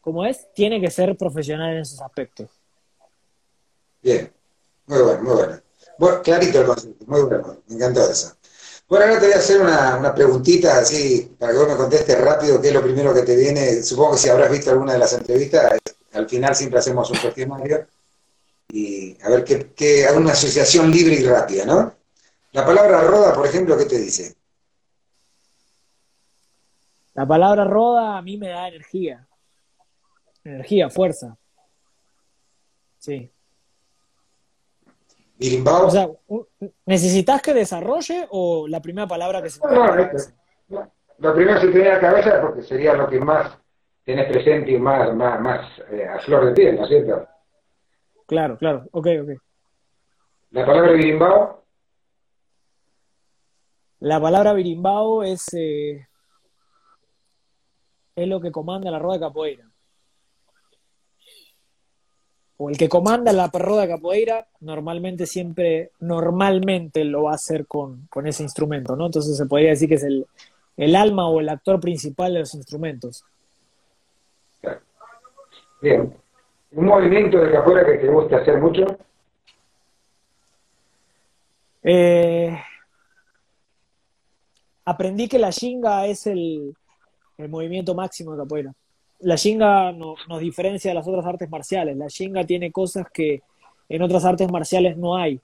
como 0.00 0.24
es, 0.24 0.52
tiene 0.54 0.80
que 0.80 0.90
ser 0.90 1.16
profesional 1.16 1.74
en 1.74 1.82
esos 1.82 2.00
aspectos. 2.00 2.50
Bien, 4.02 4.32
muy 4.86 5.02
bueno, 5.02 5.22
muy 5.22 5.34
bueno. 5.34 5.60
bueno 5.98 6.22
clarito 6.22 6.60
el 6.60 6.66
concepto, 6.66 7.04
muy 7.06 7.22
bueno, 7.22 7.58
me 7.66 7.74
encantó 7.74 8.08
eso. 8.10 8.34
Bueno, 8.88 9.04
ahora 9.04 9.20
te 9.20 9.26
voy 9.26 9.34
a 9.34 9.38
hacer 9.38 9.60
una, 9.60 9.96
una, 9.96 10.14
preguntita 10.14 10.78
así, 10.78 11.36
para 11.38 11.52
que 11.52 11.58
vos 11.58 11.68
me 11.68 11.76
contestes 11.76 12.18
rápido 12.18 12.58
qué 12.58 12.68
es 12.68 12.74
lo 12.74 12.82
primero 12.82 13.12
que 13.12 13.20
te 13.20 13.36
viene. 13.36 13.82
Supongo 13.82 14.12
que 14.12 14.18
si 14.18 14.28
habrás 14.30 14.50
visto 14.50 14.70
alguna 14.70 14.94
de 14.94 14.98
las 14.98 15.12
entrevistas, 15.12 15.78
al 16.14 16.28
final 16.28 16.56
siempre 16.56 16.78
hacemos 16.78 17.10
un 17.10 17.18
cuestionario 17.18 17.86
y 18.70 19.16
a 19.22 19.28
ver 19.28 19.44
qué, 19.44 19.72
qué 19.74 20.06
una 20.14 20.32
asociación 20.32 20.90
libre 20.90 21.16
y 21.16 21.24
rápida, 21.24 21.66
¿no? 21.66 21.94
La 22.52 22.64
palabra 22.64 23.02
roda, 23.02 23.34
por 23.34 23.46
ejemplo, 23.46 23.76
¿qué 23.76 23.84
te 23.84 23.98
dice? 23.98 24.34
La 27.18 27.26
palabra 27.26 27.64
roda 27.64 28.16
a 28.16 28.22
mí 28.22 28.36
me 28.36 28.50
da 28.50 28.68
energía. 28.68 29.26
Energía, 30.44 30.88
fuerza. 30.88 31.36
Sí. 32.98 33.28
O 35.66 35.90
sea, 35.90 36.08
¿necesitas 36.86 37.42
que 37.42 37.54
desarrolle 37.54 38.28
o 38.30 38.68
la 38.68 38.80
primera 38.80 39.08
palabra 39.08 39.42
que 39.42 39.50
se 39.50 39.58
te 39.58 39.66
no, 39.66 39.96
no, 40.68 40.92
Lo 41.18 41.34
primero 41.34 41.58
que 41.58 41.66
se 41.66 41.72
te 41.72 41.78
viene 41.78 41.90
a 41.90 41.94
la 41.94 42.00
cabeza 42.00 42.40
porque 42.40 42.62
sería 42.62 42.94
lo 42.94 43.08
que 43.08 43.18
más 43.18 43.58
tienes 44.04 44.30
presente 44.30 44.70
y 44.70 44.78
más, 44.78 45.12
más, 45.12 45.40
más 45.40 45.66
eh, 45.90 46.06
a 46.06 46.20
flor 46.20 46.46
de 46.46 46.52
piel, 46.52 46.76
¿no 46.76 46.84
es 46.84 46.88
cierto? 46.88 47.26
Claro, 48.28 48.56
claro. 48.56 48.84
Ok, 48.92 49.08
ok. 49.22 49.30
¿La 50.52 50.64
palabra 50.64 50.92
birimbao? 50.92 51.64
La 53.98 54.20
palabra 54.20 54.52
birimbao 54.52 55.24
es 55.24 55.44
eh, 55.54 56.07
es 58.18 58.28
lo 58.28 58.40
que 58.40 58.50
comanda 58.50 58.90
la 58.90 58.98
rueda 58.98 59.18
de 59.18 59.26
capoeira. 59.26 59.64
O 62.56 62.68
el 62.68 62.76
que 62.76 62.88
comanda 62.88 63.32
la 63.32 63.46
rueda 63.46 63.82
de 63.82 63.88
capoeira 63.88 64.48
normalmente 64.60 65.26
siempre, 65.26 65.92
normalmente 66.00 67.04
lo 67.04 67.24
va 67.24 67.32
a 67.32 67.34
hacer 67.36 67.66
con, 67.66 68.08
ese 68.24 68.42
instrumento, 68.42 68.96
¿no? 68.96 69.06
Entonces 69.06 69.36
se 69.36 69.46
podría 69.46 69.70
decir 69.70 69.88
que 69.88 69.94
es 69.94 70.04
el, 70.04 70.96
alma 70.96 71.28
o 71.28 71.38
el 71.38 71.48
actor 71.48 71.78
principal 71.78 72.34
de 72.34 72.40
los 72.40 72.54
instrumentos. 72.54 73.24
Bien. 75.80 76.12
¿Un 76.72 76.84
movimiento 76.84 77.38
de 77.38 77.52
capoeira 77.52 77.86
que 77.86 77.98
te 77.98 78.08
guste 78.08 78.34
hacer 78.34 78.60
mucho? 78.60 78.84
Eh, 81.84 82.58
aprendí 84.84 85.28
que 85.28 85.38
la 85.38 85.50
shinga 85.50 86.06
es 86.06 86.26
el, 86.26 86.74
el 87.38 87.48
movimiento 87.48 87.94
máximo 87.94 88.32
de 88.32 88.38
capoeira. 88.38 88.74
La 89.20 89.36
shinga 89.36 89.92
no, 89.92 90.14
nos 90.28 90.40
diferencia 90.40 90.90
de 90.90 90.94
las 90.94 91.08
otras 91.08 91.24
artes 91.24 91.48
marciales. 91.50 91.96
La 91.96 92.08
shinga 92.08 92.44
tiene 92.44 92.70
cosas 92.70 93.06
que 93.12 93.42
en 93.88 94.02
otras 94.02 94.24
artes 94.24 94.50
marciales 94.50 94.96
no 94.96 95.16
hay. 95.16 95.40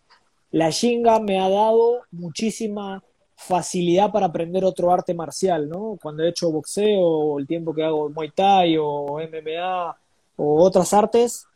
La 0.51 0.71
shinga 0.71 1.19
me 1.19 1.41
ha 1.41 1.49
dado 1.49 2.03
muchísima 2.13 3.03
facilidad 3.37 4.13
para 4.13 4.27
aprender 4.27 4.65
otro 4.65 4.93
arte 4.93 5.15
marcial, 5.15 5.69
¿no? 5.69 5.99
Cuando 6.01 6.23
he 6.23 6.29
hecho 6.29 6.53
boxeo, 6.53 7.01
o 7.01 7.39
el 7.39 7.47
tiempo 7.47 7.75
que 7.75 7.83
hago 7.83 8.09
Muay 8.11 8.31
Thai 8.31 8.77
o 8.79 9.19
MMA 9.19 9.97
o 10.37 10.63
otras 10.63 10.93
artes, 10.93 11.47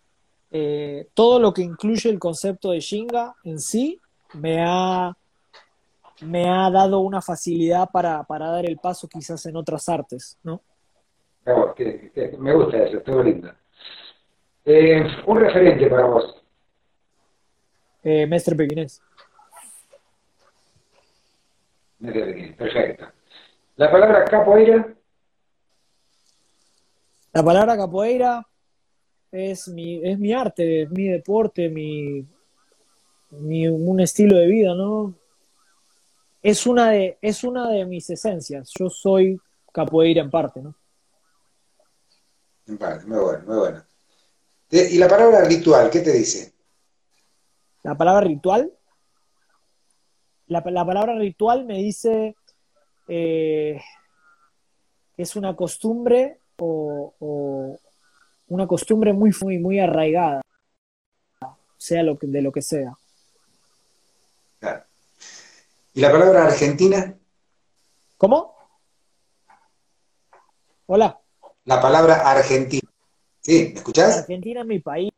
eh, 0.51 1.09
todo 1.15 1.39
lo 1.39 1.53
que 1.53 1.63
incluye 1.63 2.09
el 2.09 2.19
concepto 2.19 2.71
de 2.71 2.81
Shinga 2.81 3.35
en 3.45 3.61
sí 3.61 4.01
me 4.35 4.63
ha, 4.65 5.17
me 6.21 6.49
ha 6.49 6.71
dado 6.71 7.01
una 7.01 7.23
facilidad 7.23 7.89
para, 7.93 8.25
para 8.25 8.49
dar 8.49 8.67
el 8.67 8.79
paso 8.79 9.09
quizás 9.09 9.45
en 9.47 9.57
otras 9.57 9.89
artes, 9.89 10.39
¿no? 10.43 10.61
me 12.39 12.55
gusta 12.55 12.85
eso, 12.85 12.99
estuvo 12.99 13.23
lindo. 13.23 13.51
Eh, 14.65 15.03
un 15.27 15.41
referente 15.41 15.87
para 15.89 16.05
vos. 16.05 16.43
Eh, 18.03 18.27
Mestre 18.27 18.55
Pequinés. 18.55 19.01
Mestre 22.01 22.25
Pequinés, 22.27 22.57
perfecto. 22.57 23.07
La 23.77 23.91
palabra 23.91 24.25
capoeira. 24.25 24.95
La 27.33 27.43
palabra 27.43 27.77
capoeira 27.77 28.47
es 29.31 29.69
mi, 29.69 30.07
es 30.07 30.19
mi 30.19 30.33
arte, 30.33 30.83
es 30.83 30.91
mi 30.91 31.09
deporte, 31.09 31.69
mi, 31.69 32.27
mi, 33.31 33.69
un 33.69 34.01
estilo 34.01 34.37
de 34.37 34.47
vida, 34.47 34.75
¿no? 34.75 35.15
Es 36.43 36.67
una, 36.67 36.91
de, 36.91 37.19
es 37.21 37.45
una 37.45 37.69
de 37.69 37.85
mis 37.85 38.09
esencias. 38.11 38.71
Yo 38.79 38.89
soy 38.91 39.41
capoeira 39.73 40.23
en 40.23 40.31
parte, 40.31 40.63
¿no? 40.63 40.75
En 42.67 42.79
parte, 42.79 43.07
muy 43.07 43.19
bueno, 43.19 43.45
muy 43.47 43.57
bueno. 43.57 43.85
¿Y 44.71 44.99
la 44.99 45.09
palabra 45.09 45.45
ritual, 45.45 45.91
qué 45.91 46.01
te 46.01 46.13
dice? 46.13 46.53
La 47.83 47.97
palabra 47.97 48.21
ritual. 48.27 48.73
La, 50.47 50.63
palabra 50.63 51.15
ritual 51.19 51.65
me 51.67 51.79
dice 51.79 52.35
eh, 53.07 53.81
es 55.17 55.37
una 55.37 55.55
costumbre 55.55 56.41
o, 56.59 57.79
una 58.49 58.67
costumbre 58.67 59.13
muy, 59.13 59.31
muy, 59.43 59.59
muy 59.59 59.79
arraigada, 59.79 60.41
sea 61.77 62.03
lo 62.03 62.19
que, 62.19 62.27
de 62.27 62.41
lo 62.41 62.51
que 62.51 62.63
sea. 62.63 62.97
¿Y 65.99 66.01
la 66.01 66.13
palabra 66.13 66.45
argentina? 66.45 67.19
¿Cómo? 68.17 68.55
Hola. 70.87 71.21
La 71.65 71.83
palabra 71.83 72.15
argentina. 72.31 72.89
¿Sí? 73.41 73.71
¿Me 73.73 73.81
escuchás? 73.81 74.19
Argentina 74.19 74.61
es 74.61 74.67
mi 74.69 74.79
país. 74.79 75.11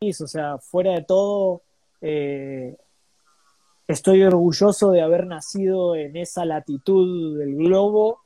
O 0.00 0.26
sea, 0.28 0.58
fuera 0.58 0.92
de 0.92 1.02
todo, 1.02 1.62
eh, 2.00 2.76
estoy 3.88 4.22
orgulloso 4.22 4.92
de 4.92 5.02
haber 5.02 5.26
nacido 5.26 5.96
en 5.96 6.16
esa 6.16 6.44
latitud 6.44 7.40
del 7.40 7.56
globo 7.56 8.20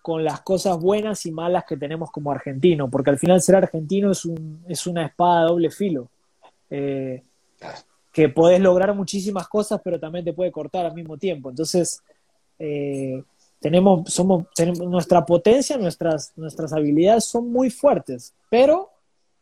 con 0.00 0.24
las 0.24 0.40
cosas 0.40 0.78
buenas 0.78 1.26
y 1.26 1.30
malas 1.30 1.66
que 1.68 1.76
tenemos 1.76 2.10
como 2.10 2.32
argentino, 2.32 2.88
porque 2.88 3.10
al 3.10 3.18
final 3.18 3.42
ser 3.42 3.56
argentino 3.56 4.12
es, 4.12 4.24
un, 4.24 4.64
es 4.66 4.86
una 4.86 5.04
espada 5.04 5.42
de 5.42 5.48
doble 5.48 5.70
filo, 5.70 6.08
eh, 6.70 7.22
que 8.12 8.28
podés 8.28 8.60
lograr 8.60 8.94
muchísimas 8.94 9.48
cosas, 9.48 9.80
pero 9.82 9.98
también 9.98 10.24
te 10.24 10.34
puede 10.34 10.52
cortar 10.52 10.84
al 10.84 10.94
mismo 10.94 11.16
tiempo. 11.16 11.50
Entonces, 11.50 12.02
eh, 12.58 13.24
tenemos, 13.58 14.12
somos, 14.12 14.44
tenemos, 14.54 14.80
nuestra 14.80 15.24
potencia, 15.24 15.78
nuestras, 15.78 16.32
nuestras 16.36 16.72
habilidades 16.72 17.24
son 17.24 17.50
muy 17.50 17.70
fuertes, 17.70 18.34
pero 18.50 18.90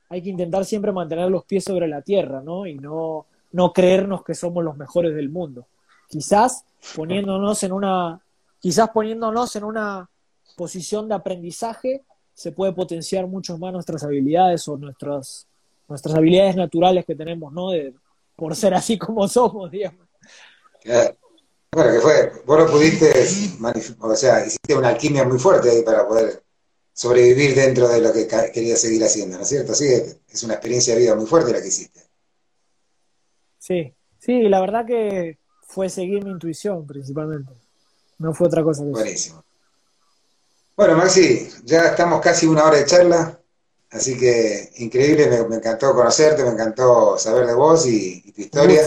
hay 0.09 0.23
que 0.23 0.31
intentar 0.31 0.65
siempre 0.65 0.93
mantener 0.93 1.31
los 1.31 1.45
pies 1.45 1.65
sobre 1.65 1.89
la 1.89 2.03
tierra, 2.03 2.43
¿no? 2.43 2.67
Y 2.67 2.77
no, 2.77 3.27
no 3.53 3.73
creernos 3.73 4.23
que 4.23 4.35
somos 4.35 4.63
los 4.63 4.77
mejores 4.77 5.15
del 5.15 5.31
mundo. 5.31 5.67
Quizás 6.09 6.65
poniéndonos 6.95 7.63
en 7.63 7.73
una, 7.73 8.21
quizás 8.61 8.91
poniéndonos 8.91 9.55
en 9.57 9.65
una 9.65 10.09
posición 10.57 11.09
de 11.09 11.15
aprendizaje 11.15 12.03
se 12.35 12.53
puede 12.53 12.73
potenciar 12.73 13.27
mucho 13.27 13.59
más 13.59 13.73
nuestras 13.73 14.03
habilidades 14.05 14.67
o 14.69 14.77
nuestras, 14.77 15.47
nuestras 15.89 16.15
habilidades 16.15 16.57
naturales 16.57 17.05
que 17.05 17.15
tenemos, 17.15 17.53
¿no? 17.53 17.71
Por 18.41 18.57
ser 18.57 18.73
así 18.73 18.97
como 18.97 19.29
somos, 19.29 19.71
digamos. 19.71 20.09
Bueno, 21.73 21.93
que 21.93 22.01
fue, 22.01 22.33
vos 22.47 22.59
lo 22.59 22.67
pudiste, 22.67 23.13
o 24.01 24.17
sea, 24.17 24.45
hiciste 24.47 24.75
una 24.75 24.89
alquimia 24.89 25.25
muy 25.25 25.39
fuerte 25.39 25.71
ahí 25.71 25.83
para 25.83 26.09
poder 26.09 26.43
sobrevivir 26.93 27.55
dentro 27.55 27.87
de 27.87 28.01
lo 28.01 28.13
que 28.15 28.27
querías 28.53 28.81
seguir 28.81 29.05
haciendo, 29.05 29.37
¿no 29.37 29.43
es 29.43 29.49
cierto? 29.51 29.73
Así 29.73 29.87
es 29.87 30.43
una 30.43 30.55
experiencia 30.55 30.95
de 30.95 31.01
vida 31.01 31.15
muy 31.15 31.27
fuerte 31.27 31.53
la 31.53 31.61
que 31.61 31.69
hiciste. 31.69 32.01
Sí, 33.59 33.95
sí, 34.19 34.49
la 34.49 34.61
verdad 34.61 34.87
que 34.87 35.39
fue 35.67 35.91
seguir 35.91 36.25
mi 36.25 36.31
intuición 36.31 36.87
principalmente. 36.87 37.53
No 38.19 38.33
fue 38.33 38.47
otra 38.49 38.63
cosa 38.63 38.83
que 38.83 38.91
Buenísimo. 38.91 39.45
Bueno, 40.77 40.97
Maxi, 40.97 41.47
ya 41.65 41.89
estamos 41.89 42.23
casi 42.23 42.47
una 42.47 42.65
hora 42.65 42.79
de 42.79 42.87
charla, 42.87 43.40
así 43.91 44.19
que 44.19 44.71
increíble, 44.77 45.29
me, 45.49 45.57
encantó 45.57 45.95
conocerte, 45.95 46.45
me 46.45 46.51
encantó 46.51 47.19
saber 47.19 47.47
de 47.47 47.55
vos 47.55 47.87
y, 47.87 48.33
tu 48.33 48.41
historia. 48.41 48.83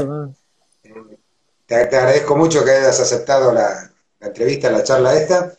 Eh, 0.83 1.17
te, 1.65 1.75
agradezco 1.75 2.35
mucho 2.35 2.63
que 2.63 2.71
hayas 2.71 2.99
aceptado 2.99 3.51
la, 3.51 3.91
entrevista, 4.19 4.71
la 4.71 4.83
charla 4.83 5.15
esta. 5.15 5.53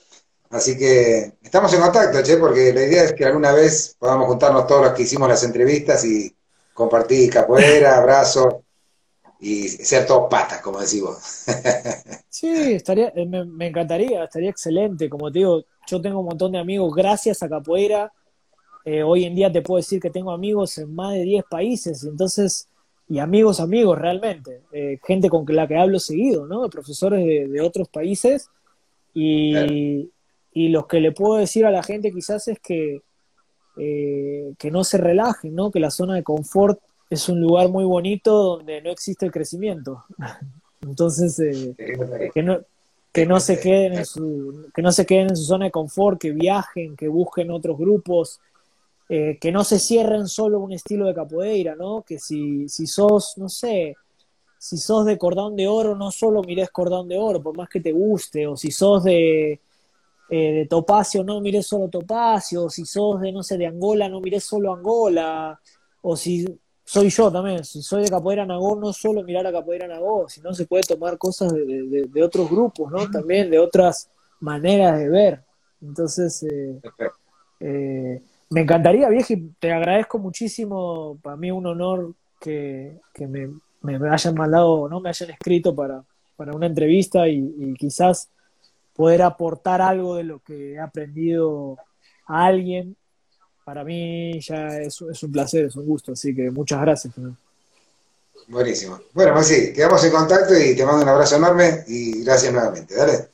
Así 0.51 0.79
que 0.79 1.35
estamos 1.43 1.73
en 1.75 1.81
contacto, 1.81 2.23
Che, 2.23 2.37
porque 2.37 2.73
la 2.73 2.83
idea 2.85 3.05
es 3.05 3.13
que 3.13 3.25
alguna 3.25 3.53
vez 3.53 3.97
podamos 3.99 4.27
juntarnos 4.29 4.67
todos 4.67 4.83
los 4.83 4.93
que 4.95 5.03
hicimos 5.03 5.29
las 5.29 5.43
entrevistas 5.43 6.05
y 6.05 6.35
compartir 6.73 7.33
capoeira, 7.33 7.97
abrazos 7.99 8.57
y 9.41 9.69
ser 9.69 10.07
todos 10.07 10.29
patas, 10.31 10.61
como 10.63 10.81
decís 10.81 11.03
vos. 11.03 11.19
sí, 12.29 12.75
estaría, 12.75 13.13
eh, 13.15 13.27
me, 13.27 13.45
me, 13.45 13.67
encantaría, 13.67 14.25
estaría 14.25 14.51
excelente. 14.51 15.11
Como 15.11 15.31
te 15.31 15.41
digo, 15.41 15.65
yo 15.87 16.01
tengo 16.01 16.21
un 16.21 16.27
montón 16.27 16.53
de 16.53 16.59
amigos 16.59 16.95
gracias 16.95 17.43
a 17.43 17.49
Capoeira. 17.49 18.13
Eh, 18.85 19.03
hoy 19.03 19.24
en 19.24 19.35
día 19.35 19.51
te 19.51 19.62
puedo 19.62 19.78
decir 19.78 20.01
que 20.01 20.11
tengo 20.11 20.30
amigos 20.30 20.76
en 20.76 20.95
más 20.95 21.14
de 21.14 21.22
10 21.22 21.45
países, 21.49 22.05
entonces, 22.05 22.68
y 23.09 23.18
amigos, 23.18 23.61
amigos 23.61 23.99
realmente, 23.99 24.61
eh, 24.72 24.99
gente 25.07 25.30
con 25.30 25.47
la 25.49 25.66
que 25.66 25.76
hablo 25.76 25.99
seguido, 25.99 26.47
¿no? 26.47 26.68
Profesores 26.68 27.51
de, 27.51 27.61
otros 27.61 27.89
países. 27.89 28.49
Y, 29.14 30.11
y, 30.53 30.68
lo 30.68 30.87
que 30.89 31.01
le 31.01 31.12
puedo 31.12 31.37
decir 31.37 31.64
a 31.64 31.70
la 31.70 31.82
gente 31.82 32.12
quizás 32.12 32.49
es 32.49 32.59
que, 32.59 33.01
eh, 33.76 34.55
que 34.59 34.70
no 34.70 34.82
se 34.82 34.99
relajen, 34.99 35.55
¿no? 35.55 35.70
Que 35.70 35.80
la 35.80 35.91
zona 35.91 36.16
de 36.16 36.24
confort 36.24 36.78
es 37.09 37.28
un 37.28 37.41
lugar 37.41 37.68
muy 37.68 37.85
bonito 37.85 38.32
donde 38.32 38.82
no 38.82 38.91
existe 38.91 39.24
el 39.24 39.32
crecimiento. 39.32 40.05
Entonces, 40.82 41.37
que, 42.35 42.43
no, 42.43 42.59
que 43.12 43.24
no 43.24 43.41
se 43.41 43.59
queden 43.61 43.95
en 43.95 44.05
su, 44.05 44.68
que 44.74 44.82
no 44.82 44.93
se 44.93 45.07
queden 45.07 45.30
en 45.30 45.37
su 45.37 45.45
zona 45.45 45.66
de 45.66 45.70
confort, 45.70 46.20
que 46.20 46.32
viajen, 46.32 46.97
que 46.97 47.09
busquen 47.09 47.51
otros 47.51 47.78
grupos, 47.78 48.41
eh, 49.09 49.39
que 49.41 49.53
no 49.53 49.65
se 49.65 49.79
cierren 49.79 50.29
solo 50.29 50.61
un 50.61 50.73
estilo 50.73 51.07
de 51.07 51.15
capoeira, 51.15 51.75
¿no? 51.77 52.03
Que 52.03 52.19
si, 52.19 52.69
si 52.69 52.87
sos, 52.87 53.35
no 53.37 53.49
sé, 53.49 53.95
si 54.59 54.79
sos 54.79 55.05
de 55.05 55.19
cordón 55.19 55.57
de 55.57 55.69
oro, 55.69 55.95
no 55.95 56.11
solo 56.11 56.43
mires 56.43 56.71
cordón 56.71 57.09
de 57.09 57.19
oro, 57.19 57.43
por 57.43 57.57
más 57.57 57.69
que 57.69 57.81
te 57.81 57.93
guste, 57.93 58.47
o 58.47 58.57
si 58.57 58.71
sos 58.71 59.05
de, 59.05 59.61
eh, 60.31 60.53
de 60.53 60.67
topacio, 60.67 61.23
no 61.23 61.41
mires 61.41 61.67
solo 61.67 61.89
topacio, 61.89 62.65
o 62.65 62.71
si 62.71 62.87
sos 62.87 63.21
de, 63.21 63.31
no 63.31 63.43
sé, 63.43 63.59
de 63.59 63.67
Angola, 63.67 64.09
no 64.09 64.21
mires 64.21 64.45
solo 64.45 64.73
Angola, 64.73 65.61
o 66.01 66.17
si 66.17 66.47
soy 66.85 67.09
yo 67.11 67.31
también, 67.31 67.65
si 67.65 67.83
soy 67.83 68.05
de 68.05 68.11
Capoeira 68.11 68.45
Nagó, 68.45 68.77
no 68.77 68.93
solo 68.93 69.23
mirar 69.23 69.47
a 69.47 69.53
Capoeira 69.53 69.87
Nagó, 69.87 70.29
sino 70.29 70.53
se 70.55 70.67
puede 70.67 70.83
tomar 70.83 71.19
cosas 71.19 71.53
de, 71.53 72.23
otros 72.23 72.51
grupos, 72.51 72.91
¿no? 72.91 73.11
También 73.11 73.51
de 73.51 73.59
otras 73.59 74.11
maneras 74.41 74.99
de 74.99 75.09
ver. 75.09 75.45
Entonces, 75.81 76.43
eh, 76.43 76.81
eh, 77.61 78.23
me 78.51 78.63
encantaría, 78.63 79.09
viejo, 79.09 79.33
y 79.33 79.51
te 79.59 79.73
agradezco 79.73 80.19
muchísimo, 80.19 81.19
para 81.23 81.37
mí 81.37 81.51
un 81.51 81.67
honor 81.67 82.15
que, 82.41 83.01
me, 83.19 83.51
me, 83.83 84.11
hayan 84.11 84.35
mandado, 84.35 84.89
no 84.89 85.01
me 85.01 85.09
hayan 85.09 85.31
escrito 85.31 85.75
para, 85.75 86.05
para 86.37 86.53
una 86.53 86.67
entrevista 86.67 87.29
y, 87.29 87.75
quizás 87.75 88.29
poder 88.95 89.23
aportar 89.23 89.83
algo 89.83 90.15
de 90.15 90.25
lo 90.25 90.39
que 90.39 90.75
he 90.75 90.79
aprendido 90.79 91.77
a 92.27 92.47
alguien 92.47 92.97
para 93.65 93.83
mí 93.83 94.39
ya 94.41 94.79
es, 94.79 95.01
es, 95.01 95.23
un 95.23 95.33
placer, 95.33 95.65
es 95.65 95.77
un 95.77 95.87
gusto, 95.87 96.13
así 96.13 96.35
que 96.35 96.51
muchas 96.51 96.81
gracias. 96.83 97.15
Buenísimo. 98.47 99.01
Bueno, 99.15 99.35
Maxi, 99.35 99.73
quedamos 99.73 100.05
en 100.05 100.13
contacto 100.13 100.55
y 100.55 100.77
te 100.77 100.85
mando 100.85 101.03
un 101.03 101.09
abrazo 101.09 101.37
enorme 101.37 101.83
y 101.89 102.23
gracias 102.23 102.53
nuevamente. 102.53 102.95
Dale. 102.95 103.34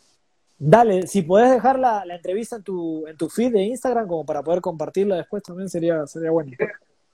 Dale, 0.63 1.07
si 1.07 1.23
podés 1.23 1.51
dejar 1.51 1.79
la, 1.79 2.05
la 2.05 2.17
entrevista 2.17 2.57
en 2.57 2.63
tu, 2.63 3.07
en 3.07 3.17
tu 3.17 3.31
feed 3.31 3.51
de 3.51 3.63
Instagram 3.63 4.07
como 4.07 4.27
para 4.27 4.43
poder 4.43 4.61
compartirla 4.61 5.17
después 5.17 5.43
también 5.43 5.71
sería, 5.71 6.07
sería 6.07 6.31
bueno. 6.31 6.53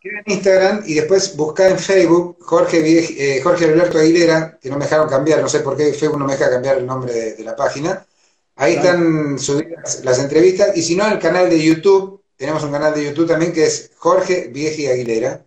En 0.02 0.32
Instagram 0.32 0.82
y 0.84 0.94
después 0.94 1.36
busca 1.36 1.68
en 1.68 1.78
Facebook 1.78 2.38
Jorge, 2.40 2.80
eh, 2.80 3.40
Jorge 3.40 3.66
Alberto 3.66 3.98
Aguilera, 3.98 4.58
que 4.60 4.68
no 4.68 4.76
me 4.76 4.84
dejaron 4.84 5.08
cambiar, 5.08 5.42
no 5.42 5.48
sé 5.48 5.60
por 5.60 5.76
qué 5.76 5.92
Facebook 5.92 6.18
no 6.18 6.26
me 6.26 6.32
deja 6.32 6.50
cambiar 6.50 6.78
el 6.78 6.86
nombre 6.86 7.12
de, 7.12 7.44
la 7.44 7.54
página. 7.54 8.04
Ahí 8.56 8.74
están 8.74 9.38
subidas 9.38 10.02
las 10.02 10.18
entrevistas 10.18 10.76
y 10.76 10.82
si 10.82 10.96
no, 10.96 11.06
el 11.06 11.20
canal 11.20 11.48
de 11.48 11.62
YouTube 11.62 12.24
tenemos 12.36 12.64
un 12.64 12.72
canal 12.72 12.94
de 12.94 13.04
YouTube 13.04 13.28
también 13.28 13.52
que 13.52 13.64
es 13.66 13.92
Jorge 13.96 14.48
Vieji 14.52 14.88
Aguilera. 14.88 15.46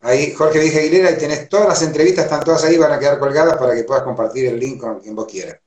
Ahí, 0.00 0.34
Jorge 0.34 0.58
Vieji 0.58 0.80
Aguilera, 0.80 1.12
y 1.12 1.16
tenés 1.16 1.48
todas 1.48 1.68
las 1.68 1.80
entrevistas, 1.80 2.26
están 2.26 2.44
todas 2.44 2.62
ahí, 2.64 2.76
van 2.76 2.92
a 2.92 2.98
quedar 2.98 3.18
colgadas 3.18 3.56
para 3.56 3.74
que 3.74 3.84
puedas 3.84 4.02
compartir 4.02 4.44
el 4.46 4.60
link 4.60 4.78
con 4.78 5.00
quien 5.00 5.14
vos 5.14 5.26
quieras. 5.26 5.60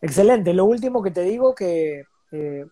Excelente. 0.00 0.52
Lo 0.52 0.64
último 0.64 1.02
que 1.02 1.10
te 1.10 1.22
digo 1.22 1.54
que 1.54 2.04
eh, 2.32 2.64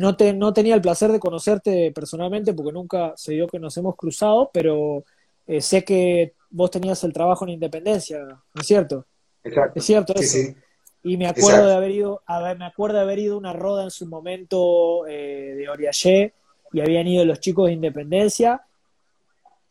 no, 0.00 0.16
te, 0.16 0.32
no 0.32 0.52
tenía 0.52 0.74
el 0.74 0.80
placer 0.80 1.10
de 1.12 1.20
conocerte 1.20 1.92
personalmente 1.92 2.52
porque 2.52 2.72
nunca 2.72 3.12
se 3.16 3.32
dio 3.32 3.46
que 3.46 3.58
nos 3.58 3.76
hemos 3.76 3.96
cruzado, 3.96 4.50
pero 4.52 5.04
eh, 5.46 5.60
sé 5.60 5.84
que 5.84 6.34
vos 6.50 6.70
tenías 6.70 7.02
el 7.04 7.12
trabajo 7.12 7.44
en 7.44 7.50
Independencia, 7.50 8.18
¿no 8.24 8.60
es 8.60 8.66
cierto? 8.66 9.06
Exacto. 9.44 9.78
Es 9.78 9.84
cierto 9.84 10.14
eso. 10.14 10.54
Y 11.02 11.16
me 11.16 11.28
acuerdo 11.28 11.66
de 11.66 11.74
haber 11.74 11.92
ido, 11.92 12.22
a 12.26 12.54
me 12.54 12.66
acuerdo 12.66 12.98
de 12.98 13.02
haber 13.02 13.18
ido 13.20 13.34
a 13.34 13.38
una 13.38 13.54
roda 13.54 13.84
en 13.84 13.90
su 13.90 14.06
momento 14.06 15.06
eh, 15.06 15.54
de 15.56 15.68
Oriaché 15.68 16.34
y 16.72 16.80
habían 16.80 17.06
ido 17.06 17.24
los 17.24 17.40
chicos 17.40 17.66
de 17.66 17.72
Independencia 17.72 18.60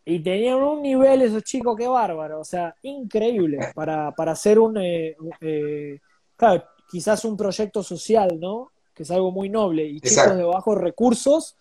y 0.05 0.19
tenían 0.19 0.55
un 0.55 0.81
nivel 0.81 1.21
esos 1.21 1.43
chicos 1.43 1.77
que 1.77 1.87
bárbaro, 1.87 2.39
o 2.39 2.43
sea, 2.43 2.75
increíble 2.81 3.59
para, 3.75 4.11
para 4.11 4.31
hacer 4.31 4.57
un, 4.57 4.77
eh, 4.77 5.15
eh, 5.39 5.99
claro, 6.35 6.63
quizás 6.89 7.23
un 7.25 7.37
proyecto 7.37 7.83
social, 7.83 8.39
¿no? 8.39 8.71
Que 8.93 9.03
es 9.03 9.11
algo 9.11 9.31
muy 9.31 9.49
noble 9.49 9.85
y 9.85 10.01
chicos 10.01 10.35
de 10.35 10.43
bajos 10.43 10.77
recursos 10.77 11.55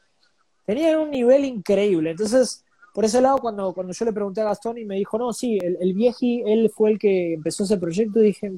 tenían 0.66 0.99
un 0.99 1.11
nivel 1.11 1.45
increíble. 1.45 2.11
Entonces, 2.11 2.64
por 2.93 3.05
ese 3.05 3.20
lado, 3.20 3.39
cuando, 3.39 3.72
cuando 3.72 3.93
yo 3.93 4.05
le 4.05 4.12
pregunté 4.12 4.41
a 4.41 4.45
Gastón 4.45 4.79
y 4.79 4.85
me 4.85 4.97
dijo, 4.97 5.18
no, 5.18 5.33
sí, 5.33 5.59
el, 5.62 5.79
el 5.81 5.95
vieji, 5.95 6.43
él 6.45 6.70
fue 6.74 6.91
el 6.91 6.99
que 6.99 7.35
empezó 7.35 7.64
ese 7.64 7.79
proyecto, 7.79 8.20
dije, 8.20 8.53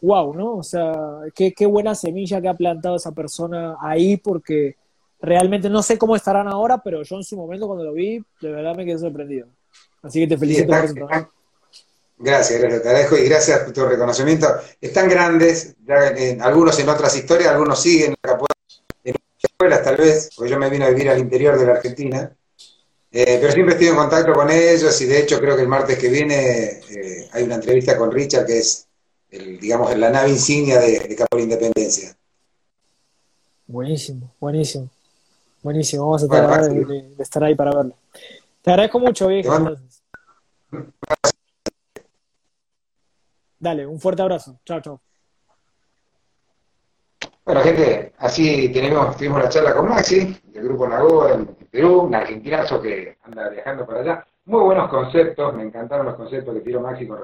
wow, 0.00 0.34
¿no? 0.34 0.56
O 0.56 0.62
sea, 0.62 0.92
qué, 1.34 1.52
qué 1.52 1.66
buena 1.66 1.94
semilla 1.94 2.40
que 2.40 2.48
ha 2.48 2.54
plantado 2.54 2.96
esa 2.96 3.12
persona 3.12 3.76
ahí, 3.80 4.16
porque 4.16 4.76
realmente 5.20 5.70
no 5.70 5.82
sé 5.82 5.98
cómo 5.98 6.16
estarán 6.16 6.48
ahora, 6.48 6.78
pero 6.78 7.02
yo 7.02 7.16
en 7.16 7.24
su 7.24 7.36
momento 7.36 7.66
cuando 7.66 7.84
lo 7.84 7.92
vi, 7.92 8.18
de 8.40 8.50
verdad 8.50 8.76
me 8.76 8.84
quedé 8.84 8.98
sorprendido. 8.98 9.48
Así 10.02 10.20
que 10.20 10.26
te 10.26 10.38
felicito 10.38 10.68
por 10.68 10.84
eso 10.84 10.94
Gracias, 12.18 12.60
gracias, 12.60 12.82
te 12.82 12.88
agradezco 12.88 13.16
y 13.16 13.28
gracias 13.28 13.60
por 13.60 13.72
tu 13.72 13.84
reconocimiento. 13.84 14.48
Están 14.80 15.08
grandes, 15.08 15.76
algunos 16.40 16.78
en 16.78 16.88
otras 16.88 17.14
historias, 17.14 17.50
algunos 17.50 17.80
siguen 17.80 18.14
en 19.04 19.14
escuelas 19.42 19.82
tal 19.82 19.96
vez, 19.96 20.30
porque 20.34 20.50
yo 20.50 20.58
me 20.58 20.70
vine 20.70 20.86
a 20.86 20.90
vivir 20.90 21.10
al 21.10 21.18
interior 21.18 21.58
de 21.58 21.66
la 21.66 21.72
Argentina, 21.72 22.34
eh, 23.12 23.38
pero 23.40 23.52
siempre 23.52 23.74
estoy 23.74 23.88
en 23.88 23.96
contacto 23.96 24.32
con 24.32 24.50
ellos 24.50 25.00
y 25.00 25.06
de 25.06 25.20
hecho 25.20 25.38
creo 25.38 25.56
que 25.56 25.62
el 25.62 25.68
martes 25.68 25.98
que 25.98 26.08
viene 26.08 26.80
eh, 26.90 27.28
hay 27.32 27.44
una 27.44 27.56
entrevista 27.56 27.96
con 27.96 28.10
Richard 28.10 28.46
que 28.46 28.58
es 28.58 28.86
el, 29.30 29.58
digamos, 29.60 29.96
la 29.96 30.10
nave 30.10 30.30
insignia 30.30 30.78
de, 30.80 31.00
de 31.00 31.16
Capo 31.16 31.36
de 31.36 31.42
Independencia. 31.42 32.16
Buenísimo, 33.66 34.32
buenísimo. 34.40 34.88
Buenísimo, 35.62 36.04
vamos 36.04 36.22
a 36.22 36.28
tratar 36.28 36.70
de, 36.70 37.12
estar 37.18 37.42
ahí 37.42 37.56
para 37.56 37.74
verlo. 37.74 37.94
Te 38.62 38.70
agradezco 38.70 39.00
mucho, 39.00 39.26
viejo. 39.26 39.76
Dale, 43.58 43.86
un 43.86 43.98
fuerte 43.98 44.22
abrazo. 44.22 44.58
Chao, 44.64 44.80
chao. 44.80 45.00
Bueno, 47.46 47.60
gente, 47.60 48.12
así 48.18 48.72
tenemos, 48.72 49.16
tuvimos 49.16 49.40
la 49.40 49.48
charla 49.48 49.72
con 49.72 49.88
Maxi, 49.88 50.36
del 50.46 50.64
grupo 50.64 50.88
Nago 50.88 51.28
en 51.28 51.46
Perú, 51.70 52.00
un 52.00 52.14
argentinazo 52.14 52.82
que 52.82 53.18
anda 53.22 53.48
viajando 53.48 53.86
para 53.86 54.00
allá. 54.00 54.26
Muy 54.46 54.64
buenos 54.64 54.88
conceptos, 54.90 55.54
me 55.54 55.62
encantaron 55.62 56.06
los 56.06 56.16
conceptos 56.16 56.52
que 56.54 56.60
tiró 56.62 56.80
Maxi 56.80 57.06
con 57.06 57.14